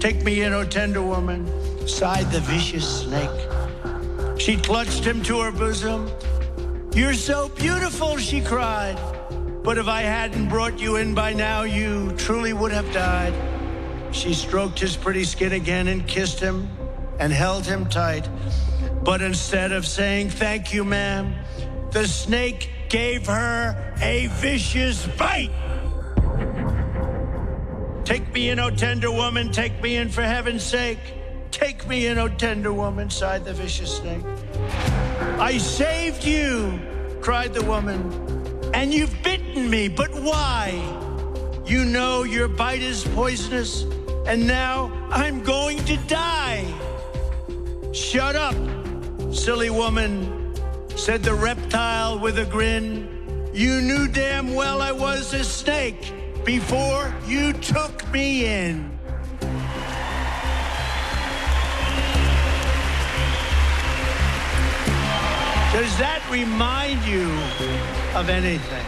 Take 0.00 0.22
me 0.24 0.42
in, 0.42 0.52
O 0.52 0.64
tender 0.64 1.02
woman, 1.02 1.46
sighed 1.86 2.30
the 2.32 2.40
vicious 2.40 3.02
snake. 3.02 4.40
She 4.40 4.56
clutched 4.56 5.04
him 5.04 5.22
to 5.22 5.40
her 5.40 5.52
bosom. 5.52 6.10
You're 6.94 7.14
so 7.14 7.48
beautiful, 7.48 8.18
she 8.18 8.42
cried. 8.42 8.98
But 9.62 9.78
if 9.78 9.88
I 9.88 10.02
hadn't 10.02 10.48
brought 10.48 10.78
you 10.78 10.96
in 10.96 11.14
by 11.14 11.32
now, 11.32 11.62
you 11.62 12.12
truly 12.16 12.52
would 12.52 12.72
have 12.72 12.92
died. 12.92 13.32
She 14.14 14.34
stroked 14.34 14.78
his 14.78 14.94
pretty 14.96 15.24
skin 15.24 15.52
again 15.52 15.88
and 15.88 16.06
kissed 16.06 16.38
him 16.38 16.68
and 17.18 17.32
held 17.32 17.64
him 17.64 17.86
tight. 17.86 18.28
But 19.02 19.22
instead 19.22 19.72
of 19.72 19.86
saying, 19.86 20.30
Thank 20.30 20.74
you, 20.74 20.84
ma'am, 20.84 21.34
the 21.92 22.06
snake 22.06 22.68
gave 22.90 23.26
her 23.26 23.94
a 24.02 24.26
vicious 24.26 25.06
bite. 25.06 25.50
Take 28.04 28.32
me 28.34 28.50
in, 28.50 28.58
oh 28.58 28.70
tender 28.70 29.10
woman, 29.10 29.50
take 29.50 29.80
me 29.82 29.96
in 29.96 30.10
for 30.10 30.22
heaven's 30.22 30.62
sake. 30.62 30.98
Take 31.52 31.86
me 31.86 32.06
in, 32.06 32.18
O 32.18 32.28
tender 32.28 32.72
woman, 32.72 33.08
sighed 33.08 33.44
the 33.44 33.52
vicious 33.52 33.98
snake. 33.98 34.24
I 35.42 35.58
saved 35.58 36.24
you, 36.24 36.78
cried 37.20 37.52
the 37.52 37.64
woman, 37.64 38.00
and 38.74 38.94
you've 38.94 39.24
bitten 39.24 39.68
me, 39.68 39.88
but 39.88 40.14
why? 40.14 40.70
You 41.66 41.84
know 41.84 42.22
your 42.22 42.46
bite 42.46 42.80
is 42.80 43.02
poisonous, 43.08 43.82
and 44.24 44.46
now 44.46 44.92
I'm 45.10 45.42
going 45.42 45.78
to 45.86 45.96
die. 46.06 46.64
Shut 47.92 48.36
up, 48.36 48.54
silly 49.34 49.68
woman, 49.68 50.54
said 50.94 51.24
the 51.24 51.34
reptile 51.34 52.20
with 52.20 52.38
a 52.38 52.44
grin. 52.44 53.50
You 53.52 53.80
knew 53.80 54.06
damn 54.06 54.54
well 54.54 54.80
I 54.80 54.92
was 54.92 55.34
a 55.34 55.42
snake 55.42 56.12
before 56.44 57.12
you 57.26 57.52
took 57.54 58.12
me 58.12 58.46
in. 58.46 58.91
Does 65.72 65.96
that 65.96 66.22
remind 66.30 67.02
you 67.06 67.30
of 68.14 68.28
anything? 68.28 68.84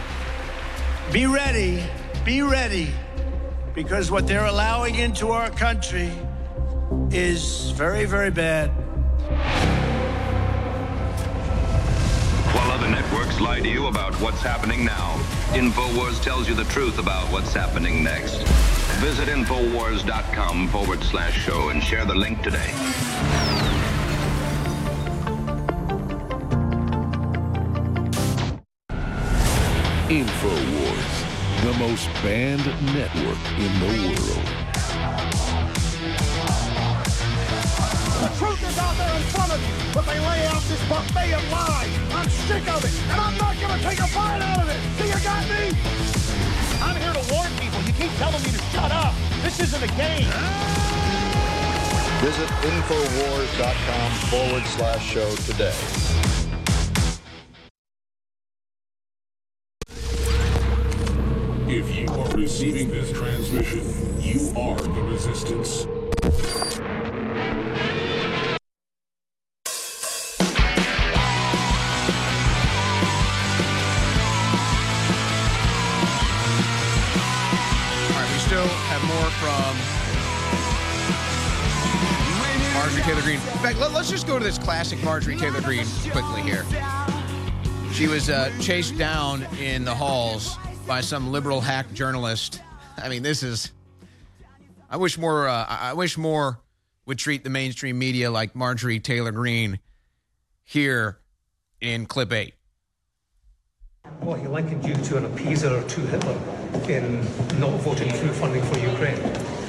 Be 1.11 1.25
ready, 1.25 1.81
be 2.23 2.43
ready, 2.43 2.89
because 3.73 4.11
what 4.11 4.27
they're 4.27 4.45
allowing 4.45 4.93
into 4.93 5.29
our 5.29 5.49
country 5.49 6.11
is 7.09 7.71
very, 7.71 8.05
very 8.05 8.29
bad. 8.29 8.69
While 12.53 12.69
other 12.69 12.87
networks 12.87 13.41
lie 13.41 13.61
to 13.61 13.67
you 13.67 13.87
about 13.87 14.13
what's 14.21 14.41
happening 14.41 14.85
now, 14.85 15.15
InfoWars 15.53 16.21
tells 16.21 16.47
you 16.47 16.53
the 16.53 16.65
truth 16.65 16.99
about 16.99 17.31
what's 17.31 17.51
happening 17.51 18.03
next. 18.03 18.43
Visit 19.01 19.27
Infowars.com 19.27 20.67
forward 20.67 21.03
slash 21.03 21.43
show 21.43 21.69
and 21.69 21.83
share 21.83 22.05
the 22.05 22.13
link 22.13 22.43
today. 22.43 23.54
InfoWars, 30.09 31.63
the 31.63 31.73
most 31.79 32.07
banned 32.21 32.63
network 32.93 33.41
in 33.57 33.71
the 33.81 33.89
world. 34.05 34.45
The 38.21 38.29
truth 38.37 38.61
is 38.69 38.77
out 38.77 38.95
there 38.97 39.15
in 39.17 39.23
front 39.33 39.51
of 39.51 39.59
you, 39.59 39.73
but 39.95 40.05
they 40.05 40.19
lay 40.19 40.45
out 40.45 40.61
this 40.69 40.77
buffet 40.87 41.33
of 41.33 41.51
lies. 41.51 41.89
I'm 42.13 42.29
sick 42.29 42.67
of 42.69 42.85
it, 42.85 42.93
and 43.09 43.19
I'm 43.19 43.35
not 43.39 43.57
going 43.59 43.79
to 43.79 43.83
take 43.83 43.97
a 43.97 44.07
bite 44.13 44.41
out 44.45 44.61
of 44.61 44.69
it. 44.69 44.77
So 44.99 45.05
you 45.09 45.23
got 45.25 45.41
me? 45.49 45.73
I'm 46.85 47.01
here 47.01 47.13
to 47.13 47.33
warn 47.33 47.49
people. 47.57 47.81
You 47.81 47.93
keep 47.93 48.13
telling 48.21 48.43
me 48.43 48.51
to 48.51 48.61
shut 48.69 48.91
up. 48.91 49.15
This 49.41 49.59
isn't 49.59 49.81
a 49.81 49.89
game. 49.97 50.29
Visit 52.21 52.49
Infowars.com 52.61 54.11
forward 54.29 54.65
slash 54.67 55.03
show 55.03 55.33
today. 55.49 56.44
Receiving 62.35 62.89
this 62.89 63.11
transmission, 63.11 63.81
you 64.19 64.51
are 64.57 64.75
the 64.75 65.01
resistance. 65.03 65.85
We 78.31 78.39
still 78.41 78.67
have 78.67 79.03
more 79.05 79.29
from 79.39 79.75
Marjorie 82.73 83.01
Taylor 83.03 83.21
Greene. 83.21 83.35
In 83.35 83.59
fact, 83.59 83.79
let, 83.79 83.91
us 83.91 84.09
just 84.09 84.27
go 84.27 84.37
to 84.37 84.43
this 84.43 84.57
classic 84.57 85.01
Marjorie 85.03 85.37
Taylor 85.37 85.61
Greene 85.61 85.87
quickly 86.11 86.41
here. 86.41 86.65
She 87.93 88.07
was 88.07 88.29
uh, 88.29 88.51
chased 88.59 88.97
down 88.97 89.43
in 89.57 89.85
the 89.85 89.95
halls 89.95 90.57
by 90.87 91.01
some 91.01 91.31
liberal 91.31 91.61
hack 91.61 91.91
journalist. 91.93 92.61
I 92.97 93.09
mean, 93.09 93.23
this 93.23 93.43
is. 93.43 93.71
I 94.89 94.97
wish 94.97 95.17
more. 95.17 95.47
Uh, 95.47 95.65
I 95.67 95.89
I 95.91 95.93
wish 95.93 96.17
more 96.17 96.59
would 97.05 97.17
treat 97.17 97.43
the 97.43 97.49
mainstream 97.49 97.99
media 97.99 98.31
like 98.31 98.55
Marjorie 98.55 98.99
Taylor 98.99 99.31
Greene 99.31 99.79
here 100.63 101.19
in 101.81 102.05
clip 102.05 102.31
eight. 102.31 102.53
Well, 104.21 104.35
he 104.37 104.47
likened 104.47 104.85
you 104.85 104.93
to 104.95 105.17
an 105.17 105.23
appeaser 105.25 105.83
or 105.83 105.87
to 105.87 106.01
Hitler 106.01 106.39
in 106.89 107.21
not 107.59 107.71
voting 107.81 108.11
through 108.11 108.33
funding 108.33 108.63
for 108.63 108.77
Ukraine. 108.79 109.17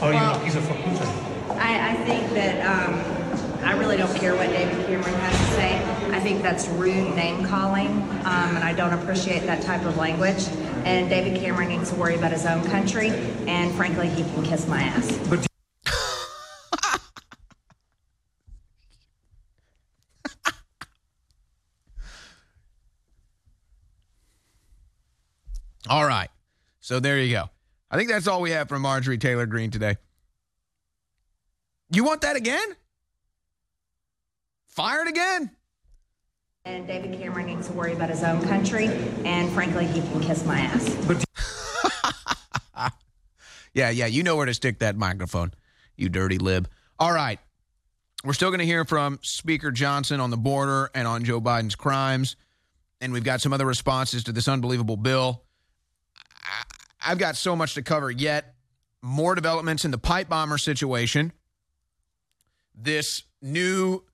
Are 0.02 0.12
you 0.12 0.20
Well- 0.20 0.34
an 0.34 0.40
appeaser 0.40 0.60
for 0.62 0.74
Putin? 0.74 1.32
I, 1.58 1.92
I 1.92 1.94
think 2.04 2.30
that 2.34 2.60
um, 2.66 3.64
I 3.64 3.72
really 3.78 3.96
don't 3.96 4.14
care 4.14 4.34
what 4.36 4.48
David 4.50 4.86
Cameron 4.86 5.14
has 5.14 5.38
to 5.38 5.54
say. 5.54 5.75
I 6.26 6.30
think 6.30 6.42
that's 6.42 6.66
rude 6.66 7.14
name 7.14 7.44
calling, 7.44 7.86
um, 7.86 8.56
and 8.56 8.64
I 8.64 8.72
don't 8.72 8.92
appreciate 8.92 9.46
that 9.46 9.62
type 9.62 9.84
of 9.84 9.96
language. 9.96 10.48
And 10.84 11.08
David 11.08 11.40
Cameron 11.40 11.68
needs 11.68 11.90
to 11.90 11.96
worry 11.96 12.16
about 12.16 12.32
his 12.32 12.44
own 12.44 12.64
country, 12.64 13.10
and 13.46 13.72
frankly, 13.76 14.08
he 14.08 14.24
can 14.24 14.42
kiss 14.42 14.66
my 14.66 14.82
ass. 14.82 15.16
All 25.88 26.04
right. 26.04 26.30
So 26.80 26.98
there 26.98 27.20
you 27.20 27.30
go. 27.30 27.44
I 27.88 27.96
think 27.96 28.10
that's 28.10 28.26
all 28.26 28.40
we 28.40 28.50
have 28.50 28.68
from 28.68 28.82
Marjorie 28.82 29.18
Taylor 29.18 29.46
Greene 29.46 29.70
today. 29.70 29.94
You 31.92 32.02
want 32.02 32.22
that 32.22 32.34
again? 32.34 32.74
Fired 34.66 35.06
again? 35.06 35.55
And 36.66 36.86
David 36.86 37.18
Cameron 37.18 37.46
needs 37.46 37.68
to 37.68 37.72
worry 37.72 37.94
about 37.94 38.10
his 38.10 38.22
own 38.22 38.42
country, 38.42 38.88
and 39.24 39.50
frankly, 39.52 39.86
he 39.86 40.02
can 40.02 40.20
kiss 40.20 40.44
my 40.44 40.58
ass. 40.58 40.94
Yeah, 43.76 43.90
yeah, 43.90 44.06
you 44.06 44.22
know 44.22 44.36
where 44.36 44.46
to 44.46 44.54
stick 44.54 44.78
that 44.78 44.96
microphone, 44.96 45.52
you 45.98 46.08
dirty 46.08 46.38
lib. 46.38 46.66
All 46.98 47.12
right. 47.12 47.38
We're 48.24 48.32
still 48.32 48.48
going 48.48 48.60
to 48.60 48.64
hear 48.64 48.86
from 48.86 49.18
Speaker 49.20 49.70
Johnson 49.70 50.18
on 50.18 50.30
the 50.30 50.38
border 50.38 50.90
and 50.94 51.06
on 51.06 51.24
Joe 51.24 51.42
Biden's 51.42 51.74
crimes. 51.74 52.36
And 53.02 53.12
we've 53.12 53.22
got 53.22 53.42
some 53.42 53.52
other 53.52 53.66
responses 53.66 54.24
to 54.24 54.32
this 54.32 54.48
unbelievable 54.48 54.96
bill. 54.96 55.42
I've 57.04 57.18
got 57.18 57.36
so 57.36 57.54
much 57.54 57.74
to 57.74 57.82
cover 57.82 58.10
yet. 58.10 58.54
More 59.02 59.34
developments 59.34 59.84
in 59.84 59.90
the 59.90 59.98
pipe 59.98 60.30
bomber 60.30 60.56
situation. 60.56 61.34
This 62.74 63.24
new 63.42 64.04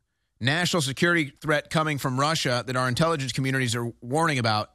national 0.42 0.82
security 0.82 1.32
threat 1.40 1.70
coming 1.70 1.98
from 1.98 2.18
Russia 2.18 2.64
that 2.66 2.76
our 2.76 2.88
intelligence 2.88 3.32
communities 3.32 3.74
are 3.74 3.92
warning 4.00 4.38
about. 4.38 4.70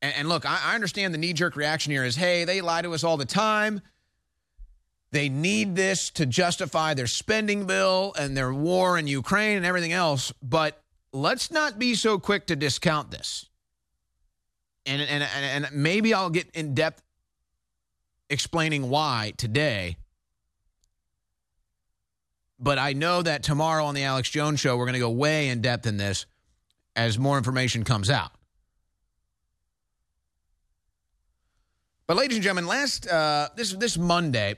And, 0.00 0.14
and 0.16 0.28
look, 0.28 0.46
I, 0.46 0.58
I 0.64 0.74
understand 0.74 1.12
the 1.12 1.18
knee 1.18 1.32
jerk 1.32 1.54
reaction 1.54 1.92
here 1.92 2.04
is 2.04 2.16
hey, 2.16 2.44
they 2.44 2.60
lie 2.60 2.82
to 2.82 2.94
us 2.94 3.04
all 3.04 3.16
the 3.16 3.24
time. 3.26 3.82
They 5.12 5.28
need 5.28 5.76
this 5.76 6.10
to 6.10 6.26
justify 6.26 6.94
their 6.94 7.06
spending 7.06 7.66
bill 7.66 8.12
and 8.18 8.36
their 8.36 8.52
war 8.52 8.98
in 8.98 9.06
Ukraine 9.06 9.56
and 9.56 9.64
everything 9.64 9.92
else. 9.92 10.32
But 10.42 10.82
let's 11.12 11.50
not 11.50 11.78
be 11.78 11.94
so 11.94 12.18
quick 12.18 12.46
to 12.48 12.56
discount 12.56 13.10
this. 13.10 13.48
And, 14.84 15.00
and, 15.02 15.22
and, 15.22 15.64
and 15.66 15.74
maybe 15.74 16.12
I'll 16.12 16.30
get 16.30 16.50
in 16.54 16.74
depth 16.74 17.02
explaining 18.28 18.88
why 18.88 19.32
today. 19.36 19.96
But 22.58 22.78
I 22.78 22.94
know 22.94 23.22
that 23.22 23.42
tomorrow 23.42 23.84
on 23.84 23.94
the 23.94 24.04
Alex 24.04 24.30
Jones 24.30 24.60
show, 24.60 24.76
we're 24.76 24.86
going 24.86 24.94
to 24.94 24.98
go 24.98 25.10
way 25.10 25.48
in 25.48 25.60
depth 25.60 25.86
in 25.86 25.98
this 25.98 26.26
as 26.94 27.18
more 27.18 27.36
information 27.36 27.84
comes 27.84 28.08
out. 28.08 28.32
But 32.06 32.16
ladies 32.16 32.36
and 32.36 32.44
gentlemen, 32.44 32.66
last 32.66 33.08
uh, 33.08 33.48
this 33.56 33.72
this 33.72 33.98
Monday, 33.98 34.54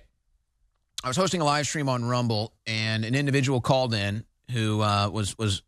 I 1.02 1.08
was 1.08 1.16
hosting 1.16 1.40
a 1.40 1.44
live 1.44 1.66
stream 1.66 1.88
on 1.88 2.04
Rumble, 2.04 2.52
and 2.66 3.04
an 3.04 3.14
individual 3.14 3.60
called 3.60 3.94
in 3.94 4.24
who 4.52 4.82
uh, 4.82 5.08
was 5.08 5.36
was 5.38 5.62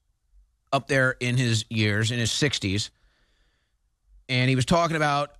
up 0.72 0.88
there 0.88 1.16
in 1.20 1.36
his 1.38 1.64
years, 1.70 2.10
in 2.10 2.18
his 2.18 2.30
sixties, 2.30 2.90
and 4.28 4.50
he 4.50 4.56
was 4.56 4.66
talking 4.66 4.96
about 4.96 5.32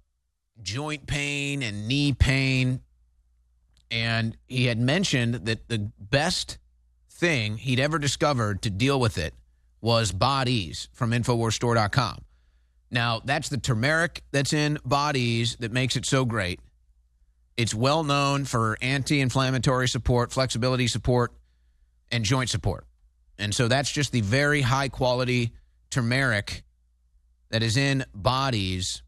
joint 0.63 1.07
pain 1.07 1.63
and 1.63 1.87
knee 1.87 2.15
pain, 2.15 2.81
and 3.91 4.35
he 4.49 4.65
had 4.65 4.79
mentioned 4.79 5.35
that 5.35 5.69
the 5.69 5.91
best 5.99 6.57
thing 7.21 7.59
he'd 7.59 7.79
ever 7.79 7.99
discovered 7.99 8.63
to 8.63 8.71
deal 8.71 8.99
with 8.99 9.19
it 9.19 9.35
was 9.81 10.11
Bodease 10.11 10.89
from 10.93 11.13
InfoWarsStore.com. 11.13 12.25
Now, 12.91 13.21
that's 13.25 13.49
the 13.49 13.59
turmeric 13.59 14.25
that's 14.33 14.53
in 14.53 14.79
Bodease 14.87 15.59
that 15.59 15.71
makes 15.71 15.97
it 15.97 16.05
so 16.07 16.25
great. 16.25 16.61
It's 17.57 17.75
well 17.75 18.03
known 18.03 18.47
for 18.47 18.77
anti 18.81 19.21
inflammatory 19.21 19.87
support, 19.87 20.33
flexibility 20.33 20.89
support, 20.89 21.33
and 22.11 22.25
joint 22.25 22.51
support. 22.51 22.87
And 23.39 23.55
so 23.55 23.69
that's 23.69 23.91
just 23.91 24.13
the 24.13 24.23
very 24.23 24.63
high 24.63 24.89
quality 24.89 25.53
turmeric 25.91 26.65
that 27.51 27.63
is 27.63 27.77
in 27.77 28.05
Bodies 28.15 29.03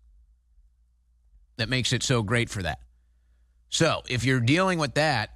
that 1.56 1.68
makes 1.68 1.92
it 1.92 2.02
so 2.02 2.22
great 2.22 2.50
for 2.50 2.62
that. 2.62 2.78
So 3.68 4.02
if 4.08 4.24
you're 4.24 4.40
dealing 4.40 4.78
with 4.78 4.94
that, 4.94 5.30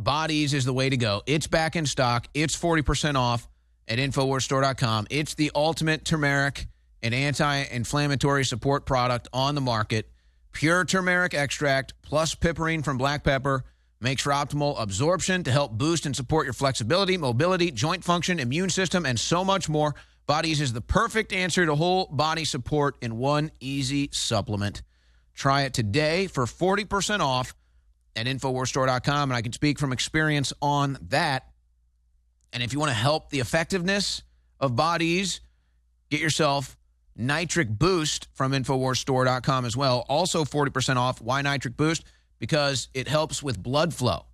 Bodease 0.00 0.54
is 0.54 0.64
the 0.64 0.72
way 0.72 0.88
to 0.88 0.96
go. 0.96 1.22
It's 1.26 1.46
back 1.46 1.76
in 1.76 1.86
stock. 1.86 2.26
It's 2.34 2.56
40% 2.56 3.16
off 3.16 3.48
at 3.86 3.98
InfoWarsStore.com. 3.98 5.08
It's 5.10 5.34
the 5.34 5.50
ultimate 5.54 6.04
turmeric 6.04 6.66
and 7.02 7.14
anti 7.14 7.64
inflammatory 7.64 8.44
support 8.44 8.86
product 8.86 9.28
on 9.32 9.54
the 9.54 9.60
market. 9.60 10.10
Pure 10.52 10.86
turmeric 10.86 11.34
extract 11.34 11.94
plus 12.02 12.34
piperine 12.34 12.84
from 12.84 12.98
black 12.98 13.22
pepper 13.24 13.64
makes 14.00 14.22
for 14.22 14.30
optimal 14.30 14.80
absorption 14.80 15.44
to 15.44 15.52
help 15.52 15.72
boost 15.72 16.06
and 16.06 16.16
support 16.16 16.46
your 16.46 16.54
flexibility, 16.54 17.16
mobility, 17.16 17.70
joint 17.70 18.02
function, 18.02 18.40
immune 18.40 18.70
system, 18.70 19.04
and 19.04 19.20
so 19.20 19.44
much 19.44 19.68
more. 19.68 19.94
Bodease 20.26 20.60
is 20.60 20.72
the 20.72 20.80
perfect 20.80 21.32
answer 21.32 21.66
to 21.66 21.74
whole 21.74 22.06
body 22.06 22.44
support 22.44 22.96
in 23.02 23.18
one 23.18 23.50
easy 23.60 24.08
supplement. 24.12 24.82
Try 25.34 25.62
it 25.62 25.74
today 25.74 26.26
for 26.26 26.46
40% 26.46 27.20
off 27.20 27.54
at 28.16 28.26
InfoWarsStore.com, 28.26 29.30
and 29.30 29.36
I 29.36 29.42
can 29.42 29.52
speak 29.52 29.78
from 29.78 29.92
experience 29.92 30.52
on 30.60 30.98
that. 31.08 31.46
And 32.52 32.62
if 32.62 32.72
you 32.72 32.78
want 32.78 32.90
to 32.90 32.96
help 32.96 33.30
the 33.30 33.40
effectiveness 33.40 34.22
of 34.58 34.72
Bodease, 34.72 35.40
get 36.10 36.20
yourself 36.20 36.76
Nitric 37.16 37.68
Boost 37.68 38.28
from 38.32 38.52
InfoWarsStore.com 38.52 39.64
as 39.64 39.76
well. 39.76 40.04
Also 40.08 40.44
40% 40.44 40.96
off. 40.96 41.20
Why 41.20 41.42
Nitric 41.42 41.76
Boost? 41.76 42.04
Because 42.38 42.88
it 42.94 43.08
helps 43.08 43.42
with 43.42 43.62
blood 43.62 43.94
flow. 43.94 44.24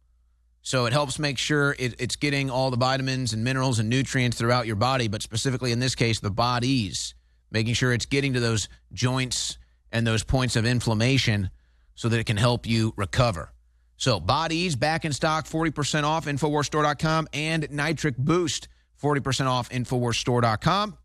So 0.62 0.86
it 0.86 0.92
helps 0.92 1.18
make 1.18 1.38
sure 1.38 1.76
it, 1.78 1.94
it's 2.00 2.16
getting 2.16 2.50
all 2.50 2.70
the 2.70 2.76
vitamins 2.76 3.32
and 3.32 3.44
minerals 3.44 3.78
and 3.78 3.88
nutrients 3.88 4.36
throughout 4.36 4.66
your 4.66 4.76
body, 4.76 5.06
but 5.06 5.22
specifically 5.22 5.70
in 5.70 5.78
this 5.78 5.94
case, 5.94 6.18
the 6.18 6.30
Bodease, 6.30 7.14
making 7.52 7.74
sure 7.74 7.92
it's 7.92 8.06
getting 8.06 8.32
to 8.32 8.40
those 8.40 8.68
joints 8.92 9.58
and 9.92 10.04
those 10.04 10.24
points 10.24 10.56
of 10.56 10.66
inflammation 10.66 11.50
so 11.94 12.08
that 12.08 12.18
it 12.18 12.24
can 12.24 12.36
help 12.36 12.66
you 12.66 12.92
recover. 12.96 13.52
So 13.96 14.20
Bodease 14.20 14.78
back 14.78 15.04
in 15.04 15.12
stock, 15.12 15.46
40% 15.46 16.04
off, 16.04 16.26
InfoWarsStore.com, 16.26 17.28
and 17.32 17.70
Nitric 17.70 18.16
Boost, 18.16 18.68
40% 19.02 19.46
off, 19.46 19.70
InfoWarsStore.com. 19.70 20.98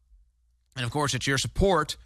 And 0.75 0.85
of 0.85 0.91
course, 0.91 1.13
it's 1.13 1.27
your 1.27 1.37
support 1.37 1.97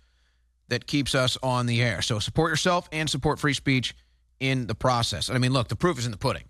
that 0.69 0.87
keeps 0.87 1.15
us 1.15 1.37
on 1.43 1.65
the 1.65 1.81
air. 1.81 2.01
So 2.01 2.19
support 2.19 2.51
yourself 2.51 2.89
and 2.91 3.09
support 3.09 3.39
free 3.39 3.53
speech 3.53 3.95
in 4.39 4.67
the 4.67 4.75
process. 4.75 5.29
And 5.29 5.35
I 5.35 5.39
mean, 5.39 5.53
look, 5.53 5.67
the 5.67 5.75
proof 5.75 5.99
is 5.99 6.05
in 6.05 6.11
the 6.11 6.17
pudding. 6.17 6.43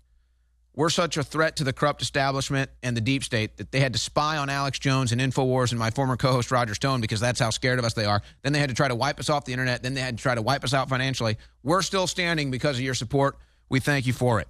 We're 0.74 0.90
such 0.90 1.16
a 1.16 1.22
threat 1.22 1.56
to 1.56 1.64
the 1.64 1.72
corrupt 1.72 2.02
establishment 2.02 2.70
and 2.82 2.94
the 2.94 3.00
deep 3.00 3.24
state 3.24 3.56
that 3.56 3.72
they 3.72 3.80
had 3.80 3.94
to 3.94 3.98
spy 3.98 4.36
on 4.36 4.50
Alex 4.50 4.78
Jones 4.78 5.10
and 5.10 5.20
InfoWars 5.22 5.70
and 5.70 5.78
my 5.78 5.88
former 5.90 6.18
co 6.18 6.32
host 6.32 6.50
Roger 6.50 6.74
Stone 6.74 7.00
because 7.00 7.18
that's 7.18 7.40
how 7.40 7.48
scared 7.48 7.78
of 7.78 7.86
us 7.86 7.94
they 7.94 8.04
are. 8.04 8.20
Then 8.42 8.52
they 8.52 8.58
had 8.58 8.68
to 8.68 8.74
try 8.74 8.88
to 8.88 8.94
wipe 8.94 9.18
us 9.18 9.30
off 9.30 9.46
the 9.46 9.52
internet. 9.52 9.82
Then 9.82 9.94
they 9.94 10.02
had 10.02 10.18
to 10.18 10.22
try 10.22 10.34
to 10.34 10.42
wipe 10.42 10.64
us 10.64 10.74
out 10.74 10.90
financially. 10.90 11.38
We're 11.62 11.80
still 11.80 12.06
standing 12.06 12.50
because 12.50 12.76
of 12.76 12.82
your 12.82 12.92
support. 12.92 13.38
We 13.68 13.80
thank 13.80 14.06
you 14.06 14.12
for 14.12 14.40
it. 14.40 14.48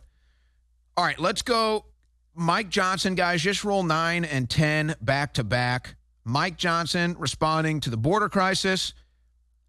All 0.97 1.05
right, 1.05 1.19
let's 1.19 1.43
go. 1.43 1.87
Mike 2.35 2.69
Johnson, 2.69 3.15
guys, 3.15 3.43
just 3.43 3.65
roll 3.65 3.83
nine 3.83 4.25
and 4.25 4.49
10 4.49 4.97
back 5.01 5.35
to 5.35 5.45
back. 5.45 5.97
Mike 6.25 6.57
Johnson 6.57 7.17
responding 7.19 7.81
to 7.81 7.91
the 7.91 7.97
border 7.97 8.29
crisis. 8.29 8.93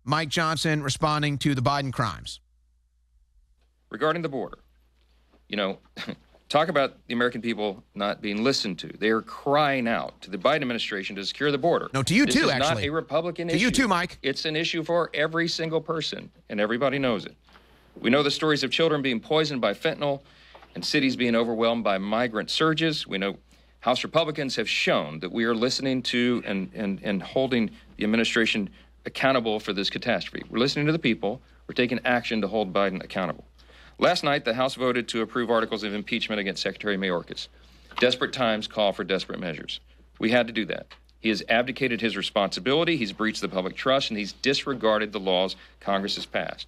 Mike 0.04 0.30
Johnson 0.30 0.84
responding 0.84 1.38
to 1.40 1.54
the 1.56 1.62
Biden 1.62 1.94
crimes. 1.94 2.40
Regarding 3.90 4.22
the 4.22 4.30
border, 4.30 4.58
you 5.48 5.56
know, 5.56 5.80
talk 6.50 6.68
about 6.68 6.98
the 7.08 7.14
American 7.14 7.42
people 7.42 7.84
not 7.96 8.22
being 8.22 8.44
listened 8.44 8.80
to. 8.80 8.88
They 9.00 9.10
are 9.10 9.22
crying 9.22 9.88
out 9.88 10.20
to 10.22 10.32
the 10.32 10.38
Biden 10.38 10.62
administration 10.62 11.16
to 11.18 11.26
secure 11.26 11.52
the 11.52 11.58
border. 11.58 11.90
No, 11.94 12.04
to 12.04 12.14
you 12.14 12.26
this 12.26 12.36
too, 12.36 12.46
is 12.46 12.50
actually. 12.52 12.70
not 12.70 12.84
a 12.84 12.90
Republican 12.90 13.48
To 13.48 13.54
issue. 13.54 13.60
To 13.60 13.66
you 13.66 13.72
too, 13.72 13.88
Mike. 13.88 14.18
It's 14.24 14.44
an 14.46 14.58
issue 14.58 14.84
for 14.84 15.10
every 15.14 15.48
single 15.48 15.80
person, 15.80 16.30
and 16.50 16.60
everybody 16.60 17.00
knows 17.00 17.26
it. 17.26 17.36
We 18.00 18.12
know 18.12 18.22
the 18.24 18.32
stories 18.32 18.64
of 18.64 18.72
children 18.72 19.02
being 19.02 19.20
poisoned 19.20 19.60
by 19.60 19.74
fentanyl 19.74 20.22
and 20.76 20.86
cities 20.86 21.16
being 21.16 21.36
overwhelmed 21.36 21.84
by 21.84 21.98
migrant 21.98 22.52
surges. 22.52 23.08
We 23.08 23.18
know 23.18 23.38
House 23.80 24.04
Republicans 24.04 24.56
have 24.56 24.70
shown 24.70 25.20
that 25.22 25.32
we 25.32 25.46
are 25.46 25.56
listening 25.56 26.04
to 26.04 26.44
and, 26.46 26.70
and, 26.74 27.00
and 27.04 27.24
holding 27.24 27.72
the 27.98 28.04
administration 28.04 28.70
accountable 29.06 29.60
for 29.60 29.74
this 29.74 29.90
catastrophe. 29.90 30.46
We're 30.50 30.60
listening 30.60 30.86
to 30.86 30.92
the 30.92 31.00
people. 31.00 31.42
We're 31.68 31.74
taking 31.74 32.00
action 32.06 32.42
to 32.42 32.48
hold 32.48 32.72
Biden 32.72 33.04
accountable. 33.04 33.46
Last 33.98 34.24
night, 34.24 34.46
the 34.46 34.54
House 34.54 34.76
voted 34.76 35.08
to 35.10 35.22
approve 35.22 35.50
articles 35.50 35.84
of 35.84 35.94
impeachment 35.94 36.40
against 36.40 36.62
Secretary 36.62 36.98
Mayorkas. 36.98 37.48
Desperate 38.00 38.32
times 38.32 38.68
call 38.68 38.94
for 38.94 39.04
desperate 39.04 39.40
measures. 39.40 39.80
We 40.20 40.30
had 40.30 40.46
to 40.48 40.54
do 40.54 40.66
that. 40.66 40.88
He 41.20 41.30
has 41.30 41.42
abdicated 41.50 42.00
his 42.00 42.16
responsibility, 42.16 42.96
he's 42.96 43.12
breached 43.12 43.42
the 43.42 43.50
public 43.50 43.76
trust, 43.76 44.12
and 44.12 44.20
he's 44.20 44.34
disregarded 44.34 45.12
the 45.14 45.20
laws 45.20 45.56
Congress 45.80 46.16
has 46.16 46.28
passed. 46.28 46.68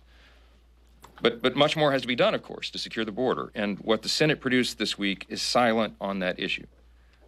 But, 1.22 1.42
but 1.42 1.56
much 1.56 1.76
more 1.76 1.92
has 1.92 2.02
to 2.04 2.08
be 2.08 2.16
done, 2.16 2.34
of 2.34 2.44
course, 2.44 2.70
to 2.72 2.78
secure 2.78 3.06
the 3.06 3.12
border. 3.12 3.52
And 3.56 3.78
what 3.80 4.02
the 4.02 4.10
Senate 4.10 4.40
produced 4.40 4.78
this 4.78 4.98
week 4.98 5.26
is 5.30 5.42
silent 5.42 5.96
on 6.00 6.20
that 6.20 6.40
issue. 6.40 6.66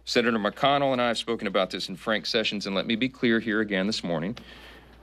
Senator 0.04 0.38
McConnell 0.38 0.92
and 0.92 1.00
I 1.00 1.08
have 1.08 1.18
spoken 1.18 1.46
about 1.46 1.70
this 1.70 1.88
in 1.88 1.96
frank 1.96 2.26
sessions, 2.26 2.66
and 2.66 2.74
let 2.74 2.86
me 2.86 2.96
be 2.96 3.08
clear 3.08 3.38
here 3.38 3.60
again 3.60 3.86
this 3.86 4.02
morning. 4.02 4.36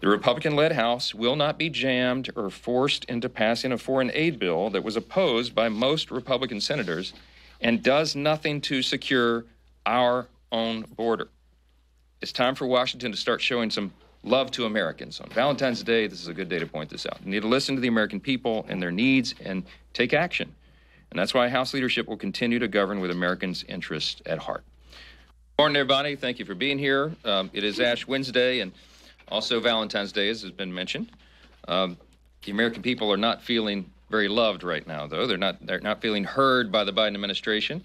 The 0.01 0.07
Republican 0.07 0.55
led 0.55 0.71
House 0.71 1.13
will 1.13 1.35
not 1.35 1.57
be 1.57 1.69
jammed 1.69 2.29
or 2.35 2.49
forced 2.49 3.05
into 3.05 3.29
passing 3.29 3.71
a 3.71 3.77
foreign 3.77 4.11
aid 4.13 4.39
bill 4.39 4.69
that 4.69 4.83
was 4.83 4.95
opposed 4.95 5.53
by 5.53 5.69
most 5.69 6.09
Republican 6.09 6.61
senators 6.61 7.13
and 7.61 7.83
does 7.83 8.15
nothing 8.15 8.61
to 8.61 8.81
secure 8.81 9.45
our 9.85 10.27
own 10.51 10.83
border. 10.95 11.27
It's 12.21 12.31
time 12.31 12.55
for 12.55 12.65
Washington 12.65 13.11
to 13.11 13.17
start 13.17 13.41
showing 13.41 13.69
some 13.69 13.93
love 14.23 14.51
to 14.51 14.65
Americans. 14.65 15.19
On 15.21 15.29
Valentine's 15.29 15.83
Day, 15.83 16.07
this 16.07 16.21
is 16.21 16.27
a 16.27 16.33
good 16.33 16.49
day 16.49 16.59
to 16.59 16.67
point 16.67 16.89
this 16.89 17.05
out. 17.05 17.19
You 17.23 17.31
need 17.31 17.41
to 17.41 17.47
listen 17.47 17.75
to 17.75 17.81
the 17.81 17.87
American 17.87 18.19
people 18.19 18.65
and 18.69 18.81
their 18.81 18.91
needs 18.91 19.33
and 19.43 19.63
take 19.93 20.13
action. 20.13 20.53
And 21.11 21.19
that's 21.19 21.33
why 21.33 21.49
House 21.49 21.73
leadership 21.73 22.07
will 22.07 22.17
continue 22.17 22.59
to 22.59 22.67
govern 22.67 22.99
with 22.99 23.11
Americans' 23.11 23.63
interests 23.67 24.21
at 24.25 24.37
heart. 24.37 24.63
Good 25.57 25.63
Morning, 25.63 25.77
everybody. 25.77 26.15
Thank 26.15 26.39
you 26.39 26.45
for 26.45 26.55
being 26.55 26.77
here. 26.77 27.13
Um, 27.25 27.49
it 27.53 27.63
is 27.63 27.79
Ash 27.79 28.07
Wednesday 28.07 28.59
and 28.59 28.71
also 29.27 29.59
Valentine's 29.59 30.11
Day, 30.11 30.29
as 30.29 30.41
has 30.41 30.51
been 30.51 30.73
mentioned. 30.73 31.11
Um, 31.67 31.97
the 32.43 32.51
American 32.51 32.81
people 32.81 33.11
are 33.11 33.17
not 33.17 33.41
feeling 33.41 33.91
very 34.09 34.27
loved 34.27 34.63
right 34.63 34.85
now, 34.87 35.07
though. 35.07 35.27
They're 35.27 35.37
not. 35.37 35.65
They're 35.65 35.79
not 35.81 36.01
feeling 36.01 36.23
heard 36.23 36.71
by 36.71 36.83
the 36.83 36.93
Biden 36.93 37.13
administration. 37.13 37.83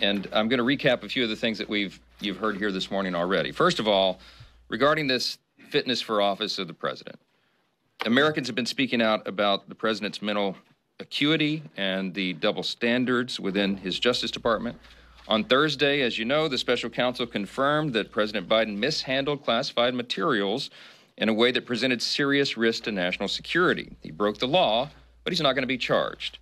And 0.00 0.28
I'm 0.32 0.48
going 0.48 0.58
to 0.58 0.64
recap 0.64 1.02
a 1.02 1.08
few 1.08 1.24
of 1.24 1.30
the 1.30 1.36
things 1.36 1.58
that 1.58 1.68
we've 1.68 1.98
you've 2.20 2.36
heard 2.36 2.56
here 2.56 2.70
this 2.70 2.90
morning 2.90 3.14
already. 3.14 3.50
First 3.50 3.80
of 3.80 3.88
all, 3.88 4.20
regarding 4.68 5.06
this 5.06 5.38
fitness 5.70 6.00
for 6.00 6.20
office 6.20 6.58
of 6.58 6.66
the 6.66 6.74
president, 6.74 7.18
Americans 8.06 8.46
have 8.46 8.56
been 8.56 8.66
speaking 8.66 9.02
out 9.02 9.26
about 9.26 9.68
the 9.68 9.74
president's 9.74 10.22
mental 10.22 10.56
acuity 11.00 11.62
and 11.76 12.14
the 12.14 12.32
double 12.34 12.62
standards 12.62 13.38
within 13.38 13.76
his 13.76 13.98
Justice 13.98 14.30
Department. 14.30 14.76
On 15.28 15.44
Thursday, 15.44 16.00
as 16.00 16.18
you 16.18 16.24
know, 16.24 16.48
the 16.48 16.58
special 16.58 16.88
counsel 16.88 17.26
confirmed 17.26 17.92
that 17.92 18.10
President 18.10 18.48
Biden 18.48 18.76
mishandled 18.76 19.44
classified 19.44 19.94
materials 19.94 20.70
in 21.18 21.28
a 21.28 21.34
way 21.34 21.50
that 21.52 21.66
presented 21.66 22.00
serious 22.00 22.56
risk 22.56 22.84
to 22.84 22.92
national 22.92 23.28
security. 23.28 23.92
He 24.00 24.10
broke 24.10 24.38
the 24.38 24.48
law, 24.48 24.88
but 25.24 25.32
he's 25.32 25.42
not 25.42 25.52
going 25.52 25.62
to 25.62 25.66
be 25.66 25.76
charged. 25.76 26.38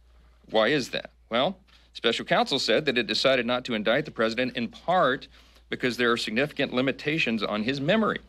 Why 0.51 0.69
is 0.69 0.91
that? 0.91 1.11
Well, 1.31 1.59
special 1.95 2.25
counsel 2.25 2.59
said 2.59 2.85
that 2.85 2.99
it 2.99 3.07
decided 3.07 3.47
not 3.47 3.65
to 3.65 3.75
indict 3.75 4.05
the 4.05 4.11
president 4.11 4.57
in 4.57 4.69
part 4.69 5.27
because 5.69 5.97
there 5.97 6.13
are 6.13 6.17
significant 6.17 6.73
limitations 6.73 7.43
on 7.43 7.65
his 7.65 7.81
memory. 7.81 8.21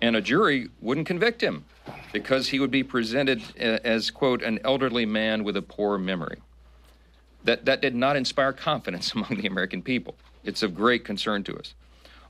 And 0.00 0.16
a 0.16 0.20
jury 0.20 0.68
wouldn't 0.80 1.06
convict 1.06 1.42
him 1.42 1.64
because 2.12 2.48
he 2.48 2.60
would 2.60 2.70
be 2.70 2.82
presented 2.82 3.42
uh, 3.58 3.78
as, 3.84 4.10
quote, 4.10 4.42
an 4.42 4.58
elderly 4.64 5.06
man 5.06 5.44
with 5.44 5.56
a 5.56 5.62
poor 5.62 5.98
memory. 5.98 6.38
That, 7.44 7.64
that 7.64 7.80
did 7.80 7.94
not 7.94 8.16
inspire 8.16 8.52
confidence 8.52 9.12
among 9.14 9.36
the 9.40 9.46
American 9.46 9.82
people. 9.82 10.16
It's 10.44 10.62
of 10.62 10.74
great 10.74 11.04
concern 11.04 11.44
to 11.44 11.56
us. 11.56 11.74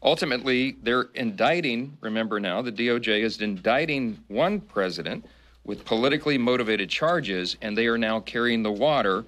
Ultimately, 0.02 0.76
they're 0.82 1.08
indicting, 1.14 1.96
remember 2.00 2.38
now, 2.38 2.62
the 2.62 2.70
DOJ 2.70 3.22
is 3.22 3.40
indicting 3.40 4.22
one 4.28 4.60
president 4.60 5.24
with 5.64 5.84
politically 5.84 6.38
motivated 6.38 6.88
charges, 6.88 7.56
and 7.60 7.76
they 7.76 7.86
are 7.86 7.98
now 7.98 8.20
carrying 8.20 8.62
the 8.62 8.70
water 8.70 9.24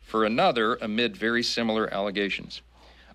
for 0.00 0.24
another 0.24 0.76
amid 0.76 1.16
very 1.16 1.42
similar 1.42 1.92
allegations. 1.92 2.62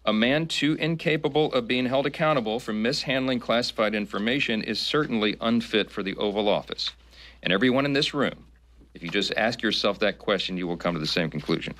A 0.05 0.13
man 0.13 0.47
too 0.47 0.73
incapable 0.75 1.53
of 1.53 1.67
being 1.67 1.85
held 1.85 2.07
accountable 2.07 2.59
for 2.59 2.73
mishandling 2.73 3.39
classified 3.39 3.93
information 3.93 4.63
is 4.63 4.79
certainly 4.79 5.37
unfit 5.41 5.91
for 5.91 6.01
the 6.01 6.15
Oval 6.15 6.49
Office. 6.49 6.89
And 7.43 7.53
everyone 7.53 7.85
in 7.85 7.93
this 7.93 8.13
room, 8.13 8.45
if 8.95 9.03
you 9.03 9.09
just 9.09 9.31
ask 9.37 9.61
yourself 9.61 9.99
that 9.99 10.17
question, 10.17 10.57
you 10.57 10.67
will 10.67 10.77
come 10.77 10.95
to 10.95 10.99
the 10.99 11.05
same 11.07 11.29
conclusion. 11.29 11.75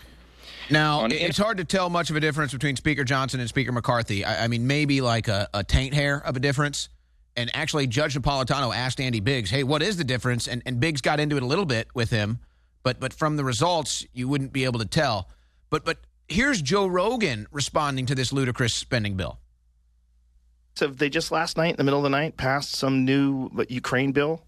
Now, 0.70 1.06
it- 1.06 1.14
it's 1.14 1.38
hard 1.38 1.58
to 1.58 1.64
tell 1.66 1.90
much 1.90 2.12
of 2.12 2.16
a 2.16 2.20
difference 2.20 2.54
between 2.54 2.76
Speaker 2.76 3.04
Johnson 3.04 3.40
and 3.40 3.50
Speaker 3.50 3.72
McCarthy. 3.72 4.24
I, 4.24 4.46
I 4.46 4.48
mean, 4.48 4.68
maybe 4.68 5.02
like 5.02 5.28
a, 5.28 5.50
a 5.54 5.64
taint 5.64 5.94
hair 5.96 6.18
of 6.26 6.36
a 6.36 6.40
difference. 6.40 6.90
And 7.36 7.50
actually, 7.56 7.88
Judge 7.88 8.14
Napolitano 8.16 8.76
asked 8.76 9.02
Andy 9.02 9.20
Biggs, 9.20 9.50
hey, 9.50 9.64
what 9.64 9.82
is 9.82 9.98
the 9.98 10.04
difference? 10.04 10.48
And, 10.48 10.62
and 10.66 10.80
Biggs 10.80 11.02
got 11.02 11.20
into 11.20 11.38
it 11.38 11.44
a 11.44 11.46
little 11.46 11.66
bit 11.66 11.88
with 11.96 12.12
him. 12.12 12.40
But, 12.84 13.00
but 13.00 13.14
from 13.14 13.36
the 13.38 13.44
results, 13.44 14.06
you 14.14 14.28
wouldn't 14.28 14.54
be 14.54 14.64
able 14.66 14.80
to 14.80 14.86
tell. 14.86 15.28
But, 15.70 15.86
but 15.86 15.98
here's 16.32 16.62
Joe 16.62 16.88
Rogan 16.88 17.48
responding 17.52 18.06
to 18.08 18.16
this 18.16 18.32
ludicrous 18.34 18.74
spending 18.74 19.16
bill. 19.16 19.40
So 20.76 20.88
they 20.88 21.10
just 21.10 21.32
last 21.32 21.58
night, 21.58 21.72
in 21.72 21.76
the 21.76 21.84
middle 21.84 22.00
of 22.00 22.04
the 22.04 22.10
night, 22.10 22.38
passed 22.38 22.72
some 22.72 23.06
new 23.06 23.50
Ukraine 23.70 24.14
bill. 24.14 24.42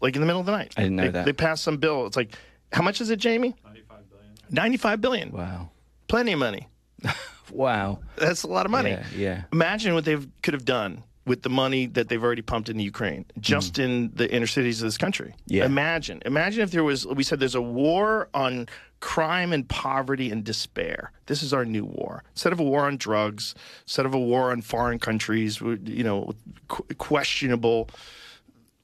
Like 0.00 0.14
in 0.14 0.20
the 0.20 0.26
middle 0.26 0.40
of 0.40 0.46
the 0.46 0.52
night. 0.52 0.74
I 0.76 0.82
didn't 0.82 0.96
know 0.96 1.04
they, 1.04 1.10
that. 1.10 1.24
They 1.26 1.32
passed 1.32 1.64
some 1.64 1.78
bill. 1.78 2.06
It's 2.06 2.16
like, 2.16 2.36
how 2.72 2.82
much 2.82 3.00
is 3.00 3.10
it, 3.10 3.18
Jamie? 3.18 3.54
95 3.64 4.10
billion. 4.10 4.34
95 4.50 5.00
billion. 5.00 5.30
Wow. 5.32 5.70
Plenty 6.06 6.32
of 6.32 6.38
money. 6.38 6.68
wow. 7.50 8.00
That's 8.16 8.42
a 8.42 8.46
lot 8.48 8.66
of 8.66 8.72
money. 8.72 8.90
Yeah, 8.90 9.06
yeah. 9.16 9.42
Imagine 9.52 9.94
what 9.94 10.04
they 10.04 10.16
could 10.42 10.54
have 10.54 10.64
done 10.64 11.02
with 11.24 11.42
the 11.42 11.50
money 11.50 11.86
that 11.86 12.08
they've 12.08 12.22
already 12.22 12.42
pumped 12.42 12.68
into 12.68 12.82
Ukraine, 12.82 13.26
just 13.38 13.78
in 13.78 14.10
the 14.14 14.32
inner 14.32 14.46
cities 14.46 14.80
of 14.80 14.86
this 14.86 14.96
country. 14.96 15.28
Mm. 15.28 15.42
Yeah. 15.46 15.66
Imagine. 15.66 16.22
Imagine 16.24 16.62
if 16.62 16.70
there 16.70 16.84
was, 16.84 17.06
we 17.06 17.22
said 17.22 17.38
there's 17.38 17.54
a 17.54 17.60
war 17.60 18.28
on 18.34 18.68
crime 19.00 19.52
and 19.52 19.68
poverty 19.68 20.30
and 20.30 20.44
despair. 20.44 21.12
This 21.26 21.42
is 21.42 21.52
our 21.52 21.64
new 21.64 21.84
war. 21.84 22.24
Instead 22.32 22.52
of 22.52 22.60
a 22.60 22.64
war 22.64 22.86
on 22.86 22.96
drugs, 22.96 23.54
instead 23.84 24.06
of 24.06 24.14
a 24.14 24.18
war 24.18 24.50
on 24.50 24.62
foreign 24.62 24.98
countries, 24.98 25.60
you 25.60 26.02
know, 26.02 26.34
qu- 26.68 26.84
questionable 26.96 27.88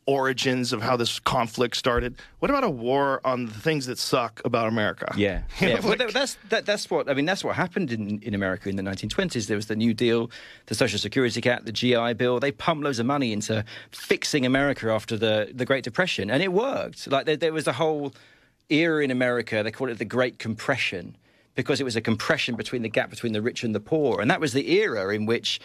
origins 0.06 0.72
of 0.72 0.82
how 0.82 0.96
this 0.96 1.18
conflict 1.18 1.76
started. 1.76 2.16
What 2.40 2.50
about 2.50 2.64
a 2.64 2.70
war 2.70 3.20
on 3.24 3.46
the 3.46 3.52
things 3.52 3.86
that 3.86 3.98
suck 3.98 4.40
about 4.44 4.68
America? 4.68 5.12
Yeah, 5.16 5.42
yeah. 5.60 5.80
well, 5.80 5.96
that, 5.96 6.12
that's 6.12 6.36
that, 6.48 6.66
that's 6.66 6.90
what 6.90 7.08
I 7.08 7.14
mean. 7.14 7.24
That's 7.24 7.44
what 7.44 7.56
happened 7.56 7.92
in, 7.92 8.20
in 8.20 8.34
America 8.34 8.68
in 8.68 8.76
the 8.76 8.82
1920s. 8.82 9.46
There 9.46 9.56
was 9.56 9.66
the 9.66 9.76
New 9.76 9.94
Deal, 9.94 10.30
the 10.66 10.74
Social 10.74 10.98
Security 10.98 11.48
Act, 11.48 11.66
the 11.66 11.72
GI 11.72 12.14
Bill. 12.14 12.40
They 12.40 12.52
pumped 12.52 12.84
loads 12.84 12.98
of 12.98 13.06
money 13.06 13.32
into 13.32 13.64
fixing 13.90 14.44
America 14.44 14.90
after 14.90 15.16
the 15.16 15.50
the 15.54 15.64
Great 15.64 15.84
Depression, 15.84 16.30
and 16.30 16.42
it 16.42 16.52
worked. 16.52 17.10
Like 17.10 17.26
there, 17.26 17.36
there 17.36 17.52
was 17.52 17.66
a 17.66 17.72
whole 17.72 18.12
era 18.70 19.02
in 19.04 19.10
America. 19.10 19.62
They 19.62 19.70
called 19.70 19.90
it 19.90 19.98
the 19.98 20.04
Great 20.04 20.38
Compression 20.38 21.16
because 21.54 21.80
it 21.80 21.84
was 21.84 21.96
a 21.96 22.00
compression 22.00 22.56
between 22.56 22.82
the 22.82 22.88
gap 22.88 23.10
between 23.10 23.32
the 23.32 23.42
rich 23.42 23.62
and 23.64 23.74
the 23.74 23.80
poor, 23.80 24.20
and 24.20 24.30
that 24.30 24.40
was 24.40 24.52
the 24.52 24.70
era 24.72 25.14
in 25.14 25.26
which 25.26 25.60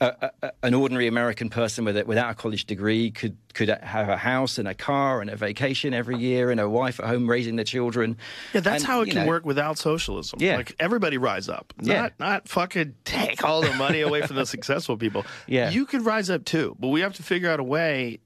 a, 0.00 0.30
a, 0.42 0.52
an 0.64 0.74
ordinary 0.74 1.06
American 1.06 1.48
person 1.48 1.84
with 1.84 1.96
a, 1.96 2.04
without 2.04 2.30
a 2.30 2.34
college 2.34 2.64
degree 2.66 3.12
could 3.12 3.36
could 3.54 3.68
have 3.68 4.08
a 4.08 4.16
house 4.16 4.58
and 4.58 4.66
a 4.66 4.74
car 4.74 5.20
and 5.20 5.30
a 5.30 5.36
vacation 5.36 5.94
every 5.94 6.16
year 6.18 6.50
and 6.50 6.58
a 6.58 6.68
wife 6.68 6.98
at 6.98 7.06
home 7.06 7.30
raising 7.30 7.54
their 7.54 7.64
children. 7.64 8.16
Yeah, 8.52 8.60
that's 8.60 8.82
And, 8.82 8.90
how 8.90 9.02
it 9.02 9.10
can 9.10 9.22
know, 9.22 9.28
work 9.28 9.46
without 9.46 9.78
socialism. 9.78 10.40
Yeah. 10.42 10.56
Like 10.56 10.74
everybody 10.80 11.16
rise 11.16 11.48
up. 11.48 11.72
Yeah. 11.80 12.02
Not 12.02 12.12
not 12.18 12.48
fucking 12.48 12.96
take 13.04 13.44
all 13.44 13.62
the 13.62 13.72
money 13.74 14.00
away 14.00 14.22
from 14.22 14.34
the 14.34 14.46
successful 14.46 14.96
people. 14.96 15.24
Yeah. 15.46 15.70
You 15.70 15.86
could 15.86 16.04
rise 16.04 16.28
up 16.28 16.44
too, 16.44 16.76
but 16.80 16.88
we 16.88 17.00
have 17.02 17.14
to 17.14 17.22
figure 17.22 17.48
out 17.48 17.60
a 17.60 17.64
way 17.64 18.18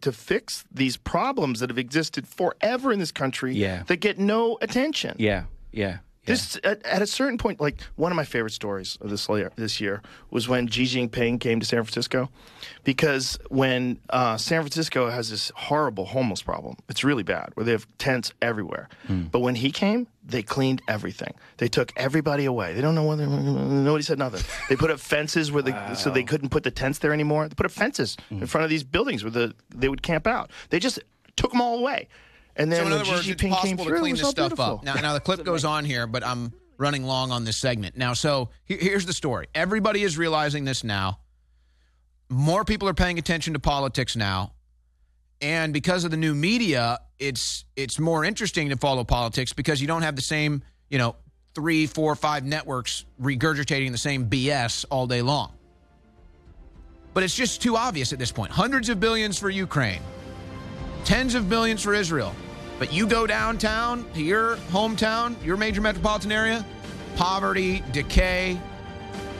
to 0.00 0.12
fix 0.12 0.64
these 0.72 0.96
problems 0.96 1.60
that 1.60 1.70
have 1.70 1.78
existed 1.78 2.26
forever 2.26 2.92
in 2.92 2.98
this 2.98 3.12
country 3.12 3.54
Yeah. 3.54 3.82
that 3.86 3.96
get 3.96 4.18
no 4.18 4.58
attention. 4.60 5.16
Yeah, 5.18 5.44
yeah. 5.72 5.98
This 6.26 6.58
at, 6.64 6.84
at 6.84 7.02
a 7.02 7.06
certain 7.06 7.38
point, 7.38 7.60
like 7.60 7.80
one 7.96 8.12
of 8.12 8.16
my 8.16 8.24
favorite 8.24 8.52
stories 8.52 8.98
of 9.00 9.10
this 9.10 9.28
year, 9.28 9.52
this 9.56 9.80
year 9.80 10.02
was 10.30 10.48
when 10.48 10.66
Xi 10.68 10.84
Jinping 10.84 11.40
came 11.40 11.60
to 11.60 11.66
San 11.66 11.82
Francisco, 11.84 12.28
because 12.84 13.38
when 13.48 13.98
uh, 14.10 14.36
San 14.36 14.62
Francisco 14.62 15.08
has 15.10 15.30
this 15.30 15.50
horrible 15.54 16.06
homeless 16.06 16.42
problem, 16.42 16.76
it's 16.88 17.04
really 17.04 17.22
bad 17.22 17.50
where 17.54 17.64
they 17.64 17.72
have 17.72 17.86
tents 17.98 18.32
everywhere. 18.42 18.88
But 19.08 19.40
when 19.40 19.54
he 19.56 19.70
came, 19.70 20.08
they 20.24 20.42
cleaned 20.42 20.82
everything. 20.88 21.34
They 21.58 21.68
took 21.68 21.92
everybody 21.96 22.44
away. 22.44 22.74
They 22.74 22.80
don't 22.80 22.94
know 22.96 23.04
whether 23.04 23.26
nobody 23.26 24.02
said 24.02 24.18
nothing. 24.18 24.42
They 24.68 24.74
put 24.76 24.90
up 24.90 24.98
fences 24.98 25.52
where 25.52 25.62
the 25.62 25.94
so 25.94 26.10
they 26.10 26.24
couldn't 26.24 26.48
put 26.48 26.64
the 26.64 26.72
tents 26.72 26.98
there 26.98 27.12
anymore. 27.12 27.48
They 27.48 27.54
put 27.54 27.66
up 27.66 27.72
fences 27.72 28.16
in 28.30 28.46
front 28.46 28.64
of 28.64 28.70
these 28.70 28.82
buildings 28.82 29.22
where 29.22 29.30
the 29.30 29.54
they 29.72 29.88
would 29.88 30.02
camp 30.02 30.26
out. 30.26 30.50
They 30.70 30.80
just 30.80 30.98
took 31.36 31.52
them 31.52 31.60
all 31.60 31.78
away. 31.78 32.08
And 32.56 32.72
then 32.72 32.80
so 32.80 32.86
in 32.86 32.92
other 32.92 33.10
words, 33.10 33.28
it's 33.28 33.40
Jinping 33.40 33.40
came 33.40 33.50
possible 33.76 33.84
through, 33.84 33.92
to 33.92 33.96
it 33.98 34.00
clean 34.00 34.16
this 34.16 34.28
stuff 34.30 34.34
beautiful. 34.50 34.64
up. 34.64 34.84
Now, 34.84 34.94
now 34.94 35.12
the 35.14 35.20
clip 35.20 35.44
goes 35.44 35.64
on 35.64 35.84
here, 35.84 36.06
but 36.06 36.24
I'm 36.26 36.52
running 36.78 37.04
long 37.04 37.30
on 37.30 37.44
this 37.44 37.56
segment. 37.58 37.96
Now, 37.96 38.14
so 38.14 38.50
he- 38.64 38.76
here's 38.78 39.04
the 39.06 39.12
story. 39.12 39.46
Everybody 39.54 40.02
is 40.02 40.16
realizing 40.16 40.64
this 40.64 40.82
now. 40.82 41.20
More 42.28 42.64
people 42.64 42.88
are 42.88 42.94
paying 42.94 43.18
attention 43.18 43.52
to 43.52 43.58
politics 43.60 44.16
now, 44.16 44.52
and 45.40 45.72
because 45.72 46.04
of 46.04 46.10
the 46.10 46.16
new 46.16 46.34
media, 46.34 46.98
it's 47.18 47.64
it's 47.76 47.98
more 48.00 48.24
interesting 48.24 48.70
to 48.70 48.76
follow 48.76 49.04
politics 49.04 49.52
because 49.52 49.80
you 49.80 49.86
don't 49.86 50.02
have 50.02 50.16
the 50.16 50.22
same, 50.22 50.62
you 50.90 50.98
know, 50.98 51.14
three, 51.54 51.86
four, 51.86 52.16
five 52.16 52.44
networks 52.44 53.04
regurgitating 53.20 53.92
the 53.92 53.98
same 53.98 54.28
BS 54.28 54.84
all 54.90 55.06
day 55.06 55.22
long. 55.22 55.52
But 57.14 57.22
it's 57.22 57.34
just 57.34 57.62
too 57.62 57.76
obvious 57.76 58.12
at 58.12 58.18
this 58.18 58.32
point. 58.32 58.50
Hundreds 58.52 58.88
of 58.88 58.98
billions 59.00 59.38
for 59.38 59.48
Ukraine, 59.48 60.02
tens 61.06 61.36
of 61.36 61.48
billions 61.48 61.82
for 61.82 61.94
Israel. 61.94 62.34
But 62.78 62.92
you 62.92 63.06
go 63.06 63.26
downtown 63.26 64.04
to 64.12 64.22
your 64.22 64.56
hometown, 64.70 65.42
your 65.42 65.56
major 65.56 65.80
metropolitan 65.80 66.32
area, 66.32 66.66
poverty, 67.14 67.82
decay, 67.92 68.60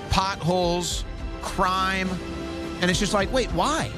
potholes, 0.08 1.04
crime. 1.42 2.08
And 2.80 2.90
it's 2.90 3.00
just 3.00 3.12
like, 3.12 3.30
wait, 3.32 3.48
why? 3.48 3.88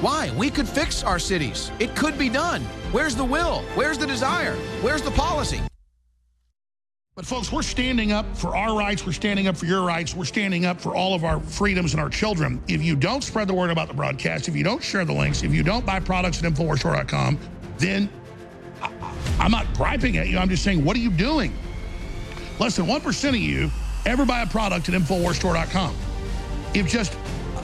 Why? 0.00 0.32
We 0.36 0.50
could 0.50 0.68
fix 0.68 1.04
our 1.04 1.18
cities. 1.18 1.70
It 1.78 1.94
could 1.94 2.18
be 2.18 2.28
done. 2.28 2.62
Where's 2.92 3.14
the 3.14 3.24
will? 3.24 3.60
Where's 3.74 3.98
the 3.98 4.06
desire? 4.06 4.54
Where's 4.82 5.02
the 5.02 5.10
policy? 5.10 5.60
But 7.16 7.24
folks, 7.24 7.50
we're 7.50 7.62
standing 7.62 8.12
up 8.12 8.26
for 8.36 8.54
our 8.54 8.76
rights. 8.76 9.06
We're 9.06 9.12
standing 9.12 9.48
up 9.48 9.56
for 9.56 9.64
your 9.64 9.80
rights. 9.80 10.14
We're 10.14 10.26
standing 10.26 10.66
up 10.66 10.78
for 10.78 10.94
all 10.94 11.14
of 11.14 11.24
our 11.24 11.40
freedoms 11.40 11.94
and 11.94 12.00
our 12.02 12.10
children. 12.10 12.62
If 12.68 12.82
you 12.82 12.94
don't 12.94 13.24
spread 13.24 13.48
the 13.48 13.54
word 13.54 13.70
about 13.70 13.88
the 13.88 13.94
broadcast, 13.94 14.48
if 14.48 14.54
you 14.54 14.62
don't 14.62 14.82
share 14.82 15.02
the 15.06 15.14
links, 15.14 15.42
if 15.42 15.50
you 15.50 15.62
don't 15.62 15.86
buy 15.86 15.98
products 15.98 16.44
at 16.44 16.52
InfoWarsStore.com, 16.52 17.38
then 17.78 18.10
I- 18.82 18.90
I'm 19.40 19.50
not 19.50 19.72
griping 19.72 20.18
at 20.18 20.28
you. 20.28 20.36
I'm 20.36 20.50
just 20.50 20.62
saying, 20.62 20.84
what 20.84 20.94
are 20.94 21.00
you 21.00 21.08
doing? 21.08 21.54
Less 22.58 22.76
than 22.76 22.86
1% 22.86 23.30
of 23.30 23.40
you 23.40 23.70
ever 24.04 24.26
buy 24.26 24.42
a 24.42 24.46
product 24.46 24.90
at 24.90 24.94
InfoWarsStore.com. 24.94 25.94
If 26.74 26.86
just 26.86 27.14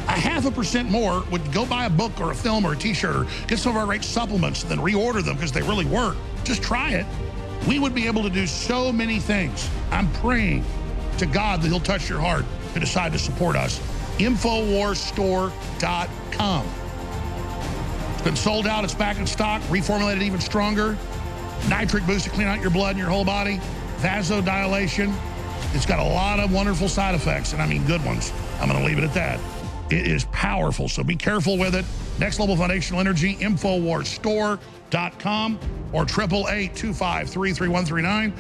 a 0.09 0.13
half 0.13 0.47
a 0.47 0.51
percent 0.51 0.91
more 0.91 1.25
would 1.31 1.53
go 1.53 1.67
buy 1.67 1.85
a 1.85 1.91
book 1.91 2.19
or 2.23 2.31
a 2.31 2.35
film 2.35 2.65
or 2.65 2.73
a 2.73 2.77
t-shirt 2.77 3.15
or 3.15 3.27
get 3.49 3.59
some 3.59 3.73
of 3.73 3.77
our 3.77 3.85
great 3.85 4.03
supplements 4.03 4.63
and 4.63 4.71
then 4.71 4.79
reorder 4.79 5.23
them 5.23 5.37
because 5.37 5.53
they 5.53 5.61
really 5.61 5.85
work, 5.85 6.17
just 6.43 6.63
try 6.63 6.93
it. 6.93 7.05
We 7.67 7.79
would 7.79 7.95
be 7.95 8.07
able 8.07 8.23
to 8.23 8.31
do 8.31 8.47
so 8.47 8.93
many 8.93 9.21
things. 9.21 9.69
I'm 9.91 10.11
praying 10.15 10.65
to 11.19 11.27
God 11.27 11.61
that 11.63 11.69
he'll 11.69 11.81
touch 11.81 12.09
your 12.09 12.21
heart 12.21 12.47
to 12.75 12.81
decide 12.81 13.13
to 13.13 13.19
support 13.19 13.57
us. 13.57 13.79
Infowarsstore.com. 14.19 16.67
It's 18.13 18.23
been 18.23 18.37
sold 18.37 18.67
out. 18.67 18.85
It's 18.85 18.95
back 18.95 19.19
in 19.19 19.27
stock, 19.27 19.61
reformulated 19.63 20.23
even 20.23 20.41
stronger. 20.41 20.97
Nitric 21.69 22.07
boost 22.07 22.25
to 22.25 22.31
clean 22.31 22.49
out 22.49 22.61
your 22.61 22.71
blood 22.71 22.91
and 22.91 22.99
your 22.99 23.09
whole 23.09 23.25
body. 23.25 23.61
Vasodilation. 23.99 25.15
It's 25.75 25.87
got 25.87 26.01
a 26.01 26.05
lot 26.05 26.41
of 26.41 26.53
wonderful 26.53 26.89
side 26.89 27.15
effects, 27.15 27.53
and 27.53 27.63
I 27.63 27.67
mean 27.67 27.87
good 27.87 28.05
ones. 28.05 28.33
I'm 28.61 28.69
going 28.69 28.81
to 28.81 28.87
leave 28.87 28.99
it 28.99 29.05
at 29.05 29.15
that. 29.15 29.41
It 29.91 30.07
is 30.07 30.25
powerful, 30.27 30.89
so 30.89 31.03
be 31.05 31.17
careful 31.17 31.59
with 31.59 31.75
it. 31.75 31.85
Next 32.19 32.39
Level 32.39 32.57
Foundational 32.57 33.01
Energy, 33.01 33.37
Infowarsstore.com 34.93 35.59
or 35.93 36.03
888 36.03 38.33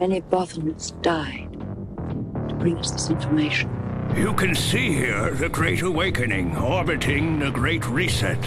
Many 0.00 0.20
Bothans 0.20 1.02
died 1.02 1.52
to 2.48 2.54
bring 2.54 2.78
us 2.78 2.92
this 2.92 3.10
information. 3.10 3.68
You 4.16 4.32
can 4.34 4.54
see 4.54 4.92
here 4.92 5.32
the 5.32 5.48
Great 5.48 5.82
Awakening 5.82 6.56
orbiting 6.56 7.38
the 7.38 7.50
Great 7.50 7.86
Reset. 7.88 8.38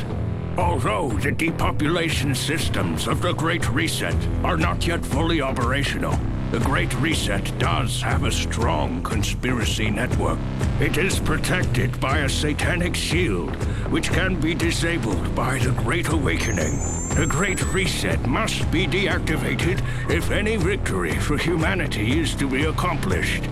Although 0.57 1.09
the 1.09 1.31
depopulation 1.31 2.35
systems 2.35 3.07
of 3.07 3.21
the 3.21 3.33
Great 3.33 3.69
Reset 3.69 4.15
are 4.43 4.57
not 4.57 4.87
yet 4.87 5.05
fully 5.05 5.41
operational, 5.41 6.17
the 6.51 6.59
Great 6.59 6.93
Reset 6.95 7.57
does 7.59 8.01
have 8.01 8.25
a 8.25 8.31
strong 8.31 9.01
conspiracy 9.03 9.89
network. 9.89 10.37
It 10.81 10.97
is 10.97 11.17
protected 11.17 11.97
by 12.01 12.19
a 12.19 12.29
satanic 12.29 12.93
shield, 12.93 13.55
which 13.89 14.09
can 14.09 14.37
be 14.37 14.53
disabled 14.53 15.33
by 15.33 15.59
the 15.59 15.71
Great 15.71 16.09
Awakening. 16.09 16.77
The 17.15 17.25
Great 17.25 17.63
Reset 17.73 18.27
must 18.27 18.69
be 18.69 18.85
deactivated 18.85 19.81
if 20.09 20.29
any 20.29 20.57
victory 20.57 21.17
for 21.19 21.37
humanity 21.37 22.19
is 22.19 22.35
to 22.35 22.49
be 22.49 22.65
accomplished. 22.65 23.43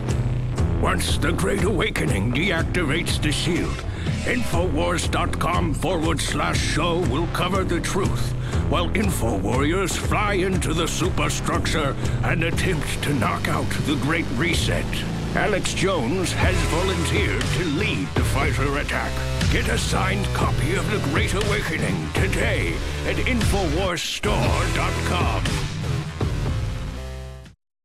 Once 0.82 1.18
the 1.18 1.32
Great 1.34 1.64
Awakening 1.64 2.32
deactivates 2.32 3.22
the 3.22 3.32
shield, 3.32 3.76
Infowars.com 4.24 5.74
forward 5.74 6.22
slash 6.22 6.58
show 6.58 7.00
will 7.10 7.28
cover 7.28 7.66
the 7.66 7.82
truth, 7.82 8.32
while 8.70 8.90
Info 8.96 9.38
Warriors 9.38 9.94
fly 9.96 10.34
into 10.36 10.74
the 10.74 10.88
superstructure 10.88 11.96
and 12.24 12.44
attempt 12.44 13.04
to 13.04 13.14
knock 13.14 13.50
out 13.50 13.70
the 13.86 13.98
Great 13.98 14.26
Reset. 14.36 14.86
Alex 15.36 15.74
Jones 15.74 16.32
has 16.32 16.56
volunteered 16.72 17.42
to 17.42 17.66
lead 17.78 18.08
the 18.16 18.24
fighter 18.24 18.78
attack. 18.78 19.12
Get 19.52 19.68
a 19.68 19.78
signed 19.78 20.26
copy 20.28 20.76
of 20.76 20.90
The 20.92 21.00
Great 21.10 21.34
Awakening 21.34 22.10
today 22.14 22.74
at 23.06 23.18
InfoWarsStore.com. 23.18 25.79